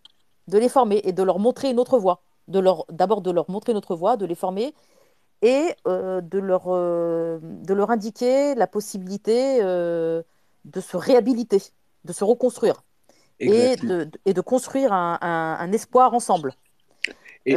[0.49, 2.23] De les former et de leur montrer une autre voie.
[2.49, 4.75] De leur, d'abord de leur montrer notre voie, de les former
[5.43, 11.61] et euh, de, leur, euh, de leur indiquer la possibilité de se réhabiliter,
[12.05, 12.83] de se reconstruire
[13.41, 16.55] et de, et de construire un, un- un espoir ensemble.
[17.47, 17.57] Et-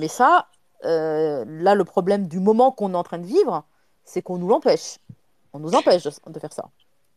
[0.00, 0.48] mais ça,
[0.82, 3.64] là, le problème du moment qu'on est en train de vivre,
[4.04, 4.96] c'est qu'on nous l'empêche.
[5.52, 6.70] On nous empêche de, faire ça.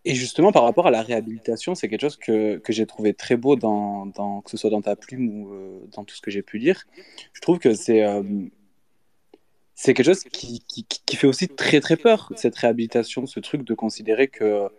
[0.06, 3.36] Et justement, par rapport à la réhabilitation, c'est quelque chose que, que j'ai trouvé très
[3.36, 4.12] beau, dans,
[4.42, 6.86] que ce soit dans ta plume ou euh, dans tout ce que j'ai pu lire.
[7.34, 8.24] Je trouve que c'est euh,
[9.84, 14.28] quelque chose qui, qui, fait aussi très très peur, cette réhabilitation, ce truc de considérer
[14.28, 14.70] que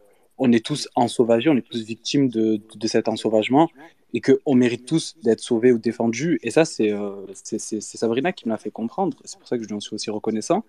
[0.41, 3.69] on est tous ensauvagés, on est tous victimes de, de cet ensauvagement
[4.15, 6.39] et qu'on mérite tous d'être sauvés ou défendus.
[6.43, 9.19] Et ça, c'est euh, Sabrina qui me l'a fait comprendre.
[9.25, 10.65] C'est pour ça que je lui en suis aussi reconnaissant.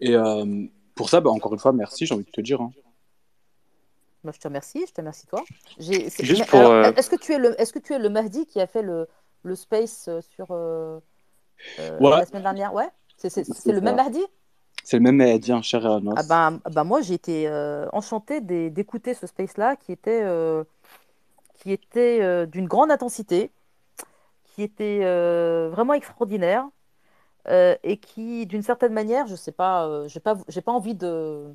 [0.00, 0.64] Et euh,
[0.94, 2.60] pour ça, bah, encore une fois, merci, j'ai envie de te dire.
[2.60, 2.72] hein.
[4.22, 5.42] Moi, je te remercie, je te remercie toi.
[5.80, 8.82] Euh, Est-ce que tu es le, est-ce que tu es le Mahdi qui a fait
[8.82, 9.08] le,
[9.44, 10.98] le space euh, sur euh,
[11.78, 12.10] Ouais.
[12.10, 12.74] la semaine dernière?
[12.74, 12.88] Ouais.
[13.16, 13.96] C'est le même.
[13.96, 14.24] Mahdi?
[14.84, 15.74] C'est le même Mahdi en os.
[16.16, 20.64] Ah ben, ben moi, j'ai été euh, enchantée d'é- d'écouter ce space-là qui était, euh,
[21.58, 23.50] qui était euh, d'une grande intensité,
[24.44, 26.66] qui était euh, vraiment extraordinaire
[27.48, 30.94] euh, et qui, d'une certaine manière, je sais pas, euh, j'ai pas, j'ai pas envie
[30.94, 31.54] de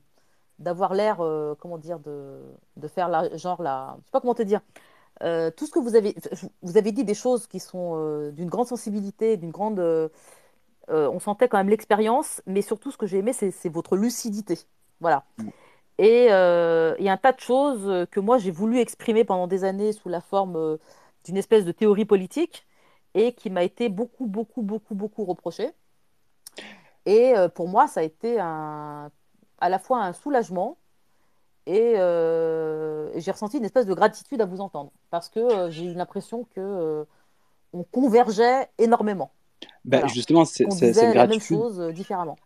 [0.59, 2.41] d'avoir l'air, euh, comment dire, de,
[2.77, 4.61] de faire la, genre la, je sais pas comment te dire.
[5.23, 6.15] Euh, tout ce que vous avez,
[6.61, 9.79] vous avez dit des choses qui sont d'une grande sensibilité, d'une grande,
[10.89, 14.59] on sentait quand même l'expérience, mais surtout ce que j'ai aimé, c'est votre lucidité.
[15.01, 15.25] Voilà.
[15.97, 19.47] Et euh, il y a un tas de choses que moi j'ai voulu exprimer pendant
[19.47, 20.77] des années sous la forme
[21.23, 22.64] d'une espèce de théorie politique
[23.15, 25.71] et qui m'a été beaucoup, beaucoup, beaucoup, beaucoup reproché.
[27.07, 29.09] Et euh, pour moi, ça a été un,
[29.59, 30.77] à la fois un soulagement
[31.65, 35.85] et euh, j'ai ressenti une espèce de gratitude à vous entendre parce que euh, j'ai
[35.85, 37.07] eu l'impression que
[37.73, 39.31] on convergeait énormément.
[39.83, 40.13] Ben, Voilà.
[40.13, 42.37] Justement, c'est cette la même gratitude, chose différemment.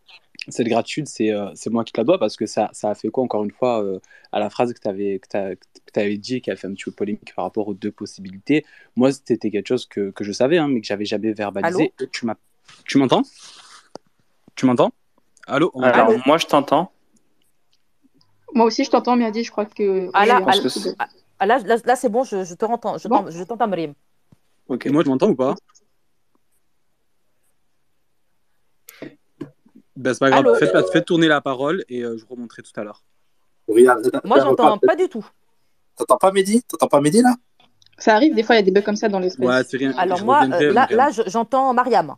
[0.47, 2.95] Cette gratitude, c'est euh, c'est moi qui te la dois parce que ça, ça a
[2.95, 3.99] fait quoi, encore une fois, euh,
[4.31, 6.85] à la phrase que tu avais, que que t'avais dit, qui a fait un petit
[6.85, 8.65] peu polémique par rapport aux deux possibilités.
[8.95, 11.93] Moi, c'était quelque chose que, que je savais, hein, mais que j'avais jamais verbalisé.
[11.99, 12.25] Et tu
[12.97, 13.23] m'entends?
[14.55, 14.91] Tu m'entends?
[15.47, 15.71] Allô?
[15.73, 16.91] On- Alors, Allô moi, je t'entends.
[18.53, 20.09] Moi aussi, je t'entends, Merdi, je crois que.
[20.13, 21.07] Ah là, oui, ah,
[21.39, 23.25] ah, là, là, là, c'est bon, je, je te entends, je Bon.
[23.45, 23.93] t'entends, Mariam.
[24.67, 25.55] Ok, moi, tu m'entends ou pas?
[29.99, 32.61] Ben, C'est pas grave, Allô faites, faites tourner la parole et euh, je vous remonterai
[32.63, 33.03] tout à l'heure.
[34.23, 35.25] Moi, j'entends pas du tout.
[35.95, 36.63] T'entends pas Mehdi?
[36.63, 37.35] T'entends pas Mehdi là?
[37.97, 39.45] Ça arrive, des fois, il y a des bugs comme ça dans l'espace.
[39.45, 39.91] Ouais, c'est rien.
[39.97, 42.15] Alors je moi, euh, là, j'entends Mariam.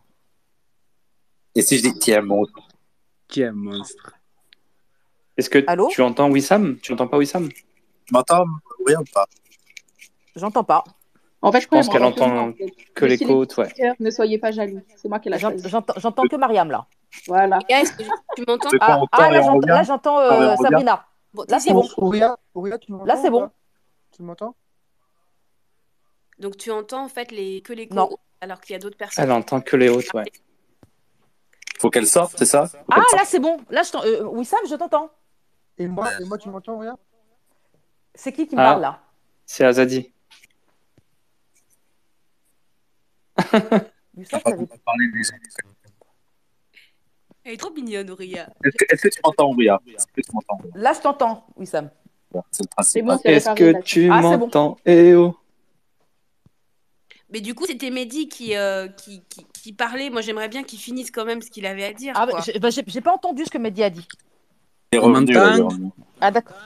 [1.54, 2.46] Et si je dis tiens, mon.
[3.28, 4.12] Qui est un monstre?
[5.36, 5.88] Est-ce que Allô?
[5.88, 6.78] tu entends Wissam?
[6.80, 7.48] Tu entends pas Wissam?
[7.48, 7.64] Tu
[8.12, 8.44] m'entends
[8.86, 9.26] Oui ou pas?
[10.36, 10.84] J'entends pas.
[11.40, 13.64] En fait, je, Je pense qu'elle entend que Mais les si côtes, ouais.
[13.66, 14.80] auditeurs, Ne soyez pas jaloux.
[14.96, 15.30] C'est moi qui.
[15.64, 16.86] J'entends j'entends que Mariam là.
[17.26, 17.58] Voilà.
[17.58, 18.02] Les gars, est-ce que
[18.36, 21.06] tu m'entends Ah, ah, là j'entends revient là, j'entends euh, Sabrina.
[21.34, 21.88] Bon, Là, c'est bon.
[21.98, 23.50] Ouria, Ouria, tu m'entends Là, c'est bon.
[24.12, 24.54] Tu m'entends?
[26.38, 27.62] Donc tu entends en fait les...
[27.62, 28.10] que les Non.
[28.40, 29.24] alors qu'il y a d'autres personnes.
[29.24, 30.24] Elle entend que les hautes, ouais.
[31.78, 32.66] Faut qu'elle sorte, c'est ça?
[32.66, 33.58] Faut Ah là c'est bon.
[33.70, 35.10] Là je t'en- euh, Wissam, je t'entends.
[35.78, 36.96] et moi, et moi, tu m'entends, Ouria?
[38.14, 38.64] C'est qui qui me Ah.
[38.70, 39.02] parle là?
[39.46, 40.12] C'est Azadi.
[43.36, 45.36] Pas parler des gens.
[47.44, 48.48] Elle est trop mignonne, Auria.
[48.64, 50.60] Est-ce que, est-ce que tu m'entends, Ouria Est-ce que tu m'entends?
[50.74, 51.46] Là je t'entends,
[52.50, 53.04] C'est le principe.
[53.04, 54.38] bon, c'est Est-ce que tu Ah, bon.
[54.38, 54.76] m'entends?
[54.86, 55.36] Eh oh
[57.30, 60.10] Mais du coup, c'était Mehdi qui, euh, qui, qui, qui parlait.
[60.10, 62.12] Moi, j'aimerais bien qu'il finisse quand même ce qu'il avait à dire.
[62.16, 62.68] Ah, bah, j'ai bah,
[63.02, 64.06] pas entendu ce que Mehdi a dit.
[64.92, 65.34] Est est revenu.
[66.20, 66.56] Ah d'accord.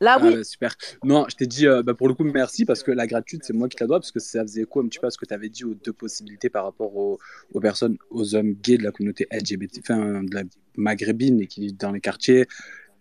[0.00, 0.34] Là Ah oui.
[0.34, 0.74] ouais, super.
[1.04, 3.52] Non, je t'ai dit, euh, bah, pour le coup, merci parce que la gratitude, c'est
[3.52, 5.26] moi qui la dois parce que ça faisait écho un petit peu à ce que
[5.26, 7.18] tu avais dit aux deux possibilités par rapport aux,
[7.52, 10.42] aux personnes, aux hommes gays de la communauté LGBT, enfin, de la
[10.76, 12.46] maghrébine et qui vivent dans les quartiers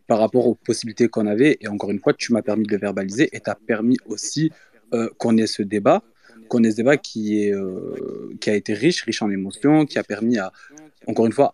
[0.07, 1.57] par rapport aux possibilités qu'on avait.
[1.61, 4.51] Et encore une fois, tu m'as permis de le verbaliser et tu as permis aussi
[4.93, 6.03] euh, qu'on ait ce débat,
[6.49, 9.99] qu'on ait ce débat qui, est, euh, qui a été riche, riche en émotions, qui
[9.99, 10.51] a permis à,
[11.07, 11.53] encore une fois,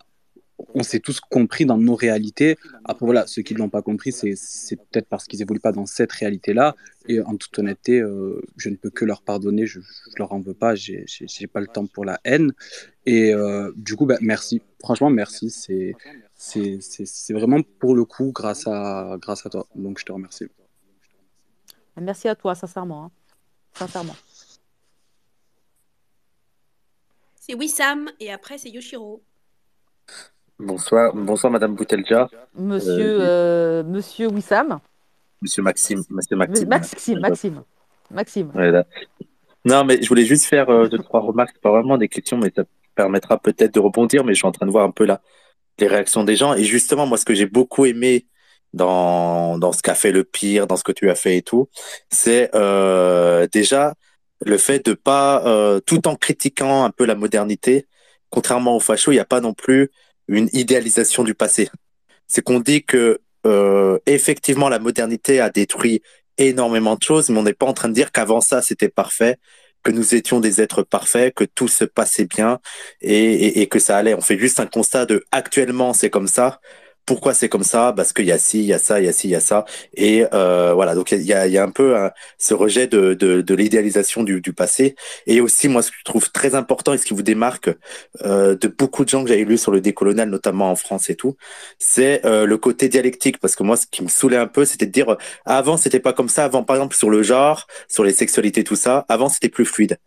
[0.73, 2.57] on s'est tous compris dans nos réalités.
[2.85, 5.85] Après, voilà, ceux qui ne l'ont pas compris, c'est peut-être parce qu'ils évoluent pas dans
[5.85, 6.75] cette réalité-là.
[7.07, 9.65] Et en toute honnêteté, euh, je ne peux que leur pardonner.
[9.67, 10.73] Je, je leur en veux pas.
[10.75, 12.53] J'ai j'ai- j'ai pas le temps pour la haine.
[13.05, 14.61] Et euh, du coup, bah, merci.
[14.81, 15.49] Franchement, merci.
[15.49, 15.93] C'est
[16.35, 19.67] c'est c'est- c'est vraiment pour le coup grâce à, grâce à toi.
[19.75, 20.45] Donc, je te remercie.
[21.99, 23.05] Merci à toi, sincèrement.
[23.05, 23.11] hein.
[23.73, 24.15] Sincèrement.
[27.39, 29.21] C'est Wissam et après, c'est Yoshiro.
[30.59, 34.79] Bonsoir, bonsoir Madame Boutelja, Monsieur, euh, Monsieur Wissam.
[35.41, 37.19] Monsieur Maxime, Monsieur Maxime, Maxime.
[37.19, 37.63] Maxime.
[38.09, 38.51] Maxime.
[38.53, 38.85] Voilà.
[39.65, 41.57] Non, mais je voulais juste faire euh, deux, trois remarques.
[41.59, 42.63] Pas vraiment des questions, mais ça
[42.95, 44.23] permettra peut-être de rebondir.
[44.23, 45.21] Mais je suis en train de voir un peu là
[45.79, 46.53] les réactions des gens.
[46.53, 48.25] Et justement, moi, ce que j'ai beaucoup aimé
[48.73, 51.67] dans, dans ce qu'a fait le pire, dans ce que tu as fait et tout,
[52.09, 53.95] c'est euh, déjà
[54.45, 57.87] le fait de pas, euh, tout en critiquant un peu la modernité,
[58.29, 59.91] contrairement au facho, il n'y a pas non plus
[60.27, 61.69] une idéalisation du passé.
[62.27, 66.01] C'est qu'on dit que euh, effectivement la modernité a détruit
[66.37, 69.37] énormément de choses, mais on n'est pas en train de dire qu'avant ça c'était parfait,
[69.83, 72.59] que nous étions des êtres parfaits, que tout se passait bien
[73.01, 74.15] et, et, et que ça allait.
[74.15, 76.59] On fait juste un constat de actuellement c'est comme ça.
[77.05, 77.93] Pourquoi c'est comme ça?
[77.95, 79.35] Parce qu'il y a ci, il y a ça, il y a ci, il y
[79.35, 79.63] a ça.
[79.93, 83.13] Et euh, voilà, donc il y a, y a un peu un- ce rejet de,
[83.13, 84.95] de, de l'idéalisation du, du passé.
[85.27, 87.69] Et aussi, moi, ce que je trouve très important et ce qui vous démarque
[88.23, 91.15] euh, de beaucoup de gens que j'avais lus sur le décolonial, notamment en France et
[91.15, 91.35] tout,
[91.77, 93.37] c'est euh, le côté dialectique.
[93.39, 95.99] Parce que moi, ce qui me saoulait un peu, c'était de dire, euh, avant, c'était
[95.99, 96.45] pas comme ça.
[96.45, 99.97] Avant, par exemple, sur le genre, sur les sexualités, tout ça, avant, c'était plus fluide.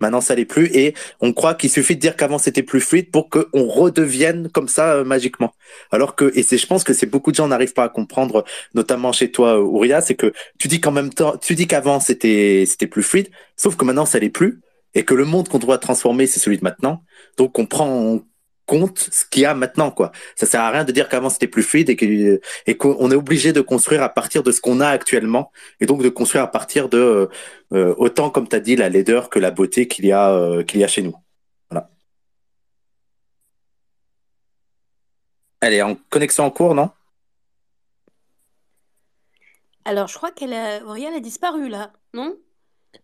[0.00, 0.66] Maintenant, ça l'est plus.
[0.74, 4.68] Et on croit qu'il suffit de dire qu'avant, c'était plus fluide pour qu'on redevienne comme
[4.68, 5.54] ça euh, magiquement.
[5.90, 8.44] Alors que, et c'est, je pense que c'est beaucoup de gens n'arrivent pas à comprendre,
[8.74, 12.00] notamment chez toi, euh, Ouria, c'est que tu dis qu'en même temps, tu dis qu'avant,
[12.00, 14.60] c'était, c'était plus fluide, sauf que maintenant, ça l'est plus.
[14.94, 17.02] Et que le monde qu'on doit transformer, c'est celui de maintenant.
[17.36, 18.20] Donc, on prend en
[18.66, 20.12] compte ce qu'il y a maintenant, quoi.
[20.34, 23.14] Ça sert à rien de dire qu'avant c'était plus fluide et que et qu'on est
[23.14, 26.50] obligé de construire à partir de ce qu'on a actuellement et donc de construire à
[26.50, 27.28] partir de
[27.72, 30.62] euh, autant comme tu as dit la laideur que la beauté qu'il y a euh,
[30.64, 31.16] qu'il y a chez nous.
[31.70, 31.88] Voilà.
[35.60, 36.90] Elle est en connexion en cours, non?
[39.84, 40.78] Alors, je crois qu'elle a...
[40.78, 42.36] A disparu là, non?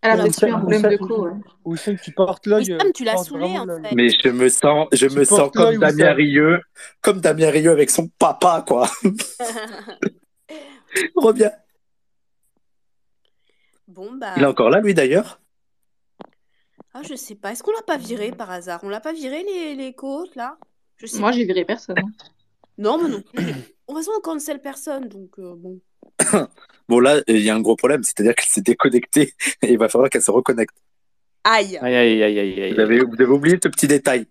[0.01, 1.29] Elle a peut-être eu un problème de cou.
[1.65, 2.73] Ou ça, tu portes l'œil.
[2.73, 3.95] Euh, tu l'as saoulé, en fait.
[3.95, 6.13] Mais je me sens, je me sens comme Damien.
[6.15, 6.61] Rieu,
[7.01, 8.89] comme Damien Rieu avec son papa, quoi.
[11.17, 11.53] Reviens.
[13.89, 14.35] bon, bah.
[14.37, 15.41] Il est encore là, lui, d'ailleurs?
[16.95, 17.53] Ah, je sais pas.
[17.53, 18.81] Est-ce qu'on l'a pas viré par hasard?
[18.83, 20.59] On l'a pas viré, les, les co-hôtes, là?
[20.97, 21.99] Je sais Moi, j'ai viré personne.
[21.99, 22.11] hein.
[22.79, 23.45] Non, mais non plus.
[23.45, 25.81] De toute façon, on cancel personne, donc euh, bon.
[26.89, 29.89] Bon, là, il y a un gros problème, c'est-à-dire qu'elle s'est déconnectée et il va
[29.89, 30.75] falloir qu'elle se reconnecte.
[31.45, 32.75] Aïe Aïe, aïe, aïe, aïe, aïe.
[32.75, 34.27] Vous avez, vous avez oublié ce petit détail.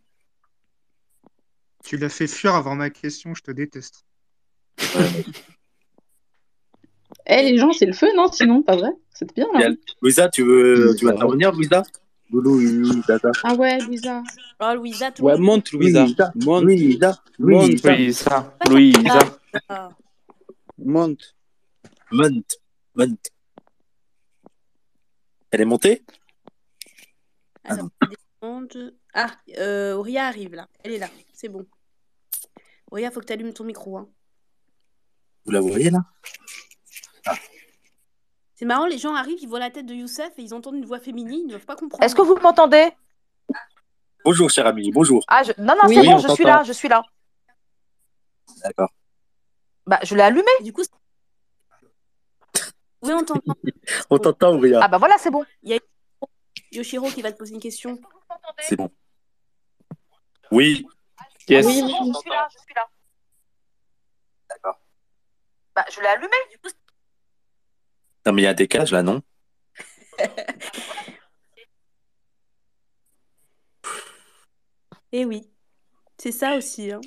[1.83, 4.05] Tu l'as fait fuir avant ma question, je te déteste.
[7.27, 8.89] Eh, les gens, c'est le feu, non Sinon, pas vrai?
[9.13, 9.69] C'était bien, là.
[10.01, 11.83] Louisa, tu veux, Oui, tu vas intervenir, Louisa?
[12.31, 13.31] Loulou, oui, Dada.
[13.43, 14.23] Ah ouais, Louisa.
[14.59, 16.03] Oh, Louisa, tout Ouais, monte, Louisa.
[16.03, 17.83] Louisa, Monte, Louisa, monte, Louisa.
[17.89, 19.19] Louisa, Louisa.
[19.69, 19.89] Ah.
[20.77, 21.35] monte.
[22.11, 22.57] Monte,
[22.95, 23.29] monte.
[25.51, 26.03] Elle est montée?
[27.65, 27.91] Descendre.
[29.13, 30.67] Ah, euh, Auria arrive là.
[30.83, 31.07] Elle est là.
[31.33, 31.65] C'est bon.
[32.91, 33.97] Auria, faut que tu allumes ton micro.
[33.97, 34.09] Hein.
[35.45, 35.99] Vous la voyez, là?
[38.55, 40.85] C'est marrant, les gens arrivent, ils voient la tête de Youssef et ils entendent une
[40.85, 42.03] voix féminine, ils ne doivent pas comprendre.
[42.03, 42.91] Est-ce que vous m'entendez?
[44.23, 45.23] Bonjour, cher ami, bonjour.
[45.27, 45.51] ah, je...
[45.57, 47.01] Non, non, Oui, c'est bon, on je suis là, je suis là.
[48.63, 48.91] D'accord.
[49.87, 50.51] Bah, je l'ai allumé.
[50.61, 50.91] Du coup, c'est-
[53.01, 53.53] oui, on t'entend.
[54.09, 54.79] On t'entend, Ouria.
[54.83, 55.43] Ah bah voilà, c'est bon.
[56.71, 57.99] Yoshiro qui va te poser une question.
[58.59, 58.89] C'est bon.
[60.51, 60.85] Oui,
[61.47, 61.65] Yes.
[61.65, 62.87] Oui, oui, je suis là, je suis là.
[64.49, 64.79] D'accord.
[65.75, 66.29] Bah, je l'ai allumé.
[68.25, 69.21] non, mais il y a un décalage, là, non?
[75.13, 75.51] Eh oui,
[76.17, 76.89] c'est ça aussi.
[76.89, 77.01] Hein.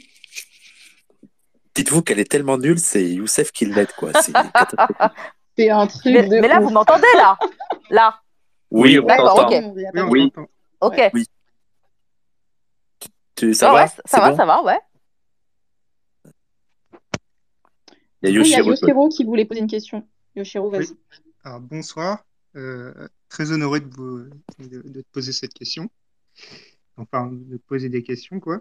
[1.74, 4.12] Dites-vous qu'elle est tellement nulle, c'est Youssef qui l'aide, quoi.
[4.20, 4.34] C'est.
[5.56, 7.38] C'est un truc Mais, de mais là, vous m'entendez là?
[7.90, 8.20] Là?
[8.70, 9.54] Oui, on D'accord, ok.
[9.74, 10.32] Oui, Oui.
[10.80, 11.00] Ok.
[13.36, 13.84] Tu, ça va?
[13.84, 14.36] ouais, ça va, bon?
[14.36, 14.78] ça va, ouais.
[18.22, 18.70] Il y a Du coup, Il y a Yoshiro.
[18.70, 20.08] Yoshiro qui voulait poser une question.
[20.34, 20.86] Yoshiro, vas-y.
[20.90, 20.96] Oui.
[21.44, 22.24] Alors, bonsoir.
[22.56, 24.24] Euh, très honoré de, vous,
[24.58, 25.90] de, de te poser cette question.
[26.96, 28.60] Enfin, de te poser des questions, quoi.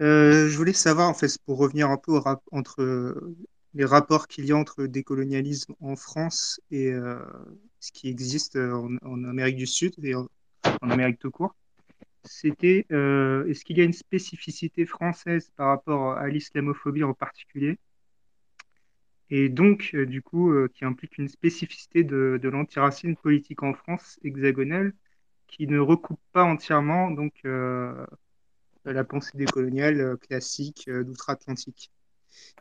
[0.00, 3.16] Euh, je voulais savoir, en fait, pour revenir un peu au rap- entre
[3.74, 7.18] les rapports qu'il y a entre décolonialisme en France et euh,
[7.80, 10.28] ce qui existe en, Amérique du Sud et en,
[10.82, 11.54] Amérique tout court.
[12.22, 17.78] C'était, euh, est-ce qu'il y a une spécificité française par rapport à l'islamophobie en particulier?
[19.28, 24.18] Et donc, euh, du coup, qui implique une spécificité de, de l'antiracisme politique en France
[24.22, 24.94] hexagonale
[25.48, 31.90] qui ne recoupe pas entièrement donc, la pensée décoloniale classique d'outre-Atlantique.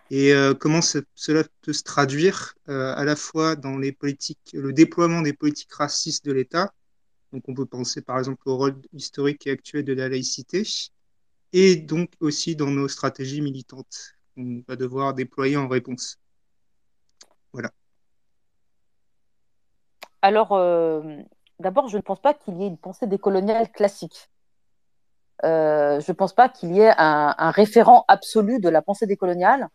[0.10, 4.52] Et euh, comment ce- cela peut se traduire euh, à la fois dans les politiques,
[4.54, 6.74] le déploiement des politiques racistes de l'État,
[7.32, 10.64] donc on peut penser par exemple au rôle historique et actuel de la laïcité,
[11.52, 16.18] et donc aussi dans nos stratégies militantes qu'on va devoir déployer en réponse.
[17.54, 17.72] Voilà.
[20.22, 21.02] Alors, euh,
[21.60, 24.30] d'abord, je ne pense pas qu'il y ait une pensée décoloniale classique.
[25.44, 29.68] Euh, je ne pense pas qu'il y ait un, référent absolu de la pensée décoloniale.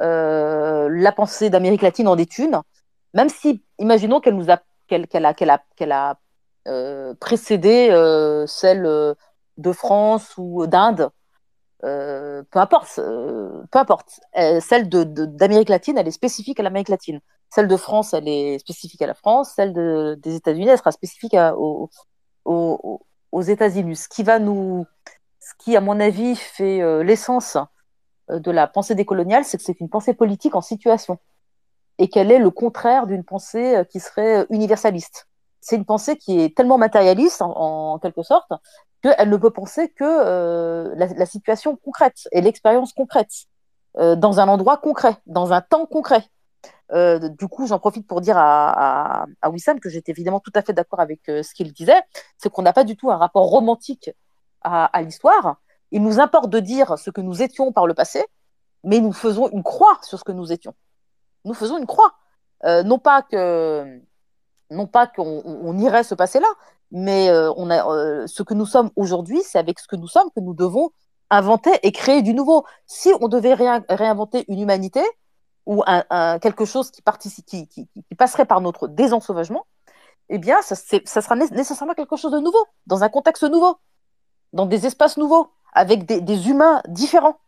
[0.00, 2.60] Euh, la pensée d'Amérique latine en est une,
[3.12, 6.18] même si, imaginons qu'elle nous a, qu'elle, a, qu'elle a, qu'elle a
[6.66, 7.88] euh, précédé
[8.46, 9.14] celle
[9.56, 11.10] de France ou d'Inde.
[11.80, 14.20] Peu importe, peu importe.
[14.60, 17.20] Celle d'Amérique latine, elle est spécifique à l'Amérique latine.
[17.50, 19.52] Celle de France, elle est spécifique à la France.
[19.54, 21.90] Celle de, des États-Unis, elle sera spécifique à- aux,
[22.44, 23.00] aux,
[23.34, 23.96] aux États-Unis.
[23.96, 24.86] Ce qui va nous,
[25.40, 27.58] ce qui, à mon avis, fait euh, l'essence
[28.30, 31.18] euh, de la pensée décoloniale, c'est que c'est une pensée politique en situation
[31.98, 35.26] et qu'elle est le contraire d'une pensée euh, qui serait universaliste.
[35.60, 38.52] C'est une pensée qui est tellement matérialiste, en, quelque sorte,
[39.02, 43.46] qu'elle ne peut penser que la, situation concrète et l'expérience concrète,
[43.94, 46.22] dans un endroit concret, dans un temps concret.
[46.92, 50.62] Euh, du coup, j'en profite pour dire à, à, Wissam que j'étais évidemment tout à
[50.62, 52.00] fait d'accord avec euh, ce qu'il disait,
[52.38, 54.10] c'est qu'on n'a pas du tout un rapport romantique
[54.62, 55.56] à, l'histoire.
[55.90, 58.24] Il nous importe de dire ce que nous étions par le passé,
[58.82, 60.74] mais nous faisons une croix sur ce que nous étions.
[61.44, 62.14] Nous faisons une croix.
[62.64, 64.00] Euh, non pas que,
[64.70, 66.48] non pas qu'on on- on irait se passer là,
[66.90, 70.40] mais on a, ce que nous sommes aujourd'hui, c'est avec ce que nous sommes que
[70.40, 70.90] nous devons
[71.30, 72.64] inventer et créer du nouveau.
[72.86, 75.02] Si on devait réin- réinventer une humanité
[75.66, 77.88] ou un, quelque chose qui, participe, qui,
[78.18, 79.66] passerait par notre désensauvagement,
[80.28, 83.76] eh bien, ça, sera né- nécessairement quelque chose de nouveau, dans un contexte nouveau,
[84.52, 87.38] dans des espaces nouveaux, avec des, humains différents,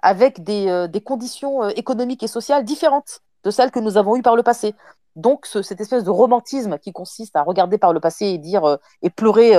[0.00, 3.20] avec des, euh, conditions euh, économiques et sociales différentes.
[3.44, 4.74] de celles que nous avons eues par le passé.
[5.16, 8.64] Donc, ce, cette espèce de romantisme qui consiste à regarder par le passé et dire
[8.64, 9.54] euh, et pleurer,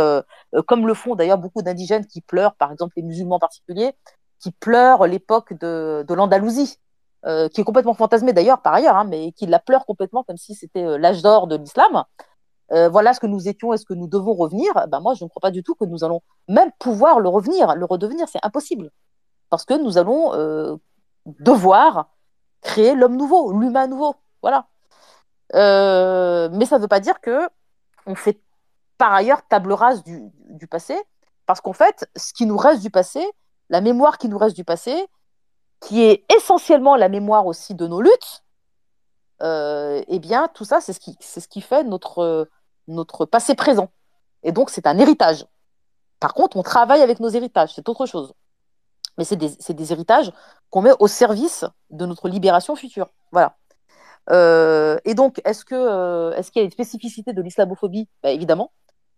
[0.68, 3.94] comme le font d'ailleurs beaucoup d'indigènes qui pleurent, par exemple les musulmans en particulier,
[4.40, 6.80] qui pleurent l'époque de l'Andalousie,
[7.26, 10.38] euh, qui est complètement fantasmée d'ailleurs par ailleurs, hein, mais qui la pleure complètement comme
[10.38, 12.06] si c'était euh, l'âge d'or de l'islam.
[12.72, 15.30] Euh, voilà ce que nous étions, est-ce que nous devons revenir ben Moi, je ne
[15.30, 18.90] crois pas du tout que nous allons même pouvoir le revenir, le redevenir, c'est impossible.
[19.50, 20.80] Parce que nous allons
[21.26, 22.10] devoir
[22.62, 24.16] créer l'homme nouveau, l'humain nouveau.
[24.42, 24.68] Voilà.
[25.54, 27.50] Mais ça ne veut pas dire que
[28.06, 28.40] on fait
[28.98, 30.96] par ailleurs table rase du, du passé,
[31.48, 33.28] parce qu'en fait, ce qui nous reste du passé,
[33.70, 35.08] la mémoire qui nous reste du passé,
[35.82, 38.44] qui est essentiellement la mémoire aussi de nos luttes,
[39.42, 42.50] euh, eh bien, tout ça, c'est ce qui, c'est ce qui fait notre,
[42.88, 43.90] notre passé présent.
[44.44, 45.46] Et donc, c'est un héritage.
[46.20, 48.34] Par contre, on travaille avec nos héritages, c'est autre chose.
[49.18, 50.32] Mais c'est des, des héritages
[50.70, 53.10] qu'on met au service de notre libération future.
[53.32, 53.56] Voilà.
[54.32, 58.08] Euh, et donc, est-ce que euh, est-ce qu'il y a une spécificité de l'islamophobie?
[58.24, 58.72] Ben, Évidemment.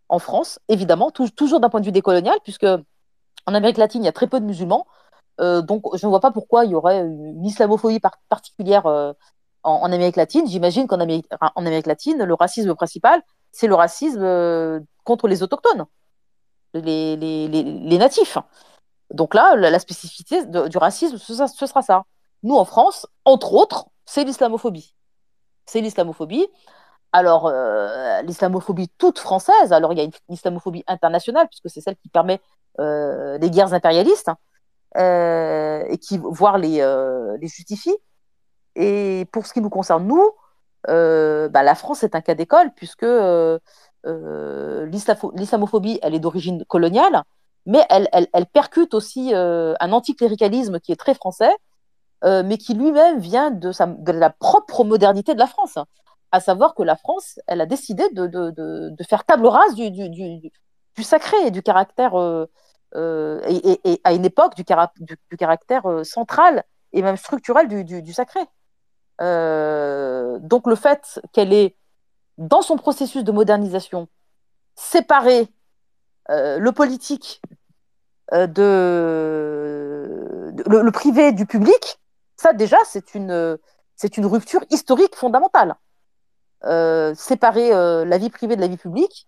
[0.09, 4.05] En France, évidemment, tou- toujours d'un point de vue décolonial, puisque en Amérique latine, il
[4.05, 4.85] y a très peu de musulmans.
[5.41, 9.13] Euh, donc, je ne vois pas pourquoi il y aurait une islamophobie par- particulière euh,
[9.63, 10.47] en, Amérique latine.
[10.47, 15.43] J'imagine qu'en Amérique, en Amérique latine, le racisme principal, c'est le racisme euh, contre les
[15.43, 15.85] autochtones,
[16.73, 18.37] les, les, les, les natifs.
[19.09, 22.03] Donc là, la, spécificité du racisme, ce, sera- ça.
[22.43, 24.95] Nous, en France, entre autres, c'est l'islamophobie.
[25.65, 26.47] C'est l'islamophobie.
[27.11, 27.51] Alors,
[28.23, 32.39] l'islamophobie toute française, alors il y a une islamophobie internationale, puisque c'est celle qui permet
[32.79, 34.50] les guerres impérialistes euh,
[34.95, 37.95] et qui, voire les, euh, les justifie.
[38.75, 40.31] Et pour ce qui nous concerne, nous,
[40.89, 43.59] euh, bah, la France est un cas d'école, puisque euh,
[44.05, 47.23] euh, l'islamophobie, elle est d'origine coloniale,
[47.65, 51.53] mais elle, percute aussi euh, un anticléricalisme qui est très français,
[52.23, 53.71] euh, mais qui lui-même vient de,
[54.11, 55.77] la propre modernité de la France.
[56.31, 60.51] À savoir que la France, elle a décidé de, faire table rase du, du, du,
[60.95, 62.15] du sacré et du caractère,
[62.95, 66.63] euh, et, à une époque, du, cara- du, du caractère euh, central
[66.93, 68.41] et même structurel du, sacré.
[69.21, 71.77] Euh, donc le fait qu'elle ait,
[72.37, 74.07] dans son processus de modernisation,
[74.75, 75.47] séparé
[76.29, 77.41] euh, le politique
[78.31, 78.47] de,
[80.67, 81.99] le, le privé du public,
[82.37, 83.57] ça déjà c'est une
[83.95, 85.75] c'est une rupture historique fondamentale.
[86.63, 87.71] Séparer
[88.05, 89.27] la vie privée de la vie publique,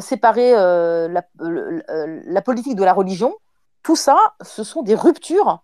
[0.00, 3.34] séparer euh, la, le- le- la politique de la religion,
[3.82, 5.62] tout ça, ce sont des ruptures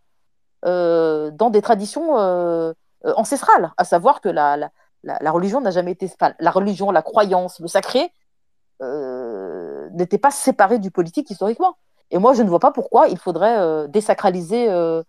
[0.65, 2.73] euh, dans des traditions euh,
[3.05, 4.71] euh, ancestrales, à savoir que la,
[5.31, 6.11] religion n'a jamais été,
[6.41, 8.13] la religion, la croyance, le sacré
[8.83, 11.77] euh, n'étaient pas séparés du politique historiquement.
[12.11, 15.03] Et moi, je ne vois pas pourquoi il faudrait euh, désacraliser euh,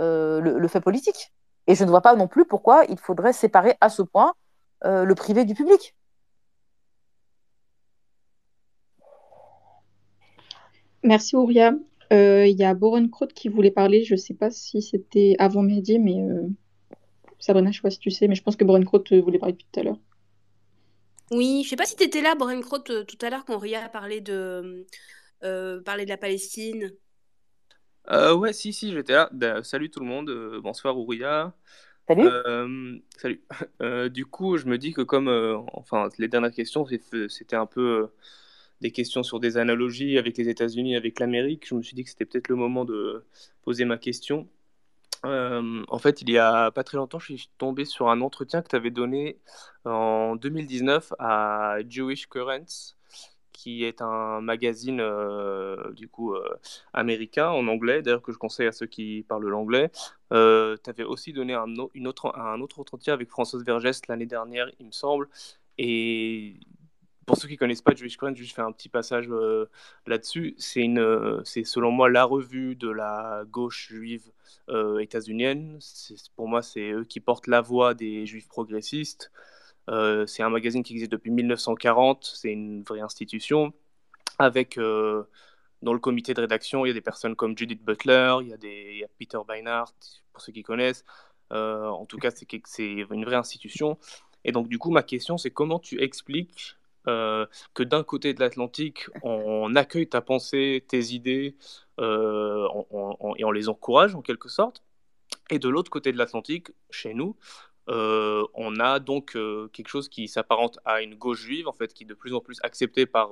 [0.00, 1.32] euh, le, le fait politique.
[1.66, 4.34] Et je ne vois pas non plus pourquoi il faudrait séparer à ce point
[4.84, 5.94] euh, le privé du public.
[11.06, 11.72] Merci Ouria.
[12.12, 14.04] Euh, Il y a Boren Kroot qui voulait parler.
[14.04, 16.48] Je ne sais pas si c'était avant Mehdi, mais euh,
[17.38, 19.20] Sabrina, je ne sais pas si tu sais, mais je pense que Boren Kroot euh,
[19.20, 19.98] voulait parler depuis tout à l'heure.
[21.30, 23.84] Oui, je sais pas si tu étais là, Brainkrot, euh, tout à l'heure quand Ria
[23.84, 24.86] a parlé de,
[25.42, 26.92] euh, parlé de la Palestine.
[28.10, 29.28] Euh, ouais, si, si, j'étais là.
[29.32, 30.30] Ben, salut tout le monde,
[30.62, 31.52] bonsoir Ouria.
[32.08, 32.26] Salut.
[32.26, 33.42] Euh, salut.
[33.82, 36.86] Euh, du coup, je me dis que comme, euh, enfin, les dernières questions,
[37.28, 38.06] c'était un peu euh,
[38.80, 41.66] des questions sur des analogies avec les États-Unis, avec l'Amérique.
[41.66, 43.24] Je me suis dit que c'était peut-être le moment de
[43.62, 44.48] poser ma question.
[45.24, 48.62] Euh, en fait, il y a pas très longtemps, je suis tombé sur un entretien
[48.62, 49.38] que tu avais donné
[49.84, 52.94] en 2019 à Jewish Currents,
[53.52, 56.44] qui est un magazine euh, du coup euh,
[56.92, 59.90] américain en anglais, d'ailleurs que je conseille à ceux qui parlent l'anglais.
[60.30, 64.86] Tu avais aussi donné un, autre, un autre entretien avec Françoise Vergès l'année dernière, il
[64.86, 65.28] me semble.
[65.78, 66.54] Et
[67.26, 69.68] pour ceux qui connaissent pas Jewish Currents, juste faire un petit passage euh,
[70.06, 70.54] là-dessus.
[70.58, 74.30] C'est une, euh, c'est selon moi la revue de la gauche juive
[74.68, 75.80] euh, états-unienne.
[76.36, 79.32] Pour moi, c'est eux qui portent la voix des juifs progressistes.
[79.90, 82.24] Euh, c'est un magazine qui existe depuis 1940.
[82.24, 83.72] C'est une vraie institution
[84.38, 84.78] avec
[85.82, 88.52] dans le comité de rédaction, il y a des personnes comme Judith Butler, il y
[88.52, 89.92] a, des, y a Peter Beinart,
[90.32, 91.04] pour ceux qui connaissent.
[91.50, 93.98] En tout cas, c'est une vraie institution.
[94.44, 96.76] Et donc, du coup, ma question, c'est comment tu expliques
[97.08, 101.56] euh, que d'un côté de l'Atlantique, on accueille ta pensée, tes idées,
[102.00, 102.66] euh,
[103.36, 104.82] et on les encourage en quelque sorte,
[105.50, 107.36] et de l'autre côté de l'Atlantique, chez nous,
[107.88, 109.36] euh, on a donc
[109.72, 112.40] quelque chose qui s'apparente à une gauche juive, en fait, qui est de plus en
[112.40, 113.30] plus acceptée par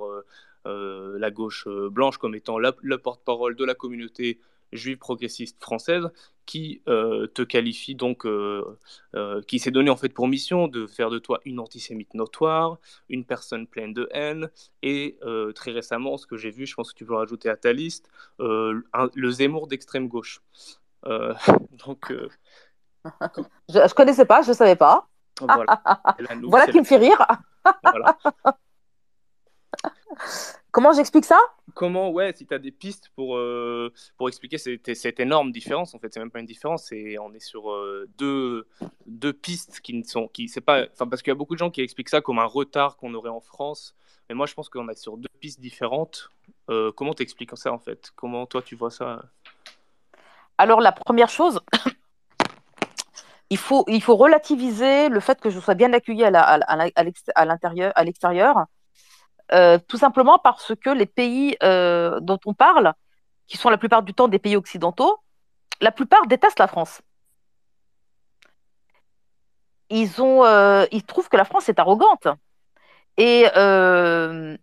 [0.65, 4.39] la gauche blanche comme étant la- le porte-parole de la communauté
[4.75, 6.09] juive progressiste française
[6.45, 8.77] qui euh, te qualifie donc, euh,
[9.15, 12.77] euh, qui s'est donné en fait pour mission de faire de toi une antisémite notoire,
[13.09, 14.49] une personne pleine de haine,
[14.81, 15.17] et
[15.55, 18.09] très récemment, ce que j'ai vu, je pense que tu peux rajouter à ta liste,
[18.39, 20.41] le Zemmour d'extrême gauche.
[21.05, 22.11] donc,
[23.69, 25.07] je, ne connaissais pas, je savais pas.
[25.41, 25.81] Voilà,
[26.43, 27.25] voilà qui me fait rire.
[27.83, 28.17] voilà.
[30.75, 31.39] Comment j'explique ça?
[31.73, 35.95] Comment, ouais, si tu as des pistes pour, euh, pour expliquer cette, cette, énorme différence,
[35.95, 38.67] en fait, c'est même pas une différence, c'est, on est sur euh, deux,
[39.05, 40.27] deux pistes qui ne sont.
[40.27, 42.45] Qui, c'est pas, parce qu'il y a beaucoup de gens qui expliquent ça comme un
[42.45, 43.95] retard qu'on aurait en France,
[44.27, 46.29] mais moi je pense qu'on est sur deux pistes différentes.
[46.69, 48.11] Euh, comment t'expliques ça en fait?
[48.17, 49.21] Comment toi tu vois ça?
[50.57, 51.61] Alors la première chose,
[53.49, 57.45] il faut, il faut relativiser le fait que je sois bien accueilli à, la, à,
[57.45, 58.65] l'intérieur, à l'extérieur
[59.51, 62.93] euh, tout simplement parce que les pays euh, dont on parle,
[63.47, 65.19] qui sont la plupart du temps des pays occidentaux,
[65.81, 67.01] la plupart détestent la France.
[69.89, 72.27] Ils, euh, trouvent que la France est arrogante.
[73.17, 73.45] Et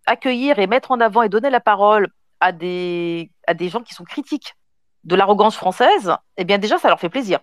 [0.05, 3.95] accueillir et mettre en avant et donner la parole à des, à des gens qui
[3.95, 4.55] sont critiques
[5.05, 7.39] de l'arrogance française, eh bien déjà, ça leur fait plaisir.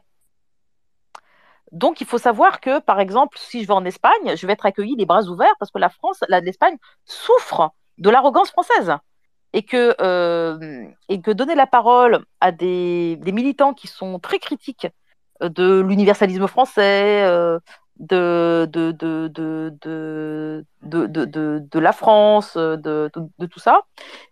[1.72, 4.66] Donc, il faut savoir que, par exemple, si je vais en Espagne, je vais être
[4.66, 8.94] accueilli les bras ouverts parce que la France, l'Espagne souffre de l'arrogance française.
[9.52, 10.86] Et que, euh,
[11.34, 14.86] donner la parole à des, militants qui sont très critiques
[15.40, 17.58] de l'universalisme français, euh,
[17.98, 18.68] de,
[21.78, 23.10] la France, de,
[23.46, 23.82] tout ça,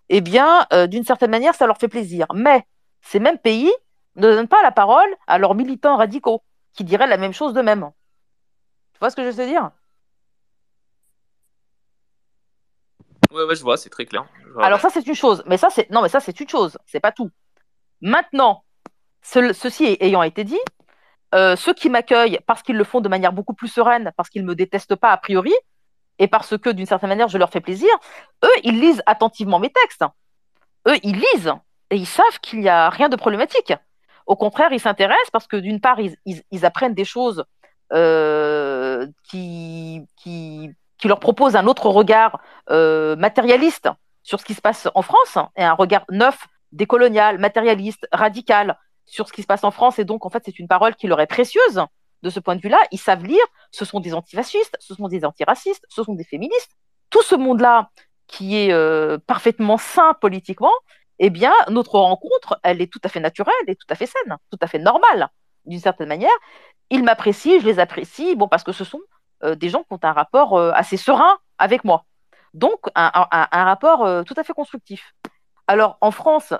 [0.08, 2.26] eh bien, euh, d'une certaine manière, ça leur fait plaisir.
[2.34, 2.64] Mais
[3.02, 3.72] ces mêmes pays
[4.16, 6.42] ne donnent pas la parole à leurs militants radicaux
[6.72, 7.90] qui diraient la même chose d'eux-mêmes.
[8.92, 9.70] Tu vois ce que je veux dire?
[13.30, 14.26] Ouais, ouais, je vois, c'est très clair.
[14.58, 15.42] Alors ça, c'est une chose.
[15.46, 16.78] Mais ça, c'est non, mais ça, c'est une chose.
[16.86, 17.30] C'est pas tout.
[18.00, 18.64] Maintenant,
[19.22, 20.60] ceci ayant été dit,
[21.34, 24.44] euh, ceux qui m'accueillent parce qu'ils le font de manière beaucoup plus sereine, parce qu'ils
[24.44, 25.52] me détestent pas a priori,
[26.18, 27.90] et parce que d'une certaine manière je leur fais plaisir,
[28.44, 30.04] eux, ils lisent attentivement mes textes.
[30.86, 31.52] Eux, ils lisent
[31.90, 33.72] et ils savent qu'il n'y a rien de problématique.
[34.28, 37.44] Au contraire, ils s'intéressent parce que d'une part, ils, apprennent des choses
[37.94, 40.06] euh, qui,
[41.02, 42.38] leur proposent un autre regard
[42.68, 43.88] euh, matérialiste
[44.22, 49.26] sur ce qui se passe en France et un regard neuf, décolonial, matérialiste, radical sur
[49.26, 49.98] ce qui se passe en France.
[49.98, 51.82] Et donc, en fait, c'est une parole qui leur est précieuse
[52.22, 52.80] de ce point de vue-là.
[52.92, 53.44] Ils savent lire.
[53.70, 56.76] Ce sont des antifascistes, ce sont des antiracistes, ce sont des féministes.
[57.08, 57.88] Tout ce monde-là
[58.26, 60.74] qui est euh, parfaitement sain politiquement,
[61.18, 64.36] eh bien, notre rencontre, elle est tout à fait naturelle et tout à fait saine,
[64.50, 65.28] tout à fait normale,
[65.64, 66.30] d'une certaine manière.
[66.90, 69.00] Ils m'apprécient, je les apprécie, bon, parce que ce sont
[69.44, 72.04] euh, des gens qui ont un rapport euh, assez serein avec moi.
[72.54, 73.10] Donc, un,
[73.50, 75.14] rapport euh, tout à fait constructif.
[75.66, 76.54] Alors, en France,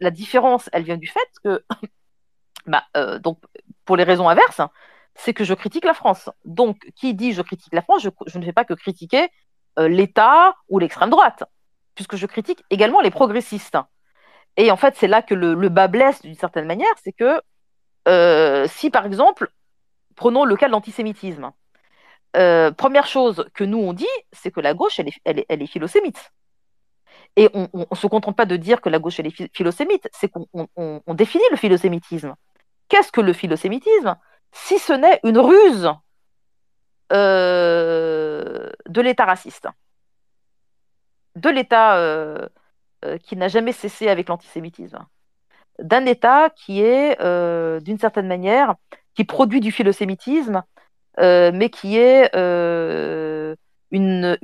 [0.00, 1.64] la différence, elle vient du fait que,
[2.66, 2.84] bah,
[3.18, 3.38] donc,
[3.84, 4.60] pour les raisons inverses,
[5.14, 6.30] c'est que je critique la France.
[6.44, 9.28] Donc, qui dit je critique la France, je ne fais pas que critiquer
[9.78, 11.44] l'État ou l'extrême droite
[11.94, 13.78] puisque je critique également les progressistes.
[14.56, 17.40] Et en fait, c'est là que le, bas blesse d'une certaine manière, c'est que
[18.08, 19.48] euh, si par exemple,
[20.16, 21.52] prenons le cas de l'antisémitisme,
[22.36, 25.66] euh, première chose que nous on dit, c'est que la gauche, elle est, elle est,
[25.66, 26.32] philosémite.
[27.36, 30.28] Et on ne se contente pas de dire que la gauche, elle est philosémite, c'est
[30.28, 30.46] qu'on
[30.76, 32.34] on, définit le philosémitisme.
[32.88, 34.16] Qu'est-ce que le philosémitisme?
[34.52, 35.90] Si ce n'est une ruse
[37.12, 39.68] euh, de l'État raciste
[41.36, 42.48] de l'État euh,
[43.04, 44.98] euh, qui n'a jamais cessé avec l'antisémitisme,
[45.78, 48.74] d'un État qui est, euh, d'une certaine manière,
[49.14, 50.62] qui produit du philosémitisme,
[51.18, 52.34] mais qui est
[53.90, 54.36] une,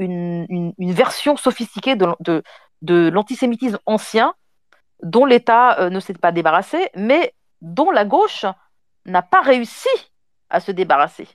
[0.79, 2.43] version sophistiquée de,
[2.83, 4.35] de l'antisémitisme ancien,
[5.03, 7.33] dont l'État ne s'est pas débarrassé, mais
[7.63, 8.45] dont la gauche
[9.07, 9.89] n'a pas réussi
[10.51, 11.29] à se débarrasser.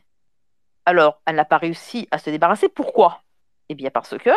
[0.86, 2.70] Alors, elle n'a pas réussi à se débarrasser.
[2.70, 3.22] Pourquoi?
[3.70, 4.30] Eh bien parce que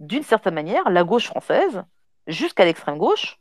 [0.00, 1.84] d'une certaine manière, la gauche française,
[2.26, 3.38] jusqu'à l'extrême gauche,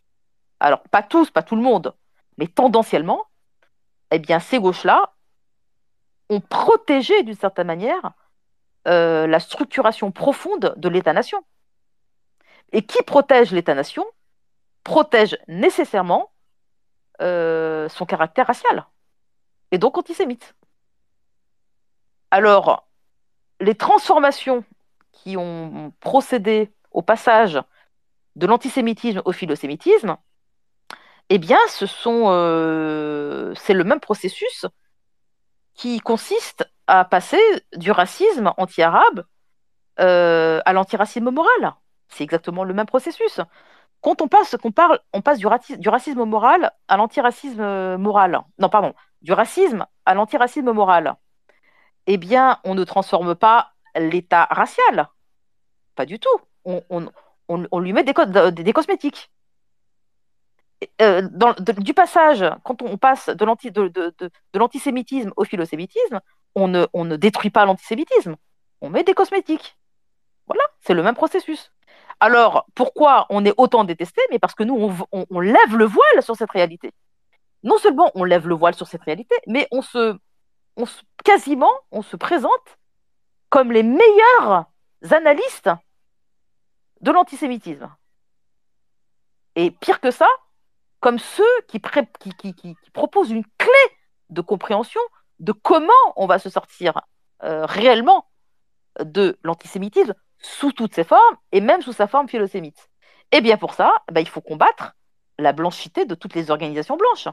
[0.59, 1.95] alors pas tous, pas tout le monde,
[2.37, 3.25] mais tendanciellement,
[4.11, 5.13] eh bien ces gauches-là
[6.29, 8.13] ont protégé d'une certaine manière
[8.87, 11.43] euh, la structuration profonde de l'État-nation.
[12.71, 14.05] Et qui protège l'État-nation
[14.83, 16.31] protège nécessairement
[17.21, 18.85] euh, son caractère racial
[19.71, 20.55] et donc antisémite.
[22.31, 22.87] Alors,
[23.59, 24.63] les transformations
[25.25, 27.59] qui ont procédé au passage
[28.35, 30.17] de l'antisémitisme au philosémitisme,
[31.29, 34.67] eh bien, ce sont, euh, c'est le même processus
[35.73, 37.41] qui consiste à passer
[37.75, 39.25] du racisme anti-arabe
[39.99, 41.73] euh, à l'antiracisme moral.
[42.07, 43.41] C'est exactement le même processus.
[44.01, 47.97] quand on passe, qu'on parle, on passe du, racisme, du racisme moral à l'antiracisme euh,
[47.97, 48.41] moral.
[48.59, 48.93] Non, pardon,
[49.23, 51.15] du racisme à l'antiracisme moral.
[52.05, 55.09] Eh bien, on ne transforme pas l'état racial.
[55.95, 56.37] Pas du tout.
[56.65, 58.13] On, lui met des,
[58.51, 59.31] des cosmétiques.
[61.01, 61.21] Euh,
[61.77, 66.19] du passage, quand on passe de l'anti- de- de- de- de l'antisémitisme au philosémitisme,
[66.53, 68.35] on ne, on ne détruit pas l'antisémitisme.
[68.81, 69.77] On met des cosmétiques.
[70.47, 71.71] Voilà, c'est le même processus.
[72.19, 74.21] Alors, pourquoi on est autant détesté?
[74.31, 76.91] Mais parce que nous, on, lève le voile sur cette réalité.
[77.63, 80.15] Non seulement on lève le voile sur cette réalité, mais on se,
[80.77, 80.85] on
[81.23, 82.77] quasiment, on se présente
[83.49, 84.65] comme les meilleurs
[85.09, 85.69] analystes
[87.05, 87.95] de l'antisémitisme.
[89.55, 90.27] Et pire que ça,
[90.99, 93.85] comme ceux qui, proposent une clé
[94.31, 94.99] de compréhension
[95.39, 97.01] de comment on va se sortir
[97.43, 98.27] euh, réellement
[98.99, 102.89] de l'antisémitisme sous toutes ses formes et même sous sa forme philosémite.
[103.31, 104.95] Et bien pour ça, bah, il faut combattre
[105.37, 107.27] la blanchité de toutes les organisations blanches.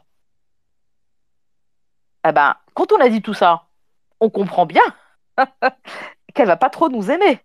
[2.29, 3.69] Eh ben, quand on a dit tout ça,
[4.21, 4.85] on comprend bien
[6.35, 7.41] qu'elle va pas trop nous aimer.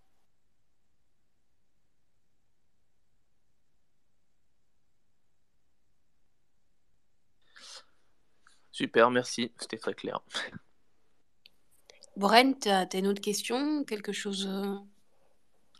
[8.78, 9.52] Super, merci.
[9.58, 10.20] C'était très clair.
[12.16, 14.76] Brent, t'as t'as une autre question Quelque chose euh,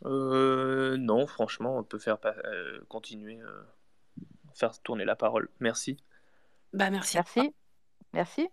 [0.04, 3.62] Euh, non, franchement, on peut faire euh, continuer, euh,
[4.52, 5.48] faire tourner la parole.
[5.60, 5.96] Merci.
[6.72, 7.18] Bah merci.
[7.18, 7.54] Merci.
[8.14, 8.48] Merci.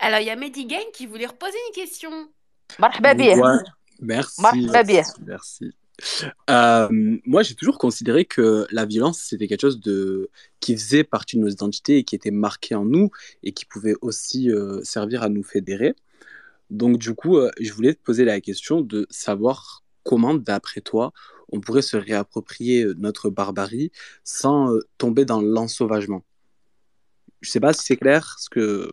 [0.00, 2.32] Alors, il y a Medigain qui voulait reposer une question.
[2.80, 3.14] Marhaba
[4.00, 4.42] merci.
[5.24, 5.72] Merci.
[6.48, 6.88] Euh,
[7.24, 10.30] moi, j'ai toujours considéré que la violence, c'était quelque chose de...
[10.60, 13.10] qui faisait partie de nos identités et qui était marqué en nous
[13.42, 15.94] et qui pouvait aussi euh, servir à nous fédérer.
[16.70, 21.12] Donc, du coup, euh, je voulais te poser la question de savoir comment, d'après toi,
[21.52, 23.90] on pourrait se réapproprier notre barbarie
[24.24, 26.24] sans tomber dans l'ensauvagement.
[27.40, 28.90] Je sais pas si c'est clair, ce que...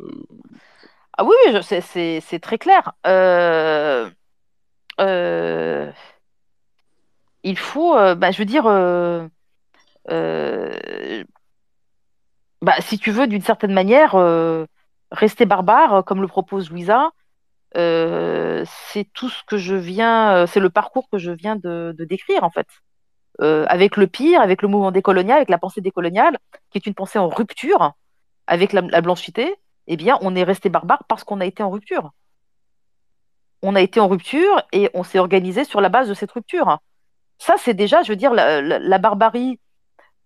[1.17, 2.93] Ah oui, c'est- très clair.
[3.05, 4.09] Euh,
[7.47, 9.27] il faut, euh, bah, je veux dire, euh,
[10.09, 11.23] euh,
[12.61, 14.15] bah, si tu veux, d'une certaine manière,
[15.11, 17.11] rester barbare, comme le propose Louisa,
[17.73, 22.49] c'est tout ce que je viens, c'est le parcours que je viens de, décrire, en
[22.49, 22.67] fait.
[23.39, 26.37] Avec le pire, avec le mouvement décolonial, avec la pensée décoloniale,
[26.71, 27.93] qui est une pensée en rupture
[28.47, 29.55] avec la, la blanchité,
[29.87, 32.11] eh bien, on est resté barbare parce qu'on a été en rupture.
[33.61, 36.79] On a été en rupture et on s'est organisé sur la base de cette rupture.
[37.39, 39.59] Ça, c'est déjà, je veux dire, la, barbarie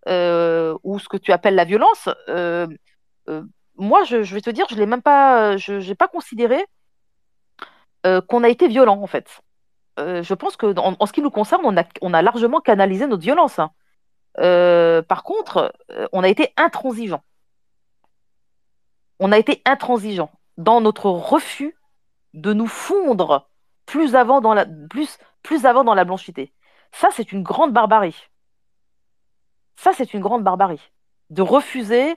[0.07, 2.09] euh, ou ce que tu appelles la violence.
[2.29, 2.67] euh,
[3.29, 3.43] euh,
[3.75, 6.65] moi, je, vais te dire, je l'ai même pas, je n'ai pas considéré
[8.27, 9.41] qu'on a été violent, en fait.
[9.97, 11.61] Je pense que en, ce qui nous concerne,
[12.01, 13.59] on a, largement canalisé notre violence.
[13.59, 13.71] hein.
[15.07, 15.73] Par contre,
[16.11, 17.23] on a été intransigeant.
[19.19, 21.75] On a été intransigeant dans notre refus
[22.33, 23.49] de nous fondre
[23.85, 26.53] plus avant dans la, plus, plus avant dans la blanchité.
[26.91, 28.27] Ça, c'est une grande barbarie.
[29.75, 30.91] Ça, c'est une grande barbarie.
[31.29, 32.15] De refuser,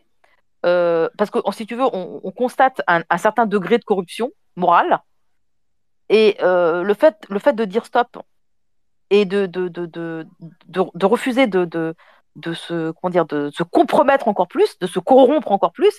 [0.67, 5.01] euh, parce que si tu veux, on, on constate un, certain degré de corruption morale,
[6.09, 8.19] et euh, le, fait, de dire stop
[9.11, 9.49] et de,
[11.07, 11.95] refuser de,
[12.55, 12.93] se,
[13.25, 15.99] de se compromettre encore plus, de se corrompre encore plus,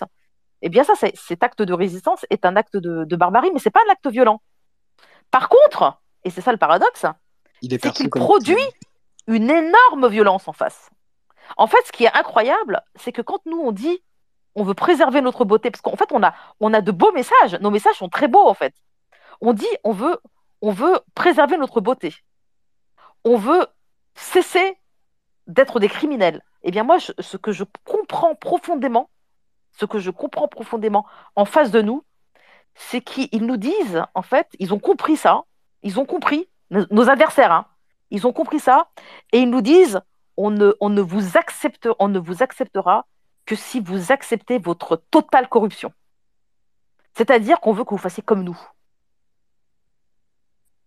[0.61, 3.81] eh bien ça, cet acte de résistance est un acte de, barbarie, mais c'est pas
[3.87, 4.41] un acte violent.
[5.31, 7.05] Par contre, et c'est ça le paradoxe,
[7.65, 8.55] Il est qu'il produit
[9.27, 10.89] une énorme violence en face.
[11.57, 14.03] En fait, ce qui est incroyable, c'est que quand nous on dit
[14.57, 17.55] on veut préserver notre beauté, parce qu'en fait on a, on a de beaux messages,
[17.59, 18.73] nos messages sont très beaux en fait.
[19.41, 20.19] On dit on veut,
[20.61, 22.15] on veut préserver notre beauté.
[23.23, 23.67] On veut
[24.15, 24.77] cesser
[25.47, 26.41] d'être des criminels.
[26.63, 29.09] Eh bien moi, je- ce que je comprends profondément,
[29.77, 31.05] ce que je comprends profondément
[31.35, 32.03] en face de nous,
[32.75, 35.43] c'est qu'ils nous disent, en fait, ils ont compris ça,
[35.83, 37.65] ils ont compris, nos, adversaires, hein,
[38.11, 38.89] ils ont compris ça,
[39.31, 40.01] et ils nous disent,
[40.37, 43.05] on ne, vous accepte, on ne vous acceptera
[43.45, 45.93] que si vous acceptez votre totale corruption.
[47.13, 48.59] C'est-à-dire qu'on veut que vous fassiez comme nous.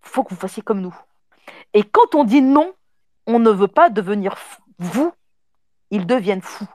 [0.05, 0.95] Il faut que vous fassiez comme nous.
[1.73, 2.75] Et quand on dit non,
[3.27, 4.37] on ne veut pas devenir
[4.79, 5.13] vous,
[5.91, 6.69] ils deviennent fous.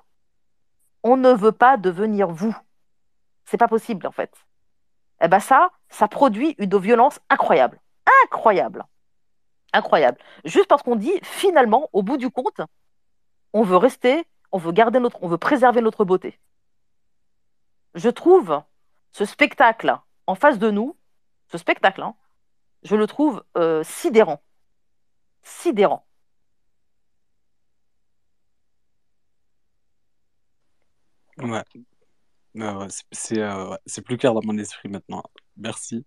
[1.04, 2.56] On ne veut pas devenir vous.
[3.46, 4.34] C'est pas possible en fait.
[5.22, 7.80] Eh ben ça, ça produit une violence incroyable.
[8.26, 8.86] Incroyable
[9.74, 10.18] incroyable.
[10.46, 12.62] Juste parce qu'on dit, finalement, au bout du compte,
[13.54, 16.40] on veut rester, on veut garder notre, on veut préserver notre beauté.
[17.96, 18.62] Je trouve
[19.12, 19.96] ce spectacle
[20.28, 20.98] en face de nous,
[21.52, 22.16] ce spectacle, hein,
[22.84, 24.42] je le trouve euh, sidérant.
[25.44, 26.06] Sidérant.
[31.40, 32.88] Euh, ouais.
[33.86, 35.24] C'est plus clair dans mon esprit maintenant.
[35.58, 36.06] Merci.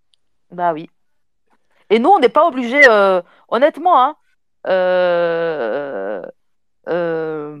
[0.51, 0.89] Bah oui.
[1.89, 4.15] Et nous, on n'est pas obligé, euh, honnêtement, hein,
[4.67, 6.21] euh,
[6.89, 7.57] euh,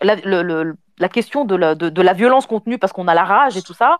[0.00, 3.14] la, le- le- la question de la, de, de la violence contenue parce qu'on a
[3.14, 3.98] la rage et tout ça,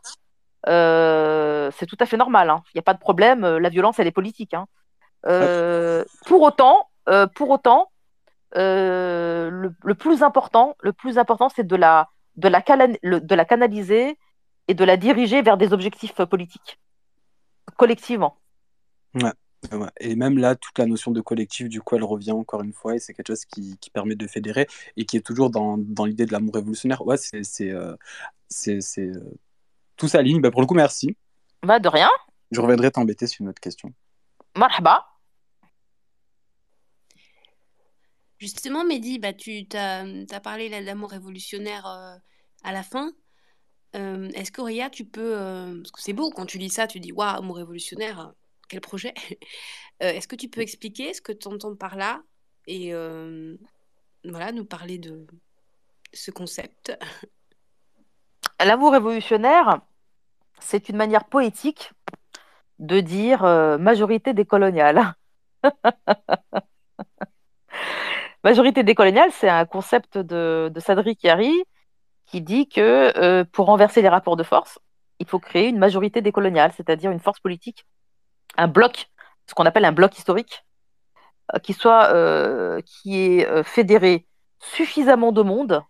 [0.67, 2.51] c'est tout à fait normal.
[2.51, 2.63] hein.
[2.69, 3.45] Il n'y a pas de problème.
[3.59, 4.55] La violence, elle est politique.
[4.55, 4.67] hein.
[6.27, 6.89] Pour autant,
[7.35, 7.91] pour autant,
[8.55, 13.35] le, le plus important, le plus important, c'est de la, de la, cala- le- de
[13.35, 14.19] la canaliser
[14.69, 16.79] et de la diriger vers des objectifs politiques,
[17.77, 18.37] collectivement.
[19.15, 19.33] Ouais.
[20.01, 22.95] Et même là, toute la notion de collectif, du coup, elle revient encore une fois,
[22.95, 24.67] et c'est quelque chose qui, qui permet de fédérer
[24.97, 27.07] et qui est toujours dans, dans l'idée de l'amour révolutionnaire.
[27.07, 27.95] Ouais, c'est, c'est, euh,
[28.49, 29.39] c'est, c'est, euh,
[29.97, 30.41] tout s'aligne.
[30.41, 31.17] Bah, pour le coup, merci.
[31.63, 32.11] Bah, de rien.
[32.51, 33.93] Je reviendrai t'embêter sur une autre question.
[34.57, 35.07] Marhaba.
[38.39, 42.17] Justement, Mehdi, bah, tu as, parlé là d'amour révolutionnaire euh,
[42.63, 43.13] à la fin.
[43.97, 45.39] Euh, Est-ce qu'Auria, tu peux...
[45.39, 48.35] euh, parce que c'est beau, quand tu lis ça, tu dis, waouh, amour révolutionnaire,
[48.69, 49.15] quel projet.
[50.03, 52.21] Euh, Est-ce que tu peux expliquer ce que tu entends par là
[52.67, 53.57] et euh,
[54.25, 55.25] voilà, nous parler de
[56.13, 56.99] ce concept
[58.65, 59.83] L'amour révolutionnaire,
[60.59, 61.93] c'est une manière poétique
[62.81, 65.15] de dire euh, majorité décoloniale.
[68.43, 71.55] majorité décoloniale, c'est un concept de, de Sadri Chiari
[72.27, 74.81] qui dit que pour renverser les rapports de force,
[75.21, 77.87] il faut créer une majorité décoloniale, c'est-à-dire une force politique,
[78.57, 79.11] un bloc,
[79.47, 80.65] ce qu'on appelle un bloc historique,
[81.55, 84.27] euh, qui soit euh, qui est euh, fédéré
[84.61, 85.83] suffisamment de monde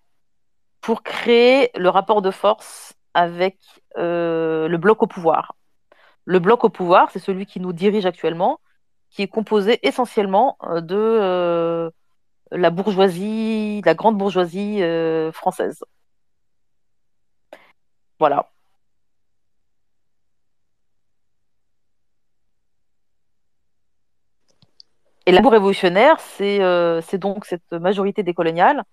[0.81, 3.59] pour créer le rapport de force avec
[3.97, 5.55] le bloc au pouvoir.
[6.25, 8.61] Le bloc au pouvoir, c'est celui qui nous dirige actuellement,
[9.11, 11.91] qui est composé essentiellement de
[12.51, 14.83] la bourgeoisie, la grande bourgeoisie
[15.33, 15.85] française.
[18.19, 18.54] Voilà.
[25.27, 28.85] Et l'amour révolutionnaire, c'est euh, c'est donc cette majorité décoloniale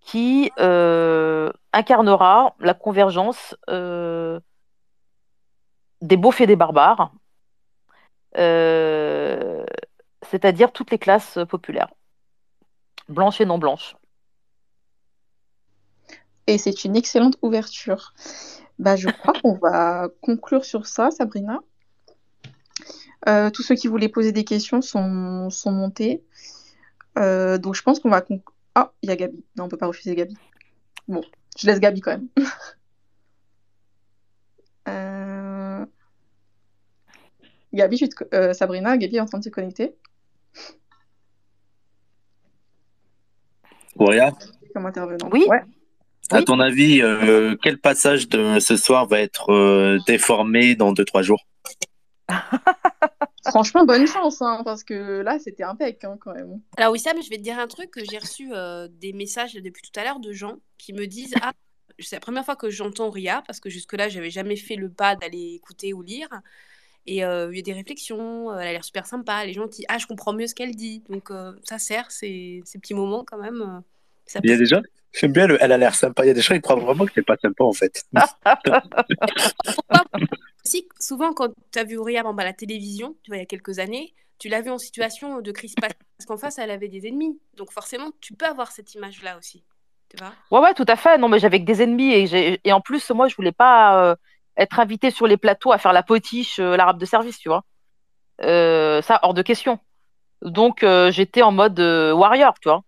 [0.00, 4.40] qui euh, incarnera la convergence euh,
[6.00, 7.12] des beaufs et des barbares,
[10.22, 11.92] c'est-à-dire toutes les classes populaires,
[13.08, 13.96] blanches et non blanches.
[16.46, 18.14] Et c'est une excellente ouverture.
[18.80, 21.60] Bah, je crois qu'on va conclure sur ça, Sabrina.
[23.28, 26.22] Euh, tous ceux qui voulaient poser des questions sont, sont montés.
[27.18, 28.52] Euh, donc je pense qu'on va conclure.
[28.74, 29.44] Ah, il y a Gabi.
[29.56, 30.36] Non, on peut pas refuser Gabi.
[31.08, 31.22] Bon,
[31.58, 32.28] je laisse Gabi quand même.
[34.88, 35.84] euh...
[37.72, 38.24] Gabi, te...
[38.34, 39.94] euh, Sabrina, Gabi est en train de se connecter.
[44.74, 45.28] Comme intervenant.
[45.32, 45.44] Oui.
[45.48, 45.62] Ouais.
[46.30, 46.44] à Oui.
[46.44, 51.44] ton avis, euh, quel passage de ce soir va être euh, déformé dans 2-3 jours?
[53.50, 56.60] Franchement, bonne chance, hein, parce que là, c'était impec hein, quand même.
[56.76, 59.82] Alors Wissam, je vais te dire un truc que j'ai reçu euh, des messages depuis
[59.82, 61.52] tout à l'heure de gens qui me disent ah
[61.98, 65.16] c'est la première fois que j'entends Ria parce que jusque-là j'avais jamais fait le pas
[65.16, 66.28] d'aller écouter ou lire
[67.06, 69.66] et euh, il y a des réflexions, euh, elle a l'air super sympa, les gens
[69.66, 72.94] disent ah je comprends mieux ce qu'elle dit donc euh, ça sert ces, ces petits
[72.94, 73.82] moments quand même.
[74.26, 74.82] ça Il y a des gens,
[75.12, 76.24] j'aime bien, le, elle a l'air sympa.
[76.24, 78.04] Il y a des gens qui croient vraiment que c'est pas sympa en fait.
[80.62, 83.46] Si, souvent, quand tu as vu bah, à la télévision, tu vois, il y a
[83.46, 87.08] quelques années, tu l'as vue en situation de crispation parce qu'en face, elle avait des
[87.08, 87.40] ennemis.
[87.56, 89.64] Donc forcément, tu peux avoir cette image-là aussi.
[90.10, 90.32] Tu vois?
[90.50, 91.18] Ouais, ouais, tout à fait.
[91.18, 94.16] Non, mais j'avais que des ennemis et, et en plus, moi, je voulais pas euh,
[94.56, 97.64] être invitée sur les plateaux à faire la potiche, euh, l'arabe de service, tu vois.
[98.42, 99.78] Euh, ça, hors de question.
[100.42, 102.82] Donc, euh, j'étais en mode euh, warrior, tu vois.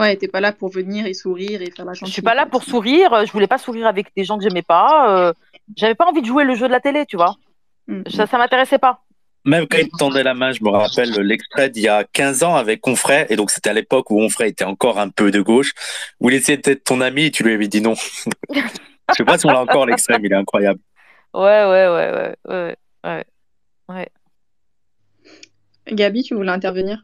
[0.00, 2.12] Ouais, t'es pas là pour venir et sourire et faire la Je gentille.
[2.12, 3.24] suis pas là pour sourire.
[3.26, 5.16] Je voulais pas sourire avec des gens que j'aimais pas.
[5.28, 5.32] euh,
[5.76, 7.36] J'avais pas envie de jouer le jeu de la télé, tu vois.
[7.86, 8.02] Mm.
[8.08, 9.02] Ça, ça m'intéressait pas.
[9.44, 12.56] Même quand il tendait la main, je me rappelle l'extrait d'il y a 15 ans
[12.56, 15.72] avec Onfray, et donc c'était à l'époque où Onfray était encore un peu de gauche,
[16.20, 17.94] où il essayait d'être ton ami et tu lui avais dit non.
[17.94, 18.60] je
[19.16, 20.78] sais pas si on l'a encore l'extrait, mais il est incroyable.
[21.32, 23.24] Ouais, ouais, ouais, ouais, ouais, ouais.
[23.88, 24.08] ouais.
[25.90, 27.02] Gabi, tu voulais intervenir?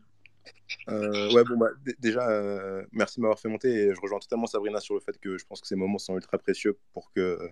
[0.89, 4.47] Euh, ouais, bon, bah, déjà, euh, merci de m'avoir fait monter et je rejoins totalement
[4.47, 7.51] Sabrina sur le fait que je pense que ces moments sont ultra précieux pour que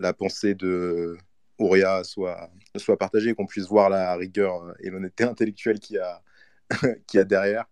[0.00, 1.16] la pensée de
[1.58, 6.22] Ouria soit, soit partagée qu'on puisse voir la rigueur et l'honnêteté intellectuelle qu'il y a,
[7.08, 7.66] qu'il a derrière.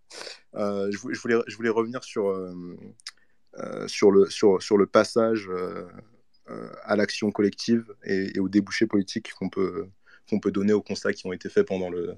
[0.55, 2.77] Euh, je, vou- je voulais, je voulais revenir sur, euh,
[3.59, 5.87] euh, sur, le, sur, sur le passage euh,
[6.49, 9.87] euh, à l'action collective et, et aux débouchés politiques qu'on peut,
[10.29, 12.15] qu'on peut donner aux constats qui ont été faits pendant le,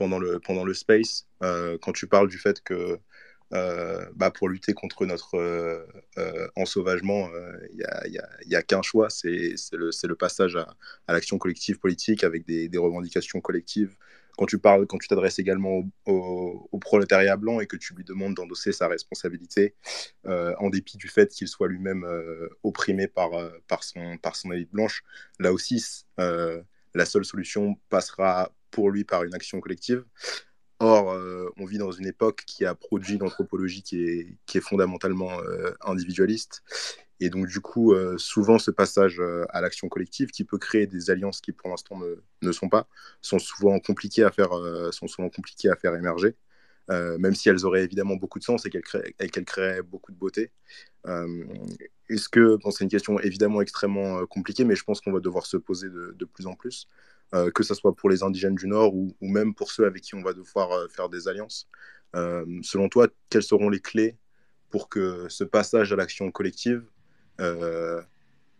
[0.00, 2.98] pendant le, pendant le space, euh, quand tu parles du fait que
[3.52, 5.84] euh, bah, pour lutter contre notre euh,
[6.16, 7.28] euh, ensauvagement,
[7.70, 8.06] il n'y a,
[8.46, 10.74] y y a qu'un choix, c'est le, le, passage à,
[11.06, 13.94] à l'action collective politique avec des, des, revendications collectives.
[14.38, 18.04] Quand tu parles, quand tu t'adresses également au, au, prolétariat blanc et que tu lui
[18.04, 19.74] demandes d'endosser sa responsabilité,
[20.24, 22.06] en dépit du fait qu'il soit lui-même
[22.62, 23.32] opprimé par,
[23.68, 25.02] par, son, par son élite blanche,
[25.38, 30.04] là aussi, la seule solution passera pour lui par une action collective.
[30.82, 34.56] Or, euh, on vit dans une époque qui a produit une anthropologie qui est, qui
[34.56, 36.62] est fondamentalement euh, individualiste.
[37.20, 39.20] Et donc, du coup, euh, souvent, ce passage
[39.50, 42.00] à l'action collective qui peut créer des alliances qui, pour l'instant,
[42.40, 42.88] ne, sont pas,
[43.20, 44.48] sont souvent compliquées à faire,
[44.90, 46.34] sont souvent compliquées à faire émerger,
[46.88, 50.50] même si elles auraient évidemment beaucoup de sens et qu'elles créeraient, beaucoup de beauté.
[52.08, 55.58] Est-ce que, c'est une question évidemment extrêmement compliquée, mais je pense qu'on va devoir se
[55.58, 56.88] poser de plus en plus.
[57.32, 60.16] Euh, que ce soit pour les indigènes du Nord ou, même pour ceux avec qui
[60.16, 61.68] on va devoir euh, faire des alliances.
[62.16, 64.16] Euh, selon toi, quelles seront les clés
[64.68, 66.84] pour que ce passage à l'action collective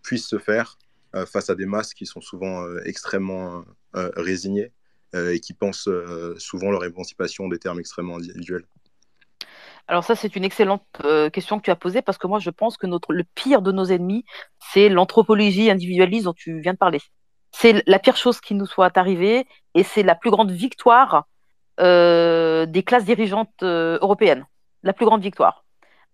[0.02, 0.78] puisse se faire
[1.26, 4.72] face à des masses qui sont souvent extrêmement résignées
[5.14, 5.90] et qui pensent
[6.38, 8.64] souvent leur émancipation des termes extrêmement individuels?
[9.86, 10.82] Alors ça, c'est une excellente
[11.32, 13.70] question que tu as posée parce que moi, je pense que notre, le pire de
[13.70, 14.24] nos ennemis,
[14.72, 17.01] c'est l'anthropologie individualiste dont tu viens de parler
[17.52, 21.27] c'est la pire chose qui nous soit arrivée et c'est la plus grande victoire
[21.81, 24.47] euh, des classes dirigeantes euh, européennes.
[24.82, 25.64] La plus grande victoire,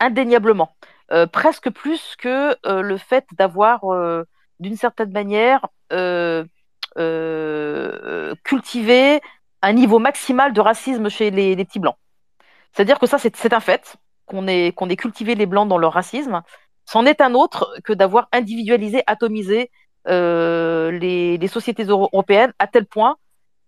[0.00, 0.76] indéniablement.
[1.12, 3.80] Euh, presque plus que le fait d'avoir,
[4.60, 5.66] d'une certaine manière,
[8.44, 9.20] cultivé
[9.62, 11.96] un niveau maximal de racisme chez les, petits blancs.
[12.72, 13.96] C'est-à-dire que ça, c'est un fait,
[14.26, 16.42] qu'on ait, cultivé les blancs dans leur racisme.
[16.84, 19.70] C'en est un autre que d'avoir individualisé, atomisé
[20.06, 23.16] les, les, sociétés européennes à tel point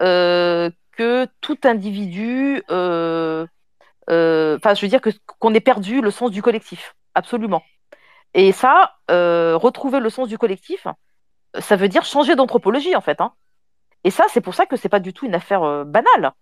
[0.02, 3.46] euh, que tout individu, euh,
[4.10, 5.00] euh, enfin, je veux dire
[5.38, 7.62] qu'on ait perdu le sens du collectif, absolument.
[8.34, 10.88] Et ça, euh, retrouver le sens du collectif,
[11.60, 13.20] ça veut dire changer d'anthropologie en fait.
[13.20, 13.32] Hein.
[14.02, 16.32] Et ça, c'est pour ça que c'est pas du tout une affaire banale.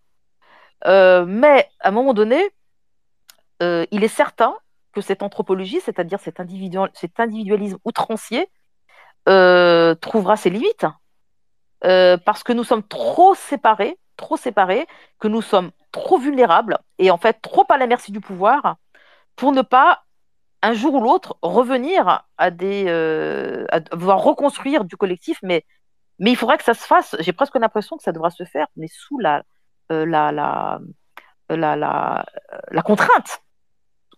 [0.84, 2.42] mais à un moment donné,
[3.60, 4.56] il est certain
[4.92, 8.48] que cette anthropologie, c'est-à-dire cet individualisme outrancier,
[9.28, 10.86] euh, trouvera ses limites.
[11.84, 14.86] Euh, parce que nous sommes trop séparés, trop séparés,
[15.18, 18.76] que nous sommes trop vulnérables et en fait trop à la merci du pouvoir
[19.36, 20.02] pour ne pas
[20.62, 25.38] un jour ou l'autre revenir à des euh, à devoir reconstruire du collectif.
[25.42, 25.64] Mais
[26.18, 27.14] mais il faudrait que ça se fasse.
[27.20, 29.42] J'ai presque l'impression que ça devra se faire mais sous la
[29.90, 30.80] la, la,
[31.50, 32.26] la, la,
[32.70, 33.42] la contrainte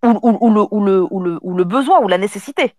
[0.02, 2.74] ou, ou, le, ou, le, ou, le, ou le besoin ou la nécessité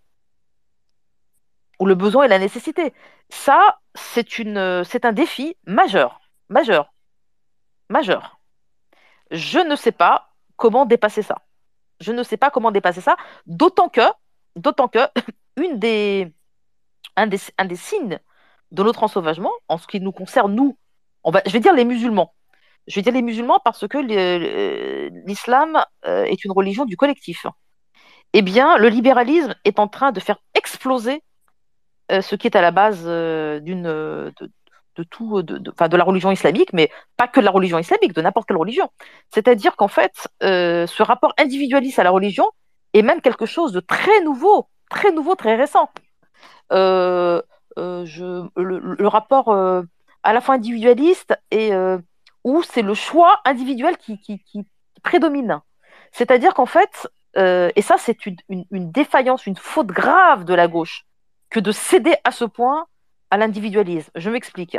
[1.80, 2.94] ou le besoin et la nécessité.
[3.30, 6.94] Ça, c'est une, c'est un défi majeur, majeur,
[7.90, 8.40] majeur.
[9.32, 11.38] Je ne sais pas comment dépasser ça.
[12.00, 14.02] Je ne sais pas comment dépasser ça, d'autant que,
[14.56, 15.00] d'autant que,
[15.58, 16.32] un des,
[17.16, 17.28] un
[17.66, 18.20] des signes
[18.72, 20.78] de notre ensauvagement, en ce qui nous concerne nous,
[21.24, 22.34] on va, je vais dire les musulmans.
[22.88, 23.98] Je vais dire les musulmans parce que
[25.26, 27.46] l'islam euh, est une religion du collectif.
[28.34, 31.29] Eh bien, le libéralisme est en train de faire exploser euh,
[32.10, 36.74] ce qui est à la base euh, d'une de, tout, de, de, la religion islamique,
[36.74, 38.90] mais pas que de la religion islamique, de n'importe quelle religion.
[39.34, 42.46] C'est-à-dire qu'en fait, euh, ce rapport individualiste à la religion
[42.94, 45.90] est même quelque chose de très nouveau, très nouveau, très récent.
[46.72, 47.42] Euh,
[47.78, 48.06] euh,
[48.58, 49.84] le, rapport euh,
[50.24, 51.34] à la fois individualiste
[52.44, 54.20] où c'est le choix individuel qui,
[55.04, 55.62] prédomine.
[56.12, 61.06] C'est-à-dire qu'en fait, et ça c'est une défaillance, une faute grave de la gauche,
[61.50, 62.88] que de céder à ce point
[63.32, 64.12] à l'individualisme.
[64.16, 64.78] Je m'explique.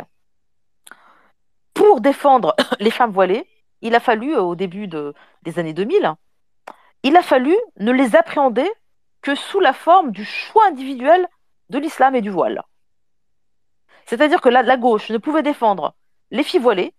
[1.73, 3.47] Pour défendre les femmes voilées,
[3.81, 6.13] il a fallu, au début de, des années 2000,
[7.03, 8.69] il a fallu ne les appréhender
[9.21, 11.27] que sous la forme du choix individuel
[11.69, 12.63] de l'islam et du voile.
[14.05, 15.95] C'est-à-dire que la, gauche ne pouvait défendre
[16.31, 16.93] les filles voilées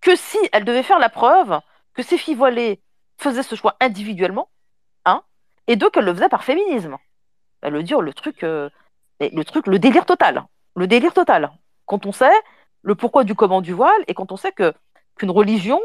[0.00, 1.60] que si elle devait faire la preuve
[1.92, 2.80] que ces filles voilées
[3.18, 4.48] faisaient ce choix individuellement,
[5.04, 5.22] hein,
[5.66, 6.96] et deux, qu'elles le faisaient par féminisme.
[7.62, 8.70] Veut dire le truc euh,
[9.20, 10.44] le truc, le délire total.
[10.76, 11.50] Le délire total.
[11.86, 12.32] Quand on sait
[12.82, 15.80] le pourquoi du comment du voile et quand on sait qu'une religion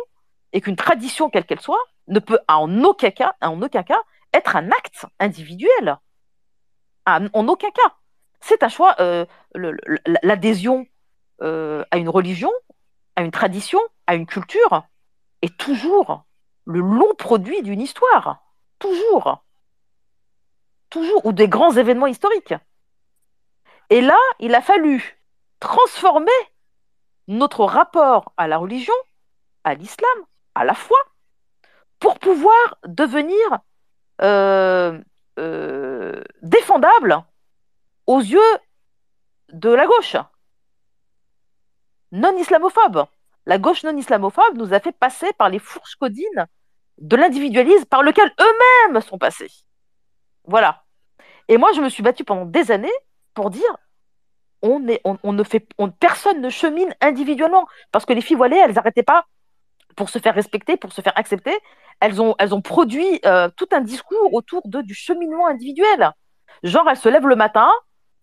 [0.54, 4.00] et qu'une tradition, quelle qu'elle soit, ne peut en aucun cas, en aucun cas
[4.34, 5.98] être un acte individuel.
[7.06, 7.96] En aucun cas.
[8.42, 9.26] C'est un choix, euh,
[10.22, 10.86] l'adhésion
[11.42, 12.52] euh, à une religion,
[13.16, 14.84] à une tradition, à une culture,
[15.42, 16.26] est toujours
[16.66, 18.44] le long produit d'une histoire.
[18.80, 19.44] Toujours.
[20.90, 21.26] Toujours.
[21.26, 22.54] Ou des grands événements historiques.
[23.90, 25.20] Et là, il a fallu
[25.60, 26.32] transformer
[27.28, 28.94] notre rapport à la religion,
[29.64, 30.18] à l'islam,
[30.54, 30.98] à la foi,
[32.00, 33.60] pour pouvoir devenir
[34.22, 35.00] euh,
[35.40, 37.24] euh, défendable
[38.08, 38.58] aux yeux
[39.54, 40.18] de la gauche
[42.16, 43.06] non islamophobe.
[43.46, 46.48] La gauche non islamophobe nous a fait passer par les fourches codines
[46.98, 49.52] de l'individualisme par lequel eux-mêmes sont passés.
[50.46, 50.84] Voilà.
[51.48, 52.94] Et moi, je me suis battue pendant des années
[53.36, 53.78] pour dire
[54.62, 57.68] on, personne ne chemine individuellement.
[57.92, 59.26] Parce que les filles voilées, elles n'arrêtaient pas
[59.96, 61.56] pour se faire respecter, pour se faire accepter.
[62.00, 66.12] Elles ont, produit euh, tout un discours autour du cheminement individuel.
[66.64, 67.72] Genre, elles se lèvent le matin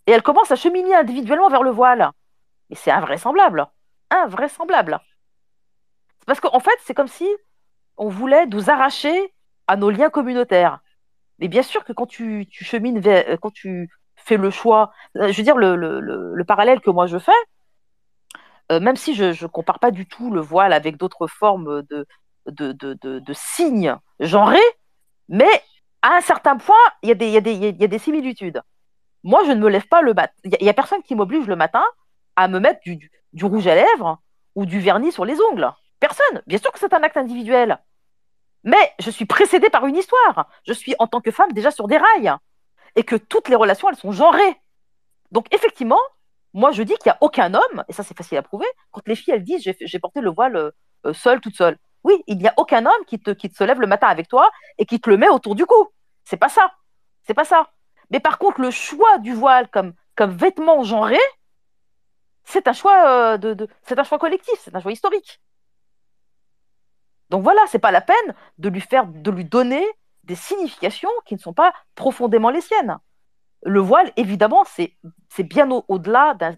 [0.07, 2.11] et elles commencent à cheminer individuellement vers le voile.
[2.71, 3.67] Et c'est invraisemblable.
[4.11, 5.01] Invraisemblable.
[6.27, 7.29] Parce qu'en en fait, c'est comme si
[7.97, 9.33] on voulait nous arracher
[9.67, 10.81] à nos liens communautaires.
[11.39, 13.53] Mais bien sûr que quand tu, chemines vers, euh, quand
[14.25, 17.33] fais le choix, euh, je veux dire, le, le, le, parallèle que moi je fais,
[18.71, 22.07] euh, même si je ne compare pas du tout le voile avec d'autres formes de,
[23.33, 24.59] signes genrés,
[25.29, 25.63] mais
[26.03, 28.63] à un certain point, il y, a des, y, a y a des similitudes.
[29.25, 30.33] Moi, je ne me lève pas le matin.
[30.45, 31.85] Il n'y a, personne qui m'oblige le matin
[32.37, 33.11] à me mettre du,
[33.45, 34.19] rouge à lèvres
[34.55, 35.71] ou du vernis sur les ongles.
[36.01, 36.43] Personne.
[36.47, 37.79] Bien sûr que c'est un acte individuel.
[38.65, 40.49] Mais je suis précédée par une histoire.
[40.67, 42.35] Je suis en tant que femme déjà sur des rails.
[42.97, 44.61] Et que toutes les relations, elles sont genrées.
[45.31, 46.01] Donc effectivement,
[46.53, 49.03] moi je dis qu'il n'y a aucun homme, et ça c'est facile à prouver, quand
[49.07, 51.79] les filles elles disent j'ai porté le voile euh, seule, toute seule.
[52.05, 54.51] Oui, il n'y a aucun homme qui te, qui se lève le matin avec toi
[54.79, 55.89] et qui te le met autour du cou.
[56.25, 56.73] C'est pas ça.
[57.25, 57.71] C'est pas ça.
[58.11, 61.19] Mais par contre, le choix du voile comme, vêtement genré,
[62.45, 63.67] c'est un choix euh,
[63.97, 65.41] un choix collectif, c'est un choix historique.
[67.31, 69.87] Donc voilà, c'est pas la peine de lui faire, de lui donner
[70.25, 72.99] des significations qui ne sont pas profondément les siennes.
[73.65, 74.97] Le voile, évidemment, c'est
[75.45, 76.57] bien au-delà d'un.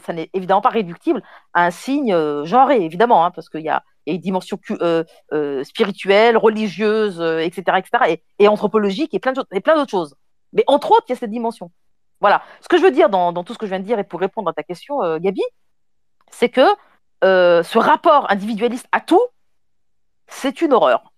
[0.00, 1.22] ça n'est évidemment pas réductible
[1.52, 5.62] à un signe euh, genré, évidemment, hein, parce qu'il y a, une dimension euh, euh,
[5.62, 10.16] spirituelle, religieuse, etc., etc., et, et, anthropologique, et plein d'autres choses.
[10.54, 11.70] Mais entre autres, il y a cette dimension.
[12.20, 12.42] Voilà.
[12.62, 14.04] Ce que je veux dire dans, dans, tout ce que je viens de dire, et
[14.04, 15.42] pour répondre à ta question, Gabi,
[16.30, 16.62] c'est que
[17.22, 19.20] euh, ce rapport individualiste à tout,
[20.26, 21.09] c'est une horreur.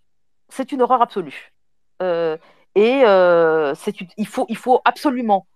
[0.55, 1.55] C'est une horreur absolue.
[2.03, 2.37] Euh,
[2.75, 3.75] et euh,
[4.19, 5.47] il, faut, absolument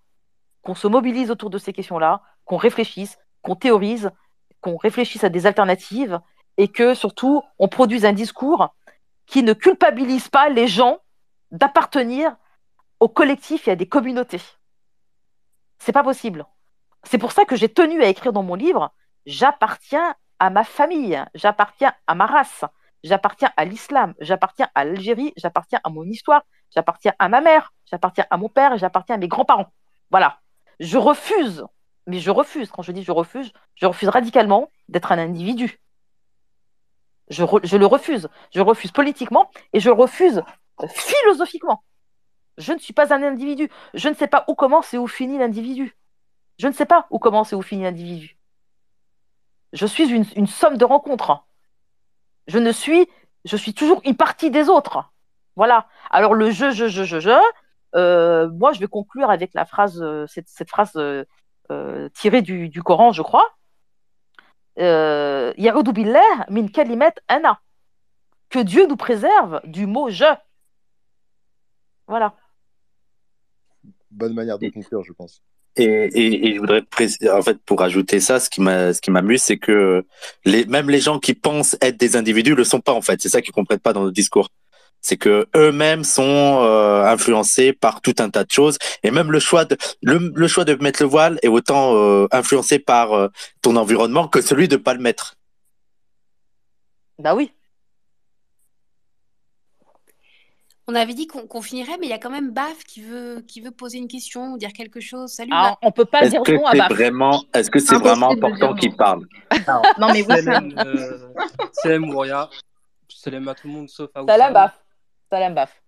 [0.63, 4.11] qu'on se mobilise autour de ces questions-là, qu'on réfléchisse, qu'on théorise,
[4.63, 6.19] qu'on réfléchisse à des alternatives
[6.57, 8.75] et que surtout on produise un discours
[9.27, 11.01] qui ne culpabilise pas les gens
[11.51, 12.35] d'appartenir
[12.99, 14.41] au collectif et à des communautés.
[15.79, 16.47] C'est pas possible.
[17.03, 18.95] C'est pour ça que j'ai tenu à écrire dans mon livre
[19.27, 22.65] J'appartiens à ma famille, j'appartiens à ma race,
[23.05, 26.43] j'appartiens à l'islam, j'appartiens à l'Algérie, j'appartiens à mon histoire,
[26.75, 29.73] j'appartiens à ma mère, j'appartiens à mon père et j'appartiens à mes grands-parents.
[30.11, 30.41] Voilà.
[30.81, 31.65] Je refuse,
[32.07, 35.81] mais je refuse, quand je dis je refuse, je refuse radicalement d'être un individu.
[37.29, 37.43] Je,
[37.77, 38.29] le refuse.
[38.55, 40.43] Je refuse politiquement et je refuse
[40.89, 41.83] philosophiquement.
[42.59, 43.69] Je ne suis pas un individu.
[43.95, 45.97] Je ne sais pas où commence et où finit l'individu.
[46.59, 48.39] Je ne sais pas où commence et où finit l'individu.
[49.73, 51.45] Je suis une, somme de rencontres.
[52.47, 53.09] Je ne suis,
[53.45, 55.11] je suis toujours une partie des autres.
[55.57, 55.89] Voilà.
[56.11, 57.31] Alors le je, je, je, je, je,
[57.95, 63.13] euh, moi je vais conclure avec la phrase, euh, cette, phrase euh, tirée du, Coran,
[63.13, 63.49] je crois.
[64.77, 67.61] Min kalimet ana.
[68.49, 70.25] Que Dieu nous préserve du mot je.
[72.07, 72.35] Voilà.
[74.11, 75.43] Bonne manière de conclure, je pense.
[75.79, 76.83] Et, et, je voudrais
[77.31, 80.05] en fait pour ajouter ça, ce qui ce qui m'amuse, c'est que
[80.45, 83.21] les, même les gens qui pensent être des individus le sont pas en fait.
[83.21, 84.49] C'est ça qu'ils comprennent pas dans le discours.
[85.03, 89.39] C'est que eux-mêmes sont euh, influencés par tout un tas de choses, et même le
[89.39, 93.29] choix de le, le choix de mettre le voile est autant euh, influencé par euh,
[93.63, 95.37] ton environnement que celui de pas le mettre.
[97.19, 97.53] Bah oui.
[100.89, 103.61] On avait dit qu'on finirait, mais il y a quand même Baf qui veut, qui
[103.61, 105.33] veut poser une question ou dire quelque chose.
[105.33, 105.51] Salut.
[105.53, 106.93] Ah, on peut pas dire non à Baf.
[106.93, 109.27] Vraiment, est-ce que c'est vraiment important qu'il parle?
[109.99, 110.43] Non, mais oui.
[110.45, 111.19] Salam, euh,
[113.09, 114.81] salam à tout le monde sauf à Salam Baf.
[115.29, 115.83] Salam Baf.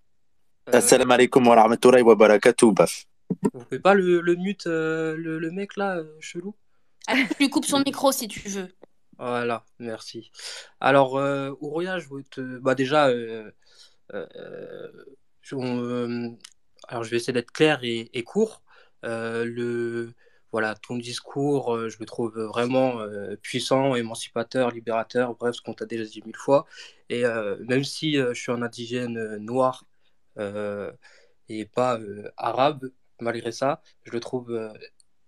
[0.69, 3.05] Euh, Assalamu alaikum wa rahmatullahi wa barakatuh, Baf.
[3.53, 6.57] Vous pouvez pas le, le mute, euh, le, le, mec là, euh, chelou?
[7.07, 8.69] Ah, Tu lui coupes son micro si tu veux.
[9.17, 10.33] Voilà, merci.
[10.81, 12.41] Alors, euh, Ouria, je veux te.
[12.59, 13.11] Bah, déjà.
[14.15, 14.27] Euh,
[15.53, 16.31] euh,
[16.89, 18.63] alors je vais essayer d'être clair et, court.
[19.05, 20.15] Euh, le,
[20.53, 23.01] voilà, ton discours, je le trouve vraiment
[23.43, 26.67] puissant, émancipateur, libérateur, bref, ce qu'on t'a déjà dit mille fois.
[27.11, 27.25] Et
[27.61, 29.85] même si je suis un indigène noir
[31.49, 31.99] et pas
[32.37, 32.91] arabe,
[33.21, 34.73] malgré ça, je le trouve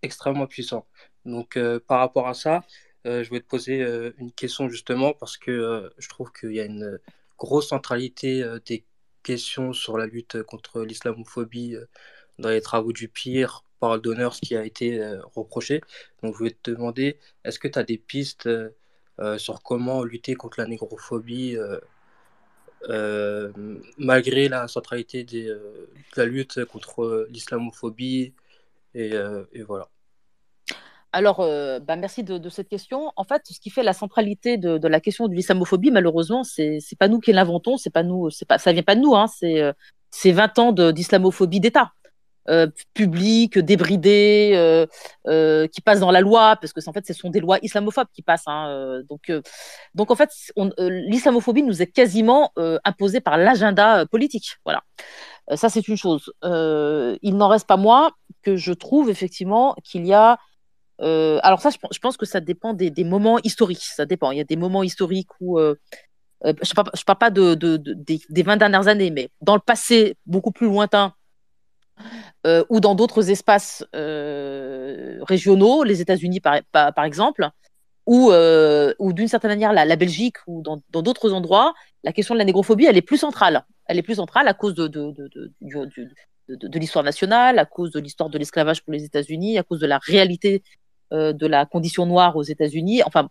[0.02, 0.86] extrêmement puissant.
[1.26, 2.62] Donc par rapport à ça,
[3.04, 3.82] je vais te poser
[4.18, 6.98] une question justement parce que je trouve qu'il y a une
[7.40, 8.84] grosse centralité euh, des
[9.24, 11.86] questions sur la lutte contre l'islamophobie euh,
[12.38, 15.80] dans les travaux du pire par d'honneur, ce qui a été euh, reproché.
[16.22, 20.34] Donc, je voulais te demander, est-ce que tu as des pistes euh, sur comment lutter
[20.34, 21.80] contre la négrophobie euh,
[22.88, 23.52] euh,
[23.98, 25.86] malgré la centralité euh,
[26.16, 28.32] de la lutte contre l'islamophobie
[28.96, 29.88] euh, et voilà.
[31.12, 33.10] Alors, euh, bah, merci de, cette question.
[33.16, 36.96] En fait, ce qui fait la centralité de, la question de l'islamophobie, malheureusement, c'est c'est
[36.96, 39.60] pas nous qui l'inventons, c'est pas nous, pas, ça vient pas de nous, hein, c'est
[39.60, 39.72] euh,
[40.10, 41.92] c'est 20 ans de- d'islamophobie d'État.
[42.48, 44.86] Euh, publique, débridée, euh,
[45.28, 48.08] euh, qui passe dans la loi, parce que en fait, ce sont des lois islamophobes
[48.14, 48.48] qui passent.
[48.48, 49.42] hein, euh, donc, euh,
[49.94, 54.56] donc, en fait, euh, l'islamophobie nous est quasiment euh, imposée par l'agenda euh, politique.
[54.64, 54.82] Voilà.
[55.50, 56.32] Euh, ça, c'est une chose.
[56.44, 58.10] Euh, il n'en reste pas moins
[58.42, 60.38] que je trouve effectivement qu'il y a
[61.00, 63.82] euh, alors ça, je, pense- que ça dépend des, moments historiques.
[63.82, 64.30] Ça dépend.
[64.32, 65.74] Il y a des moments historiques où euh,
[66.44, 69.54] euh, je ne parle, pas de, de- de- des, des 20 dernières années, mais dans
[69.54, 71.14] le passé beaucoup plus lointain
[72.70, 77.50] ou dans d'autres espaces régionaux, les États-Unis par, exemple,
[78.06, 78.32] ou,
[79.12, 82.96] d'une certaine manière la, Belgique ou dans d'autres endroits, la question de la négrophobie, elle
[82.96, 83.64] est plus centrale.
[83.86, 84.88] Elle est plus centrale à cause de,
[86.78, 89.98] l'histoire nationale, à cause de l'histoire de l'esclavage pour les États-Unis, à cause de la
[89.98, 90.62] réalité
[91.12, 93.02] de la condition noire aux États-Unis.
[93.04, 93.28] Enfin,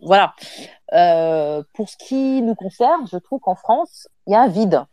[0.00, 0.34] voilà.
[0.92, 4.84] Euh, pour ce qui nous concerne, je trouve qu'en France, il y a un vide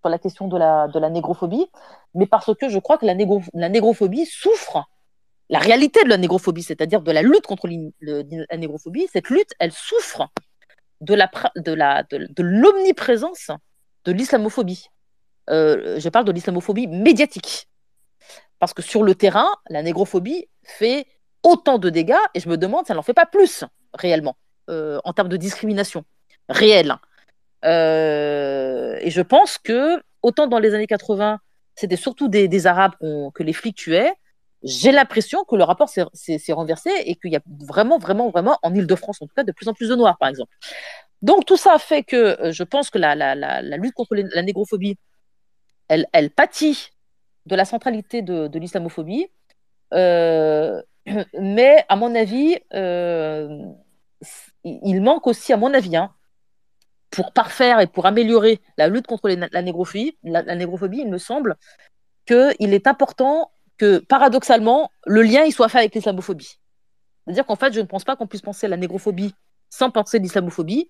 [0.00, 1.66] sur la question de la, de la négrophobie,
[2.14, 4.84] mais parce que je crois que la, négro, la négrophobie souffre,
[5.48, 7.68] la réalité de la négrophobie, c'est-à-dire de la lutte contre
[8.00, 10.28] la négrophobie, cette lutte, elle souffre
[11.00, 11.14] de
[11.56, 13.50] de la de, de l'omniprésence
[14.04, 14.88] de l'islamophobie.
[15.50, 17.68] Euh, je parle de l'islamophobie médiatique.
[18.58, 21.06] Parce que sur le terrain, la négrophobie fait
[21.42, 24.36] autant de dégâts, et je me demande elle n'en fait pas plus, réellement,
[24.70, 26.04] euh, en termes de discrimination
[26.48, 26.96] réelle.
[27.64, 31.38] Euh, et je pense que, autant dans les années 80,
[31.74, 34.12] c'était surtout des, Arabes que les flics tuaient,
[34.62, 38.74] j'ai l'impression que le rapport s'est- renversé et qu'il y a vraiment, vraiment, vraiment, en
[38.74, 40.52] Ile-de-France en tout cas, de plus en plus de Noirs, par exemple.
[41.22, 44.96] Donc tout ça fait que euh, je pense que la, lutte contre la négrophobie,
[45.88, 46.90] elle, pâtit
[47.46, 49.28] de la centralité de l'islamophobie.
[49.94, 50.82] Euh,
[51.40, 53.66] mais à mon avis, euh,
[54.64, 56.12] il manque aussi, à mon avis, hein,
[57.10, 61.56] pour parfaire et pour améliorer la lutte contre la négrophobie, la, négrophobie, il me semble
[62.26, 66.58] qu'il est important que, paradoxalement, le lien il soit fait avec l'islamophobie.
[67.24, 69.34] C'est-à-dire qu'en fait, je ne pense pas qu'on puisse penser la négrophobie
[69.70, 70.88] sans penser l'islamophobie,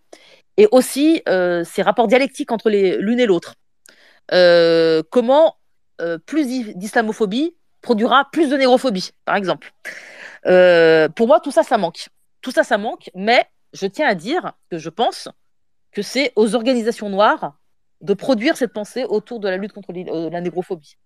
[0.58, 3.54] et aussi euh, ces rapports dialectiques entre l'une et l'autre.
[5.10, 5.56] Comment
[6.26, 7.54] plus d'i- d'islamophobie
[7.84, 9.72] produira plus de négrophobie, par exemple.
[10.46, 12.08] Euh, pour moi, tout ça, ça manque.
[12.40, 15.28] Tout ça, ça manque, mais je tiens à dire que je pense
[15.92, 17.58] que c'est aux organisations noires
[18.00, 20.96] de produire cette pensée autour de la lutte contre euh, la négrophobie.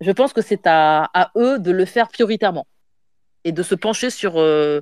[0.00, 2.66] Je pense que c'est à, eux de le faire prioritairement
[3.44, 4.80] et de se pencher sur, euh,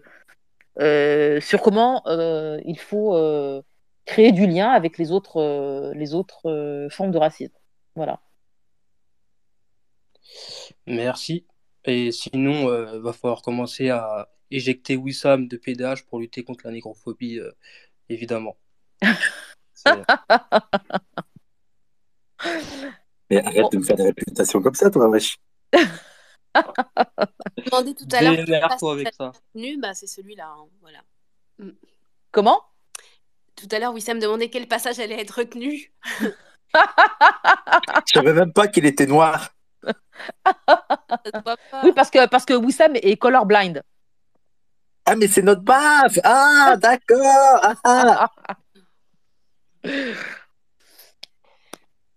[1.63, 2.03] comment
[2.65, 3.63] il faut
[4.05, 7.55] créer du lien avec les autres, les autres formes de racisme.
[7.97, 8.21] Voilà.
[10.87, 11.47] Merci.
[11.85, 16.73] Et sinon, euh, va falloir commencer à éjecter Wissam de PDH pour lutter contre la
[16.73, 17.53] négrophobie, euh,
[18.09, 18.57] évidemment.
[23.31, 25.37] Mais arrête de me faire des réputations comme ça, toi, wesh.
[27.65, 29.27] demandé tout à l'heure quel Démerde-toi passage avec allait ça.
[29.27, 30.49] être retenu, bah, c'est celui-là.
[30.49, 31.03] hein, voilà.
[31.59, 31.71] Mm.
[32.31, 32.63] Comment?
[33.57, 35.93] Tout à l'heure, Wissam demandait quel passage allait être retenu.
[36.75, 39.56] Je savais même pas qu'il était noir.
[41.85, 43.83] Oui, parce que, parce que Wissam est colorblind.
[45.05, 48.57] Ah, mais c'est notre baf Ah, d'accord ah, ah.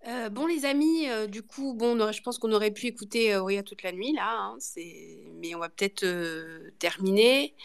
[0.08, 3.34] Euh, bon, les amis, euh, du coup, bon, aurait- je pense qu'on aurait pu écouter
[3.34, 4.28] euh, Auria toute la nuit, là.
[4.28, 5.20] hein, c'est...
[5.36, 7.56] Mais on va peut-être euh, terminer.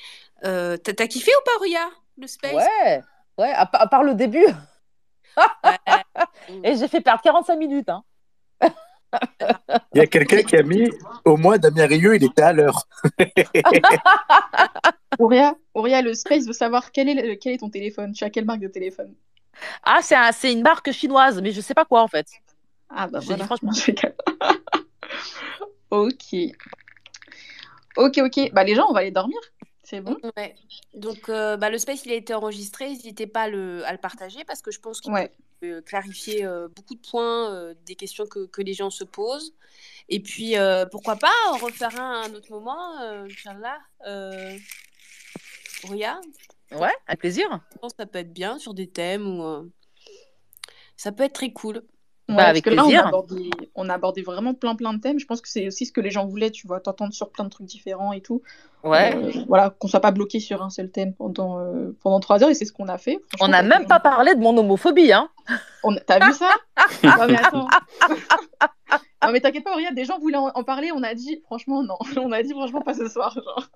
[0.44, 2.52] Euh, t'as, kiffé ou pas, Auria, le space?
[2.52, 3.02] Ouais,
[3.39, 4.47] ouais, à, à part le début.
[6.64, 7.89] Et j'ai fait perdre 45 minutes.
[7.89, 8.05] Hein.
[9.95, 10.89] Il y a quelqu'un qui a mis
[11.24, 12.86] au moins Damien Rieu, il était à l'heure.
[15.19, 18.12] Auria, Auria, le space veut savoir quel est, le- quel est ton téléphone.
[18.12, 19.15] Tu as quelle marque de téléphone?
[19.85, 22.27] Ah, c'est, un- c'est une marque chinoise, mais je sais pas quoi en fait.
[22.91, 23.43] Ah bah Je voilà.
[23.43, 23.70] dis franchement.
[25.91, 26.35] Ok.
[27.97, 28.51] Ok, ok.
[28.53, 29.39] Bah les gens, on va aller dormir.
[29.85, 30.57] C'est bon Ouais.
[30.95, 32.89] Donc, euh, bah, le space, il a été enregistré.
[32.89, 35.31] N'hésitez pas à le, à le partager parce que je pense qu'il Ouais.
[35.85, 39.55] Clarifier euh, beaucoup de points, euh, des questions que, que les gens se posent.
[40.09, 43.78] Et puis, euh, pourquoi pas en refaire un à un autre moment, Inch'Allah.
[45.85, 46.20] Rouya
[46.73, 47.47] Ouais, avec plaisir.
[47.73, 49.70] Je pense que ça peut être bien sur des thèmes ou
[50.97, 51.82] ça peut être très cool.
[52.26, 53.06] Ouais, Bah, parce avec là, on a, plaisir.
[53.06, 55.18] abordé, on a abordé vraiment plein plein de thèmes.
[55.18, 57.44] Je pense que c'est aussi ce que les gens voulaient, tu vois, t'entendre sur plein
[57.44, 58.40] de trucs différents et tout.
[58.82, 59.14] Ouais.
[59.14, 62.48] Euh, voilà, qu'on soit pas bloqué sur un seul thème pendant, euh, pendant trois heures,
[62.51, 63.18] et c'est ce qu'on a fait.
[63.40, 65.28] On n'a ça même pas parlé de mon homophobie, hein.
[65.82, 66.48] on- T'as vu ça?
[67.02, 67.66] Non mais attends.
[69.24, 71.82] non mais t'inquiète pas, regarde, des gens voulaient en, en parler, on a dit, franchement,
[71.82, 71.96] non.
[72.22, 73.34] On a dit, franchement, pas ce soir.
[73.34, 73.68] Genre.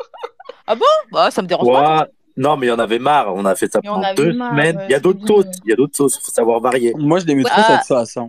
[0.66, 0.84] Ah bon?
[1.12, 2.08] Bah, ça me dérange pas.
[2.36, 3.34] Non, mais il y en avait marre.
[3.34, 4.76] On a fait ça Mais pendant deux marre, semaines.
[4.76, 5.46] ouais, Il y a d'autres sauces.
[5.64, 6.16] Il y a d'autres sauces.
[6.18, 6.92] Il faut savoir varier.
[6.96, 7.80] Moi, je l'aimais trop Ah.
[7.84, 8.24] cette sauce.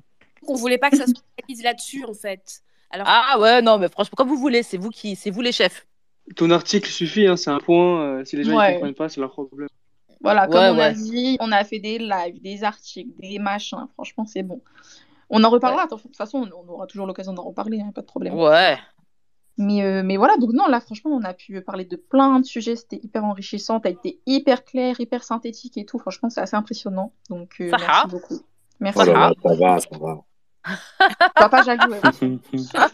[0.49, 0.53] Hein.
[0.53, 2.61] On voulait pas que ça se focalise là-dessus en fait.
[2.91, 5.51] Alors Ah ouais, non, mais franchement, comme vous voulez, c'est vous qui, c'est vous les
[5.51, 5.85] chefs.
[6.35, 8.01] Ton article suffit, hein, c'est un point.
[8.01, 8.73] euh, si les gens ne Ouais.
[8.73, 9.67] comprennent pas, c'est leur problème.
[10.21, 13.88] Voilà, comme Ouais, on a dit, on a fait des lives, des articles, des machins.
[13.93, 14.61] Franchement, c'est bon.
[15.30, 15.85] On en reparlera.
[15.88, 18.34] De toute façon, on aura toujours l'occasion d'en reparler, hein, pas de problème.
[18.34, 18.77] Ouais.
[19.57, 22.45] Mais, euh, mais voilà, donc non, là, franchement, on a pu parler de plein de
[22.45, 22.76] sujets.
[22.76, 23.80] C'était hyper enrichissant.
[23.80, 25.99] T'as été hyper clair, hyper synthétique et tout.
[25.99, 27.11] Franchement, c'est assez impressionnant.
[27.30, 28.05] Donc, euh, Ça merci va.
[28.07, 28.41] beaucoup.
[28.80, 28.99] Merci.
[29.01, 30.23] Oh ça va, ça va.
[31.65, 31.91] Jaloux.
[31.94, 31.99] ouais.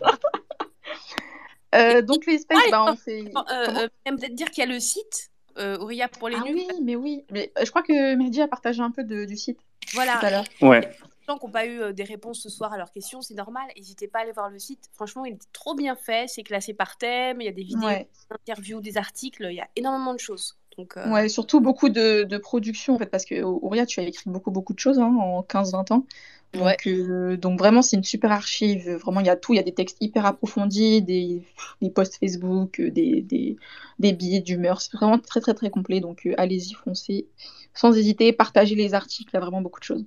[1.74, 3.22] Euh, donc, les specs, Ah, bah, on fait.
[3.24, 6.44] euh, Comment euh, peut-être dire qu'il y a le site euh, Ouria pour les Ah
[6.46, 6.56] nuls.
[6.56, 7.26] oui, mais oui.
[7.32, 9.60] Mais euh, je crois que Mehdi a partagé un peu de- du site
[9.94, 10.18] Voilà.
[10.20, 10.46] tout à l'heure.
[10.62, 10.80] Ouais.
[10.80, 13.34] Les gens qui n'ont pas eu euh, des réponses ce soir à leurs questions, c'est
[13.34, 13.64] normal.
[13.76, 14.90] N'hésitez pas à aller voir le site.
[14.94, 16.30] Franchement, il est trop bien fait.
[16.30, 17.42] C'est classé par thème.
[17.42, 18.08] Il y a des vidéos, Ouais.
[18.30, 19.46] des interviews, des articles.
[19.50, 20.58] Il y a énormément de choses.
[20.78, 24.04] Donc, euh, Ouais, surtout beaucoup de, de production en fait, parce que Ouria, tu as
[24.04, 26.06] écrit beaucoup, beaucoup de choses hein, en 15-20 ans.
[26.54, 26.78] Donc, Ouais.
[26.88, 28.90] euh, donc vraiment, c'est une super archive.
[28.90, 29.54] Vraiment, il y a tout.
[29.54, 31.42] Il y a des textes hyper approfondis, des,
[31.82, 33.58] des posts Facebook, euh, des, des,
[34.00, 34.82] des billets d'humeur.
[34.82, 36.00] C'est vraiment très, très, très complet.
[36.00, 37.28] Donc, euh, allez-y, foncez.
[37.74, 39.30] Sans hésiter, partagez les articles.
[39.34, 40.06] Il y a vraiment beaucoup de choses.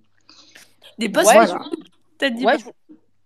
[0.98, 1.62] Des posts Facebook,
[2.18, 2.72] t'as dit Ouais, pas-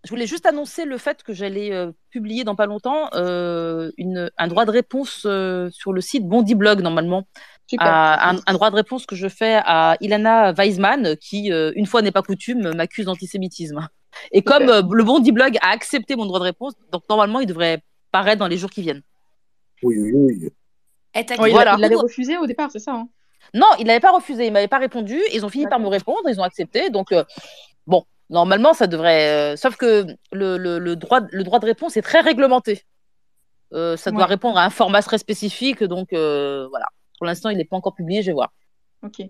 [0.05, 4.31] je, voulais juste annoncer le fait que j'allais euh, publier dans pas longtemps euh, une,
[4.37, 7.24] un droit de réponse euh, sur le site Bondi Blog normalement.
[7.66, 7.87] Super.
[7.87, 11.87] À- un, un droit de réponse que je fais à Ilana Weisman qui, euh, une
[11.87, 13.89] fois n'est pas coutume, m'accuse d'antisémitisme.
[14.33, 17.47] Et comme euh, le Bondi Blog a accepté mon droit de réponse, donc normalement il
[17.47, 19.03] devrait paraître dans les jours qui viennent.
[19.83, 20.49] Oui, oui, oui.
[21.15, 21.74] Ouais, il, Voilà.
[21.77, 23.09] il l'avait refusé au départ, c'est ça hein?
[23.55, 25.20] Non, il n'avait pas refusé, il m'avait pas répondu.
[25.33, 26.91] Ils ont fini par me répondre, ils ont accepté.
[26.91, 27.24] Donc, euh,
[27.87, 29.53] bon, normalement, ça devrait.
[29.53, 32.83] euh, sauf que le, le- le droit, le droit de réponse est très réglementé.
[33.73, 35.85] Euh, ça doit répondre à un format très spécifique.
[35.85, 36.87] Donc, euh, voilà.
[37.19, 38.53] Pour l'instant, il n'est pas encore publié, je vais voir.
[39.05, 39.25] Ok.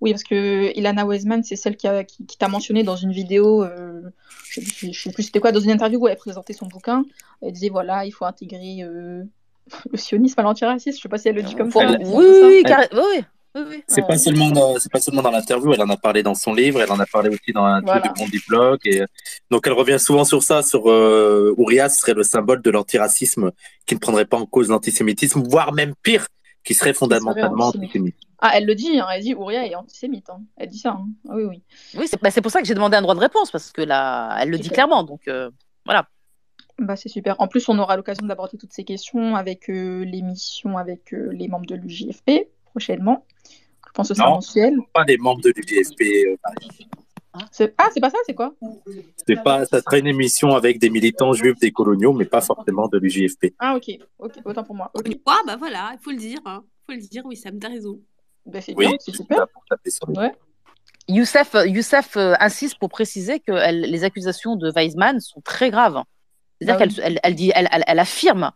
[0.00, 3.12] Oui, parce que Ilana Weisman, c'est celle qui, a- qui, qui t'a mentionné dans une
[3.12, 4.02] vidéo, euh,
[4.50, 6.66] je sais plus, je sais plus c'était quoi, dans une interview où elle présentait son
[6.66, 7.04] bouquin.
[7.42, 8.78] Elle disait voilà, il faut intégrer
[9.92, 10.98] le sionisme à l'antiraciste.
[10.98, 11.86] Je sais pas si elle le dit comme Faut- ça.
[11.90, 13.24] oui, oui, oui, carré- oui,
[13.68, 13.82] oui.
[13.88, 14.06] C'est Ouais.
[14.08, 16.80] pas seulement dans, c'est pas seulement dans l'interview, elle en a parlé dans son livre,
[16.82, 18.00] elle en a parlé aussi dans un truc Voilà.
[18.02, 19.06] du Bondi Blog et euh,
[19.50, 23.52] donc elle revient souvent sur ça, sur euh, Ouria serait le symbole de l'antiracisme
[23.86, 26.26] qui ne prendrait pas en cause l'antisémitisme, voire même pire,
[26.64, 27.90] qui serait fondamentalement antisémite.
[27.90, 28.16] antisémite.
[28.40, 30.28] Ah, elle le dit, hein, elle dit Ouria est antisémite.
[30.28, 30.40] hein.
[30.56, 30.90] Elle dit ça.
[30.90, 31.06] hein.
[31.24, 31.62] Oui, oui.
[31.96, 33.80] Oui, c'est bah, c'est pour ça que j'ai demandé un droit de réponse, parce que
[33.82, 35.02] là, elle le dit clairement.
[35.04, 35.50] Donc, euh,
[35.86, 36.08] voilà.
[36.78, 37.36] Bah, c'est super.
[37.40, 41.48] En plus, on aura l'occasion d'aborder toutes ces questions avec euh, l'émission avec euh, les
[41.48, 43.24] membres de l'UJFP prochainement.
[43.96, 44.34] Je pense que ce sera Non.
[44.36, 44.76] mensuel.
[44.92, 46.02] Pas des membres de l'UDFP.
[46.26, 46.36] euh,
[47.50, 48.54] C'est- Ah, c'est pas ça, c'est quoi?
[49.26, 52.88] C'est pas, ça serait une émission avec des militants juifs des coloniaux, mais pas forcément
[52.88, 53.54] de l'UJFP.
[53.58, 53.90] Ah, ok.
[54.18, 54.32] ok.
[54.44, 54.90] Autant pour moi.
[54.94, 55.08] Ok.
[55.26, 56.38] Ah, bah voilà, il faut le dire.
[56.44, 56.62] Hein.
[56.86, 57.98] faut le dire, oui, Sam, t'as raison.
[58.46, 59.46] Bah, c'est Oui, bien, c'est super.
[60.08, 60.32] Ouais.
[61.08, 66.02] Youssef, Youssef euh, insiste pour préciser que elle- les accusations de Weizmann sont très graves.
[66.60, 66.94] C'est-à-dire Bah oui.
[66.94, 68.50] qu'elle elle, elle dit, elle, elle, elle affirme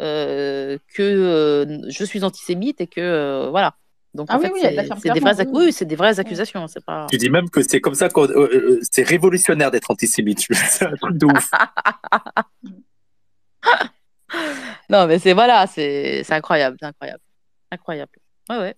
[0.00, 3.74] euh, que euh, je suis antisémite et que euh, voilà.
[4.18, 5.72] Donc Ah en oui, fait, oui, c'est des vraies, oui.
[5.86, 6.66] des vraies accusations.
[6.66, 7.06] C'est pas.
[7.10, 10.40] Tu dis même que c'est comme ça qu'on, euh, euh, c'est révolutionnaire d'être antisémite.
[10.50, 11.50] C'est un truc de ouf.
[14.90, 17.20] Non, mais c'est voilà, c'est c'est incroyable, c'est incroyable,
[17.70, 18.12] incroyable.
[18.50, 18.74] Ouais, ouais.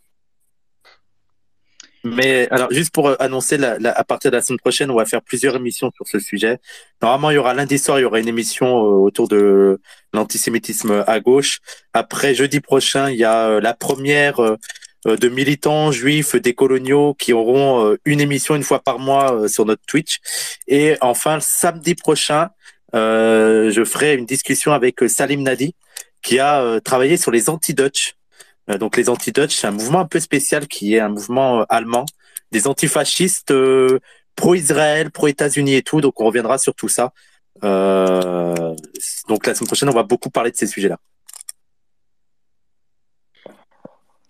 [2.03, 4.95] Mais alors, juste pour euh, annoncer, la, la- à partir de la semaine prochaine, on
[4.97, 6.59] va faire plusieurs émissions sur ce sujet.
[7.03, 9.81] Normalement, il y aura lundi soir, il y aura une émission euh, autour de
[10.15, 11.61] l'antisémitisme à gauche.
[11.93, 14.41] Après, jeudi prochain, il y a euh, la première
[15.07, 19.65] de militants juifs décoloniaux qui auront euh, une émission une fois par mois euh, sur
[19.65, 20.19] notre Twitch.
[20.69, 22.51] Et enfin, samedi prochain,
[22.95, 25.75] euh, je ferai une discussion avec euh, Salim Nadi,
[26.23, 28.15] qui a euh, travaillé sur les anti-Dutch.
[28.69, 31.65] Euh, donc les anti-Dutch, c'est un mouvement un peu spécial qui est un mouvement euh,
[31.69, 32.05] allemand,
[32.53, 34.01] des antifascistes euh,
[34.37, 36.01] pro-Israël, pro-États-Unis et tout.
[36.01, 37.13] Donc on reviendra sur tout ça.
[37.65, 38.75] Euh,
[39.29, 40.99] donc la semaine prochaine, on va beaucoup parler de ces sujets-là.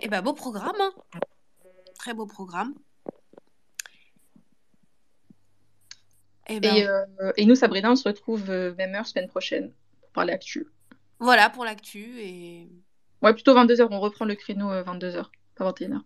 [0.01, 0.74] Eh ben, beau programme.
[0.81, 0.93] hein.
[1.98, 2.74] Très beau programme.
[6.48, 9.72] Eh ben, Et, euh, et nous, Sabrina, on se retrouve euh, même heure semaine prochaine
[10.01, 10.66] pour parler actu.
[11.18, 12.20] voilà pour l'actu.
[12.20, 12.68] Et...
[13.22, 13.86] Ouais, plutôt 22h.
[13.90, 16.01] On reprend le créneau 22h, pas 21h.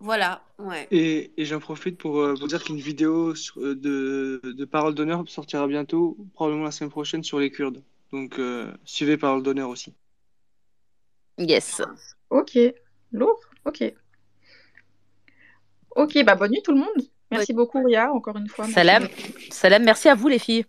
[0.00, 0.86] Voilà, ouais.
[0.90, 4.94] Et, et j'en profite pour, euh, pour dire qu'une vidéo sur- euh, de, de Parole
[4.94, 7.82] d'honneur sortira bientôt, probablement la semaine prochaine, sur les Kurdes.
[8.12, 9.94] Donc euh, suivez Parole d'honneur aussi.
[11.38, 11.80] Yes.
[12.32, 12.58] Ok,
[13.12, 13.92] lourd, ok.
[15.94, 17.02] Ok, bah bonne nuit tout le monde.
[17.30, 18.66] Merci beaucoup Ria, encore une fois.
[18.68, 19.06] Salam.
[19.50, 20.64] Salam, merci à vous les filles.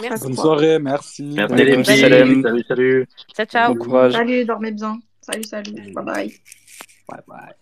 [0.00, 0.22] Merci.
[0.24, 1.24] Bonne soirée, merci.
[1.24, 1.98] Merci les filles.
[1.98, 2.42] salam.
[2.42, 3.08] Salut, salut.
[3.34, 3.74] Ciao, ciao.
[3.74, 4.12] Bon courage.
[4.12, 5.00] Salut, dormez bien.
[5.20, 5.92] Salut, salut.
[5.92, 6.32] Bye bye.
[7.08, 7.54] Bye bye.